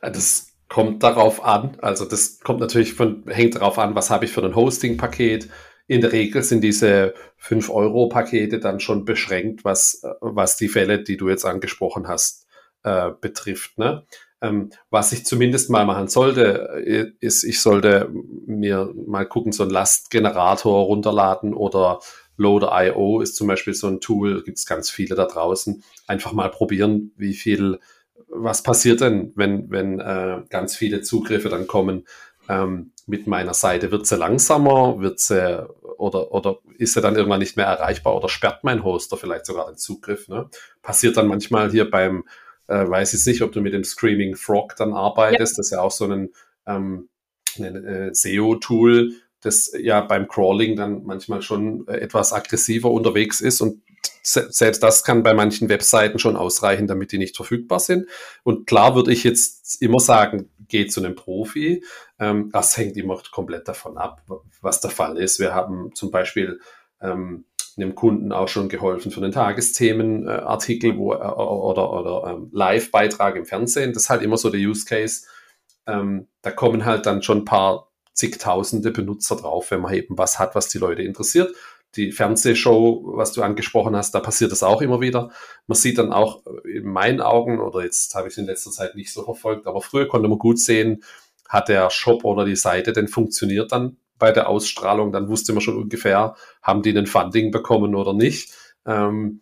Das 0.02 0.54
kommt 0.68 1.02
darauf 1.02 1.44
an. 1.44 1.76
Also 1.82 2.04
das 2.04 2.40
kommt 2.40 2.60
natürlich 2.60 2.94
von, 2.94 3.24
hängt 3.26 3.56
darauf 3.56 3.78
an, 3.78 3.94
was 3.94 4.10
habe 4.10 4.24
ich 4.24 4.32
für 4.32 4.44
ein 4.44 4.54
Hosting-Paket, 4.54 5.50
in 5.90 6.02
der 6.02 6.12
Regel 6.12 6.44
sind 6.44 6.60
diese 6.60 7.14
5-Euro-Pakete 7.42 8.60
dann 8.60 8.78
schon 8.78 9.04
beschränkt, 9.04 9.64
was, 9.64 10.02
was 10.20 10.56
die 10.56 10.68
Fälle, 10.68 11.02
die 11.02 11.16
du 11.16 11.28
jetzt 11.28 11.44
angesprochen 11.44 12.06
hast, 12.06 12.46
äh, 12.84 13.10
betrifft. 13.20 13.76
Ne? 13.76 14.04
Ähm, 14.40 14.70
was 14.90 15.10
ich 15.10 15.26
zumindest 15.26 15.68
mal 15.68 15.84
machen 15.84 16.06
sollte, 16.06 16.84
äh, 16.86 17.10
ist, 17.18 17.42
ich 17.42 17.60
sollte 17.60 18.08
mir 18.46 18.94
mal 19.04 19.26
gucken, 19.26 19.50
so 19.50 19.64
einen 19.64 19.72
Lastgenerator 19.72 20.84
runterladen 20.84 21.54
oder 21.54 21.98
Loader.io 22.36 23.20
ist 23.20 23.34
zum 23.34 23.48
Beispiel 23.48 23.74
so 23.74 23.88
ein 23.88 24.00
Tool, 24.00 24.44
gibt 24.44 24.58
es 24.58 24.66
ganz 24.66 24.90
viele 24.90 25.16
da 25.16 25.26
draußen. 25.26 25.82
Einfach 26.06 26.32
mal 26.32 26.52
probieren, 26.52 27.10
wie 27.16 27.34
viel, 27.34 27.80
was 28.28 28.62
passiert 28.62 29.00
denn, 29.00 29.32
wenn, 29.34 29.68
wenn 29.72 29.98
äh, 29.98 30.42
ganz 30.50 30.76
viele 30.76 31.00
Zugriffe 31.02 31.48
dann 31.48 31.66
kommen 31.66 32.06
ähm, 32.48 32.92
mit 33.06 33.26
meiner 33.26 33.54
Seite? 33.54 33.90
Wird 33.90 34.06
sie 34.06 34.16
langsamer? 34.16 35.00
Wird 35.00 35.20
sie 35.20 35.66
oder, 36.00 36.32
oder 36.32 36.58
ist 36.78 36.96
er 36.96 37.02
dann 37.02 37.16
irgendwann 37.16 37.40
nicht 37.40 37.56
mehr 37.56 37.66
erreichbar 37.66 38.16
oder 38.16 38.28
sperrt 38.28 38.64
mein 38.64 38.82
Hoster 38.82 39.16
vielleicht 39.16 39.46
sogar 39.46 39.66
den 39.66 39.76
Zugriff? 39.76 40.28
Ne? 40.28 40.48
Passiert 40.82 41.16
dann 41.16 41.28
manchmal 41.28 41.70
hier 41.70 41.90
beim, 41.90 42.24
äh, 42.68 42.88
weiß 42.88 43.14
ich 43.14 43.26
nicht, 43.26 43.42
ob 43.42 43.52
du 43.52 43.60
mit 43.60 43.74
dem 43.74 43.84
Screaming 43.84 44.34
Frog 44.34 44.76
dann 44.76 44.94
arbeitest, 44.94 45.52
ja. 45.52 45.56
das 45.58 45.66
ist 45.66 45.70
ja 45.72 45.80
auch 45.80 45.90
so 45.90 46.06
ein, 46.06 46.30
ähm, 46.66 47.08
ein 47.58 47.84
äh, 47.84 48.14
SEO-Tool, 48.14 49.12
das 49.40 49.72
ja 49.78 50.00
beim 50.00 50.28
Crawling 50.28 50.76
dann 50.76 51.04
manchmal 51.04 51.42
schon 51.42 51.86
äh, 51.88 51.98
etwas 51.98 52.32
aggressiver 52.32 52.90
unterwegs 52.90 53.40
ist 53.40 53.60
und 53.60 53.82
selbst 54.22 54.82
das 54.82 55.04
kann 55.04 55.22
bei 55.22 55.34
manchen 55.34 55.68
Webseiten 55.68 56.18
schon 56.18 56.36
ausreichen, 56.36 56.86
damit 56.86 57.12
die 57.12 57.18
nicht 57.18 57.36
verfügbar 57.36 57.80
sind. 57.80 58.06
Und 58.42 58.66
klar 58.66 58.94
würde 58.94 59.12
ich 59.12 59.24
jetzt 59.24 59.80
immer 59.80 60.00
sagen, 60.00 60.50
geh 60.68 60.86
zu 60.86 61.00
einem 61.00 61.14
Profi. 61.14 61.84
Ähm, 62.18 62.50
das 62.52 62.76
hängt 62.76 62.96
immer 62.96 63.20
komplett 63.30 63.68
davon 63.68 63.96
ab, 63.96 64.22
was 64.60 64.80
der 64.80 64.90
Fall 64.90 65.18
ist. 65.18 65.40
Wir 65.40 65.54
haben 65.54 65.94
zum 65.94 66.10
Beispiel 66.10 66.60
ähm, 67.00 67.44
einem 67.76 67.94
Kunden 67.94 68.32
auch 68.32 68.48
schon 68.48 68.68
geholfen 68.68 69.10
für 69.10 69.22
einen 69.22 69.32
Tagesthemenartikel 69.32 70.98
wo, 70.98 71.14
äh, 71.14 71.16
oder, 71.16 71.92
oder 71.92 72.30
ähm, 72.30 72.50
Live-Beitrag 72.52 73.36
im 73.36 73.46
Fernsehen. 73.46 73.92
Das 73.92 74.04
ist 74.04 74.10
halt 74.10 74.22
immer 74.22 74.36
so 74.36 74.50
der 74.50 74.60
Use 74.60 74.84
Case. 74.86 75.26
Da 75.86 76.50
kommen 76.54 76.84
halt 76.84 77.06
dann 77.06 77.22
schon 77.22 77.38
ein 77.38 77.44
paar 77.44 77.89
zigtausende 78.12 78.90
Benutzer 78.90 79.36
drauf, 79.36 79.70
wenn 79.70 79.80
man 79.80 79.94
eben 79.94 80.18
was 80.18 80.38
hat, 80.38 80.54
was 80.54 80.68
die 80.68 80.78
Leute 80.78 81.02
interessiert 81.02 81.54
die 81.96 82.12
Fernsehshow, 82.12 83.02
was 83.16 83.32
du 83.32 83.42
angesprochen 83.42 83.96
hast, 83.96 84.14
da 84.14 84.20
passiert 84.20 84.52
das 84.52 84.62
auch 84.62 84.80
immer 84.80 85.00
wieder. 85.00 85.30
Man 85.66 85.76
sieht 85.76 85.98
dann 85.98 86.12
auch 86.12 86.42
in 86.64 86.84
meinen 86.84 87.20
Augen, 87.20 87.60
oder 87.60 87.82
jetzt 87.82 88.14
habe 88.14 88.28
ich 88.28 88.34
es 88.34 88.38
in 88.38 88.46
letzter 88.46 88.70
Zeit 88.70 88.94
nicht 88.94 89.12
so 89.12 89.24
verfolgt, 89.24 89.66
aber 89.66 89.80
früher 89.80 90.06
konnte 90.06 90.28
man 90.28 90.38
gut 90.38 90.58
sehen, 90.58 91.02
hat 91.48 91.68
der 91.68 91.90
Shop 91.90 92.24
oder 92.24 92.44
die 92.44 92.56
Seite 92.56 92.92
denn 92.92 93.08
funktioniert 93.08 93.72
dann 93.72 93.96
bei 94.18 94.30
der 94.30 94.48
Ausstrahlung, 94.48 95.12
dann 95.12 95.28
wusste 95.28 95.52
man 95.52 95.62
schon 95.62 95.76
ungefähr, 95.76 96.36
haben 96.62 96.82
die 96.82 96.90
einen 96.90 97.06
Funding 97.06 97.50
bekommen 97.50 97.94
oder 97.94 98.12
nicht. 98.12 98.52
Ähm, 98.86 99.40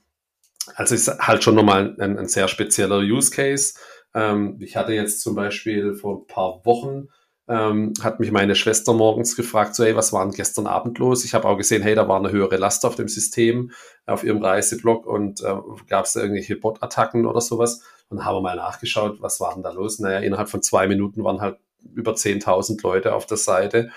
also 0.75 0.95
ist 0.95 1.09
halt 1.19 1.45
schon 1.45 1.55
nochmal 1.55 1.97
ein, 1.99 2.19
ein 2.19 2.29
sehr 2.29 2.49
spezieller 2.49 3.01
Use 3.01 3.31
Case. 3.31 3.75
Ähm, 4.15 4.57
ich 4.61 4.77
hatte 4.77 4.93
jetzt 4.93 5.21
zum 5.21 5.35
Beispiel 5.35 5.95
vor 5.95 6.21
ein 6.21 6.27
paar 6.27 6.65
Wochen 6.65 7.09
ähm, 7.49 7.95
hat 8.03 8.21
mich 8.21 8.31
meine 8.31 8.55
Schwester 8.55 8.93
morgens 8.93 9.35
gefragt, 9.35 9.75
so, 9.75 9.85
hey, 9.85 9.97
was 9.97 10.13
war 10.13 10.25
denn 10.25 10.35
gestern 10.35 10.67
Abend 10.67 10.99
los? 10.99 11.25
Ich 11.25 11.35
habe 11.35 11.49
auch 11.49 11.57
gesehen, 11.57 11.83
hey, 11.83 11.95
da 11.95 12.07
war 12.07 12.19
eine 12.19 12.31
höhere 12.31 12.57
Last 12.57 12.85
auf 12.85 12.95
dem 12.95 13.09
System, 13.09 13.71
auf 14.07 14.23
ihrem 14.23 14.43
Reiseblog 14.43 15.07
und 15.07 15.41
äh, 15.41 15.55
gab 15.89 16.05
es 16.05 16.13
da 16.13 16.21
irgendwelche 16.21 16.57
Bot-Attacken 16.57 17.27
oder 17.27 17.41
sowas? 17.41 17.83
Und 18.11 18.25
haben 18.25 18.37
wir 18.37 18.43
mal 18.43 18.57
nachgeschaut, 18.57 19.23
was 19.23 19.41
war 19.41 19.55
denn 19.55 19.63
da 19.63 19.71
los? 19.71 19.99
Naja, 19.99 20.19
innerhalb 20.19 20.51
von 20.51 20.63
zwei 20.63 20.87
Minuten 20.87 21.25
waren 21.25 21.41
halt 21.41 21.59
über 21.95 22.13
10.000 22.13 22.83
Leute 22.83 23.15
auf 23.15 23.27
der 23.27 23.37
Seite. 23.39 23.91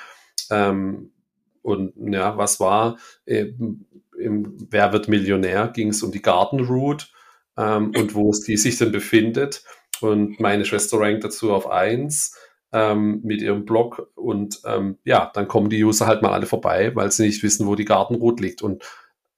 Ähm, 0.49 1.11
und 1.61 1.93
ja, 1.97 2.37
was 2.37 2.59
war? 2.59 2.97
Im, 3.25 3.85
im 4.17 4.67
Wer 4.69 4.93
wird 4.93 5.07
Millionär 5.07 5.67
ging 5.67 5.89
es 5.89 6.03
um 6.03 6.11
die 6.11 6.21
Garden 6.21 6.65
Route 6.65 7.07
ähm, 7.57 7.91
und 7.95 8.15
wo 8.15 8.31
es 8.31 8.41
die 8.41 8.57
sich 8.57 8.77
denn 8.77 8.91
befindet. 8.91 9.63
Und 9.99 10.39
meine 10.39 10.65
Schwester 10.65 10.99
rankt 10.99 11.23
dazu 11.23 11.53
auf 11.53 11.69
eins 11.69 12.35
ähm, 12.73 13.21
mit 13.23 13.41
ihrem 13.41 13.65
Blog 13.65 14.11
und 14.15 14.61
ähm, 14.65 14.97
ja, 15.03 15.31
dann 15.33 15.47
kommen 15.47 15.69
die 15.69 15.83
User 15.83 16.07
halt 16.07 16.21
mal 16.21 16.31
alle 16.31 16.45
vorbei, 16.45 16.95
weil 16.95 17.11
sie 17.11 17.25
nicht 17.25 17.43
wissen, 17.43 17.67
wo 17.67 17.75
die 17.75 17.85
Gartenroute 17.85 18.43
liegt. 18.43 18.61
Und 18.61 18.83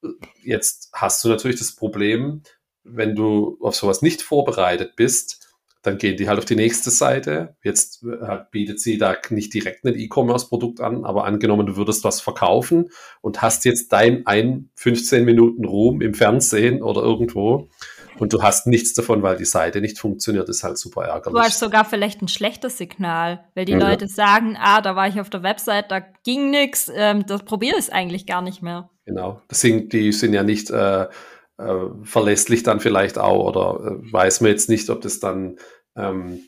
äh, 0.04 0.10
jetzt 0.44 0.90
hast 0.94 1.24
du 1.24 1.30
natürlich 1.30 1.58
das 1.58 1.76
Problem, 1.76 2.44
wenn 2.84 3.16
du 3.16 3.58
auf 3.62 3.76
sowas 3.76 4.02
nicht 4.02 4.22
vorbereitet 4.22 4.96
bist, 4.96 5.44
dann 5.84 5.98
gehen 5.98 6.16
die 6.16 6.30
halt 6.30 6.40
auf 6.40 6.46
die 6.46 6.56
nächste 6.56 6.92
Seite. 6.92 7.58
Jetzt 7.62 8.04
äh, 8.04 8.40
bietet 8.52 8.80
sie 8.80 8.98
da 8.98 9.18
nicht 9.30 9.54
direkt 9.54 9.84
ein 9.86 10.00
E-Commerce-Produkt 10.00 10.80
an, 10.80 11.04
aber 11.04 11.26
angenommen, 11.26 11.66
du 11.66 11.76
würdest 11.76 12.06
was 12.06 12.22
verkaufen 12.22 12.90
und 13.22 13.42
hast 13.42 13.66
jetzt 13.66 13.92
dein 13.92 14.26
ein 14.26 14.70
15 14.76 15.26
Minuten 15.26 15.66
Ruhm 15.66 16.02
im 16.02 16.14
Fernsehen 16.14 16.82
oder 16.82 17.02
irgendwo 17.02 17.70
und 18.20 18.34
du 18.34 18.42
hast 18.42 18.68
nichts 18.68 18.94
davon, 18.94 19.22
weil 19.24 19.38
die 19.38 19.46
Seite 19.46 19.82
nicht 19.82 20.00
funktioniert, 20.00 20.50
ist 20.50 20.64
halt 20.64 20.78
super 20.78 21.06
ärgerlich. 21.06 21.40
Du 21.40 21.40
hast 21.40 21.60
sogar 21.60 21.86
vielleicht 21.86 22.22
ein 22.22 22.28
schlechtes 22.28 22.78
Signal, 22.78 23.44
weil 23.56 23.66
die 23.66 23.74
ja. 23.74 23.78
Leute 23.80 24.08
sagen, 24.08 24.58
ah, 24.60 24.82
da 24.82 24.96
war 24.96 25.08
ich 25.08 25.20
auf 25.20 25.30
der 25.30 25.44
Website, 25.44 25.92
da 25.92 26.00
ging 26.00 26.50
nichts, 26.50 26.92
ähm, 26.94 27.26
das 27.26 27.44
probiere 27.44 27.78
ich 27.78 27.92
eigentlich 27.92 28.26
gar 28.26 28.42
nicht 28.42 28.62
mehr. 28.62 28.90
Genau, 29.06 29.42
Deswegen, 29.50 29.90
die 29.90 30.12
sind 30.12 30.34
ja 30.34 30.44
nicht 30.44 30.70
äh, 30.70 31.04
äh, 31.04 31.08
verlässlich 32.04 32.64
dann 32.64 32.80
vielleicht 32.80 33.18
auch 33.18 33.46
oder 33.46 33.80
äh, 33.86 34.14
weiß 34.14 34.42
man 34.42 34.52
jetzt 34.52 34.70
nicht, 34.70 34.90
ob 34.90 35.02
das 35.02 35.20
dann 35.20 35.58
ähm, 35.96 36.42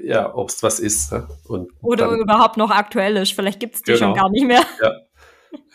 ja, 0.00 0.34
ob 0.34 0.48
es 0.48 0.62
was 0.62 0.80
ist. 0.80 1.12
Ne? 1.12 1.28
Und 1.46 1.70
Oder 1.82 2.08
dann, 2.08 2.20
überhaupt 2.20 2.56
noch 2.56 2.70
aktuell 2.70 3.16
ist. 3.16 3.32
Vielleicht 3.32 3.60
gibt 3.60 3.76
es 3.76 3.82
die 3.82 3.92
genau. 3.92 3.98
schon 4.06 4.14
gar 4.14 4.30
nicht 4.30 4.46
mehr. 4.46 4.62
Ja. 4.82 4.92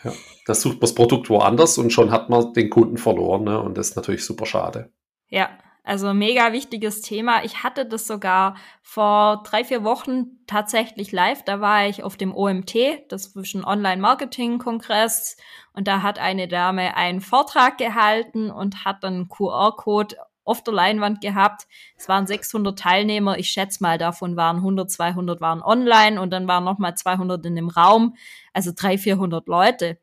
ja. 0.04 0.12
Da 0.46 0.54
sucht 0.54 0.74
man 0.74 0.80
das 0.82 0.94
Produkt 0.94 1.30
woanders 1.30 1.78
und 1.78 1.92
schon 1.92 2.10
hat 2.10 2.30
man 2.30 2.52
den 2.52 2.70
Kunden 2.70 2.96
verloren. 2.96 3.44
Ne? 3.44 3.60
Und 3.60 3.76
das 3.76 3.90
ist 3.90 3.96
natürlich 3.96 4.24
super 4.24 4.46
schade. 4.46 4.90
Ja, 5.28 5.50
also 5.86 6.14
mega 6.14 6.52
wichtiges 6.54 7.02
Thema. 7.02 7.44
Ich 7.44 7.62
hatte 7.62 7.84
das 7.84 8.06
sogar 8.06 8.56
vor 8.80 9.42
drei, 9.44 9.64
vier 9.64 9.84
Wochen 9.84 10.38
tatsächlich 10.46 11.12
live. 11.12 11.42
Da 11.44 11.60
war 11.60 11.86
ich 11.86 12.02
auf 12.02 12.16
dem 12.16 12.34
OMT, 12.34 12.74
das 13.10 13.36
ein 13.36 13.66
Online-Marketing-Kongress. 13.66 15.36
Und 15.74 15.86
da 15.86 16.00
hat 16.00 16.18
eine 16.18 16.48
Dame 16.48 16.96
einen 16.96 17.20
Vortrag 17.20 17.76
gehalten 17.76 18.50
und 18.50 18.86
hat 18.86 19.04
dann 19.04 19.14
einen 19.14 19.28
QR-Code 19.28 20.16
auf 20.44 20.64
der 20.64 20.72
Leinwand 20.72 21.20
gehabt. 21.20 21.66
Es 21.98 22.08
waren 22.08 22.26
600 22.26 22.78
Teilnehmer. 22.78 23.38
Ich 23.38 23.50
schätze 23.50 23.82
mal, 23.82 23.98
davon 23.98 24.36
waren 24.36 24.56
100, 24.56 24.90
200 24.90 25.42
waren 25.42 25.62
online 25.62 26.18
und 26.18 26.30
dann 26.30 26.48
waren 26.48 26.64
nochmal 26.64 26.96
200 26.96 27.44
in 27.44 27.56
dem 27.56 27.68
Raum. 27.68 28.16
Also 28.54 28.72
300, 28.74 29.00
400 29.00 29.46
Leute. 29.48 29.98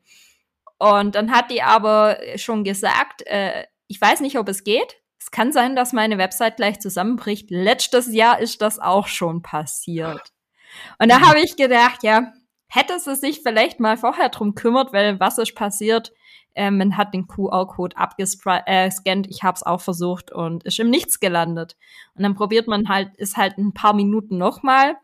Und 0.78 1.16
dann 1.16 1.32
hat 1.32 1.50
die 1.50 1.62
aber 1.62 2.18
schon 2.36 2.62
gesagt, 2.62 3.26
äh, 3.26 3.66
ich 3.88 4.00
weiß 4.00 4.20
nicht, 4.20 4.38
ob 4.38 4.48
es 4.48 4.62
geht 4.62 5.01
es 5.22 5.30
kann 5.30 5.52
sein, 5.52 5.76
dass 5.76 5.92
meine 5.92 6.18
Website 6.18 6.56
gleich 6.56 6.80
zusammenbricht. 6.80 7.50
Letztes 7.50 8.12
Jahr 8.12 8.40
ist 8.40 8.60
das 8.60 8.80
auch 8.80 9.06
schon 9.06 9.40
passiert. 9.42 10.32
Und 10.98 11.10
da 11.10 11.20
habe 11.20 11.40
ich 11.40 11.56
gedacht, 11.56 12.02
ja, 12.02 12.32
hätte 12.66 12.98
sie 12.98 13.14
sich 13.14 13.40
vielleicht 13.42 13.78
mal 13.78 13.96
vorher 13.96 14.30
drum 14.30 14.54
kümmert, 14.54 14.92
weil 14.92 15.20
was 15.20 15.38
ist 15.38 15.54
passiert? 15.54 16.12
Äh, 16.54 16.70
man 16.72 16.96
hat 16.96 17.14
den 17.14 17.28
QR-Code 17.28 17.96
abgescannt, 17.96 18.66
äh, 18.66 19.30
ich 19.30 19.42
habe 19.42 19.56
es 19.56 19.62
auch 19.62 19.80
versucht 19.80 20.32
und 20.32 20.64
ist 20.64 20.80
im 20.80 20.90
Nichts 20.90 21.20
gelandet. 21.20 21.76
Und 22.14 22.24
dann 22.24 22.34
probiert 22.34 22.66
man 22.66 22.88
halt, 22.88 23.16
ist 23.16 23.36
halt 23.36 23.58
ein 23.58 23.72
paar 23.72 23.94
Minuten 23.94 24.38
nochmal 24.38 24.96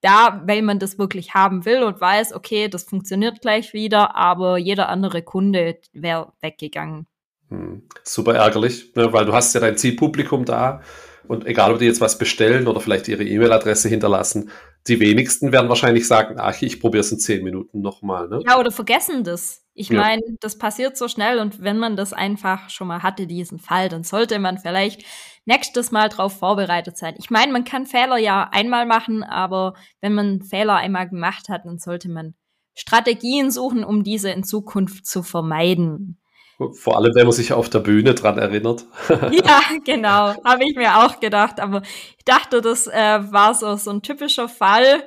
da, 0.00 0.42
weil 0.44 0.62
man 0.62 0.80
das 0.80 0.98
wirklich 0.98 1.34
haben 1.34 1.64
will 1.64 1.84
und 1.84 2.00
weiß, 2.00 2.34
okay, 2.34 2.68
das 2.68 2.82
funktioniert 2.82 3.40
gleich 3.40 3.72
wieder, 3.72 4.16
aber 4.16 4.58
jeder 4.58 4.88
andere 4.88 5.22
Kunde 5.22 5.78
wäre 5.92 6.32
weggegangen. 6.40 7.06
Hm. 7.52 7.82
Super 8.02 8.34
ärgerlich, 8.34 8.94
ne, 8.96 9.12
weil 9.12 9.26
du 9.26 9.34
hast 9.34 9.54
ja 9.54 9.60
dein 9.60 9.76
Zielpublikum 9.76 10.44
da 10.44 10.80
und 11.28 11.46
egal, 11.46 11.72
ob 11.72 11.78
die 11.78 11.84
jetzt 11.84 12.00
was 12.00 12.18
bestellen 12.18 12.66
oder 12.66 12.80
vielleicht 12.80 13.08
ihre 13.08 13.24
E-Mail-Adresse 13.24 13.88
hinterlassen, 13.88 14.50
die 14.88 14.98
wenigsten 15.00 15.52
werden 15.52 15.68
wahrscheinlich 15.68 16.08
sagen, 16.08 16.36
ach, 16.38 16.60
ich 16.62 16.80
probiere 16.80 17.02
es 17.02 17.12
in 17.12 17.18
zehn 17.18 17.44
Minuten 17.44 17.80
nochmal. 17.80 18.28
Ne? 18.28 18.40
Ja, 18.46 18.58
oder 18.58 18.72
vergessen 18.72 19.22
das. 19.22 19.64
Ich 19.74 19.90
ja. 19.90 20.00
meine, 20.00 20.22
das 20.40 20.58
passiert 20.58 20.96
so 20.96 21.08
schnell 21.08 21.38
und 21.38 21.62
wenn 21.62 21.78
man 21.78 21.94
das 21.94 22.12
einfach 22.12 22.70
schon 22.70 22.88
mal 22.88 23.02
hatte, 23.02 23.26
diesen 23.26 23.58
Fall, 23.58 23.88
dann 23.88 24.02
sollte 24.02 24.38
man 24.38 24.58
vielleicht 24.58 25.04
nächstes 25.44 25.92
Mal 25.92 26.08
darauf 26.08 26.38
vorbereitet 26.38 26.96
sein. 26.96 27.14
Ich 27.18 27.30
meine, 27.30 27.52
man 27.52 27.64
kann 27.64 27.86
Fehler 27.86 28.16
ja 28.16 28.48
einmal 28.50 28.86
machen, 28.86 29.22
aber 29.22 29.74
wenn 30.00 30.14
man 30.14 30.42
Fehler 30.42 30.76
einmal 30.76 31.08
gemacht 31.08 31.48
hat, 31.48 31.66
dann 31.66 31.78
sollte 31.78 32.08
man 32.08 32.34
Strategien 32.74 33.50
suchen, 33.50 33.84
um 33.84 34.02
diese 34.02 34.30
in 34.30 34.44
Zukunft 34.44 35.06
zu 35.06 35.22
vermeiden. 35.22 36.21
Vor 36.70 36.96
allem, 36.96 37.14
wenn 37.14 37.26
man 37.26 37.32
sich 37.32 37.52
auf 37.52 37.68
der 37.68 37.80
Bühne 37.80 38.14
dran 38.14 38.38
erinnert. 38.38 38.84
ja, 39.08 39.60
genau, 39.84 40.34
habe 40.44 40.64
ich 40.64 40.76
mir 40.76 41.04
auch 41.04 41.20
gedacht. 41.20 41.60
Aber 41.60 41.82
ich 42.18 42.24
dachte, 42.24 42.60
das 42.60 42.86
äh, 42.86 43.20
war 43.32 43.54
so, 43.54 43.76
so 43.76 43.90
ein 43.90 44.02
typischer 44.02 44.48
Fall 44.48 45.02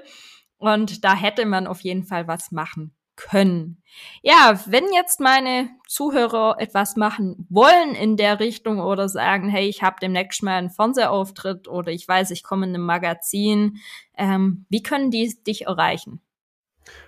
und 0.57 1.03
da 1.03 1.15
hätte 1.15 1.45
man 1.45 1.67
auf 1.67 1.81
jeden 1.81 2.03
Fall 2.03 2.27
was 2.27 2.51
machen 2.51 2.95
können. 3.15 3.81
Ja, 4.21 4.59
wenn 4.65 4.91
jetzt 4.93 5.19
meine 5.19 5.69
Zuhörer 5.87 6.57
etwas 6.59 6.95
machen 6.95 7.47
wollen 7.49 7.95
in 7.95 8.17
der 8.17 8.39
Richtung 8.39 8.79
oder 8.79 9.07
sagen, 9.07 9.47
hey, 9.49 9.67
ich 9.67 9.83
habe 9.83 9.97
demnächst 10.01 10.43
mal 10.43 10.57
einen 10.57 10.69
Fernsehauftritt 10.69 11.67
oder 11.67 11.91
ich 11.91 12.07
weiß, 12.07 12.31
ich 12.31 12.43
komme 12.43 12.65
in 12.65 12.75
einem 12.75 12.85
Magazin, 12.85 13.77
ähm, 14.17 14.65
wie 14.69 14.83
können 14.83 15.11
die 15.11 15.33
dich 15.43 15.67
erreichen? 15.67 16.21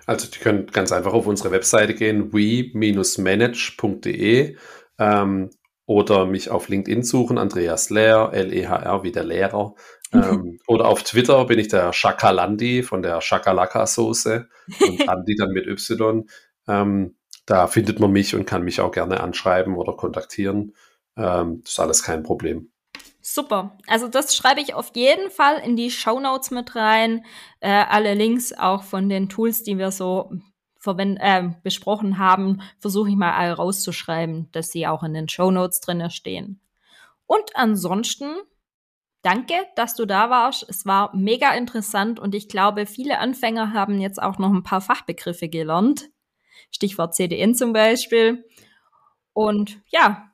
Also 0.06 0.28
die 0.28 0.40
können 0.40 0.68
ganz 0.68 0.92
einfach 0.92 1.14
auf 1.14 1.28
unsere 1.28 1.52
Webseite 1.52 1.94
gehen, 1.94 2.34
we-manage.de 2.34 2.98
ähm, 5.00 5.50
oder 5.86 6.26
mich 6.26 6.50
auf 6.50 6.68
LinkedIn 6.70 7.04
suchen, 7.04 7.38
Andreas 7.38 7.90
Lehr, 7.90 8.32
L-E-H-R 8.34 9.04
wie 9.04 9.12
der 9.12 9.24
Lehrer. 9.24 9.76
ähm, 10.14 10.60
oder 10.68 10.86
auf 10.88 11.04
Twitter 11.04 11.46
bin 11.46 11.60
ich 11.60 11.68
der 11.68 11.94
Shakalandi 11.94 12.84
von 12.84 13.02
der 13.02 13.22
Shakalaka-Soße 13.22 14.48
und 14.82 15.10
Andi 15.10 15.36
dann 15.36 15.52
mit 15.52 15.68
Y. 15.68 16.30
Ähm, 16.68 17.16
da 17.46 17.68
findet 17.68 18.00
man 18.00 18.12
mich 18.12 18.36
und 18.36 18.46
kann 18.46 18.64
mich 18.64 18.82
auch 18.82 18.92
gerne 18.92 19.22
anschreiben 19.22 19.76
oder 19.76 19.94
kontaktieren. 19.94 20.76
Ähm, 21.16 21.62
das 21.64 21.72
ist 21.74 21.80
alles 21.80 22.04
kein 22.04 22.24
Problem. 22.24 22.72
Super. 23.30 23.78
Also 23.88 24.08
das 24.08 24.38
schreibe 24.38 24.62
ich 24.62 24.74
auf 24.74 24.96
jeden 24.96 25.30
Fall 25.30 25.58
in 25.60 25.76
die 25.76 25.92
Show 25.92 26.18
Notes 26.18 26.50
mit 26.50 26.78
rein. 26.78 27.26
Äh, 27.60 27.84
alle 27.90 28.14
Links 28.14 28.54
auch 28.54 28.84
von 28.84 29.10
den 29.10 29.28
Tools, 29.28 29.64
die 29.64 29.78
wir 29.78 29.92
so 29.92 30.32
äh, 30.86 31.50
besprochen 31.62 32.20
haben, 32.20 32.62
versuche 32.80 33.10
ich 33.10 33.18
mal 33.18 33.34
alle 33.34 33.52
rauszuschreiben, 33.52 34.50
dass 34.54 34.70
sie 34.70 34.88
auch 34.88 35.04
in 35.04 35.14
den 35.14 35.28
Show 35.28 35.52
Notes 35.52 35.82
drin 35.82 36.10
stehen. 36.10 36.62
Und 37.26 37.54
ansonsten 37.54 38.34
danke, 39.24 39.56
dass 39.76 39.96
du 39.96 40.06
da 40.06 40.30
warst. 40.30 40.66
Es 40.70 40.86
war 40.86 41.14
mega 41.14 41.54
interessant 41.54 42.22
und 42.22 42.34
ich 42.34 42.48
glaube, 42.48 42.86
viele 42.86 43.20
Anfänger 43.20 43.74
haben 43.74 44.00
jetzt 44.00 44.24
auch 44.24 44.38
noch 44.38 44.54
ein 44.54 44.64
paar 44.64 44.80
Fachbegriffe 44.80 45.50
gelernt. 45.50 46.10
Stichwort 46.72 47.14
CDN 47.14 47.56
zum 47.56 47.74
Beispiel. 47.74 48.46
Und 49.34 49.82
ja, 49.90 50.32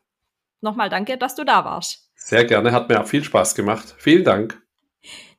nochmal 0.62 0.90
danke, 0.90 1.18
dass 1.18 1.34
du 1.34 1.44
da 1.44 1.66
warst. 1.66 2.03
Sehr 2.26 2.46
gerne, 2.46 2.72
hat 2.72 2.88
mir 2.88 3.02
auch 3.02 3.06
viel 3.06 3.22
Spaß 3.22 3.54
gemacht. 3.54 3.96
Vielen 3.98 4.24
Dank. 4.24 4.62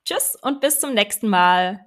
Tschüss 0.04 0.36
und 0.42 0.60
bis 0.60 0.80
zum 0.80 0.92
nächsten 0.92 1.28
Mal. 1.28 1.80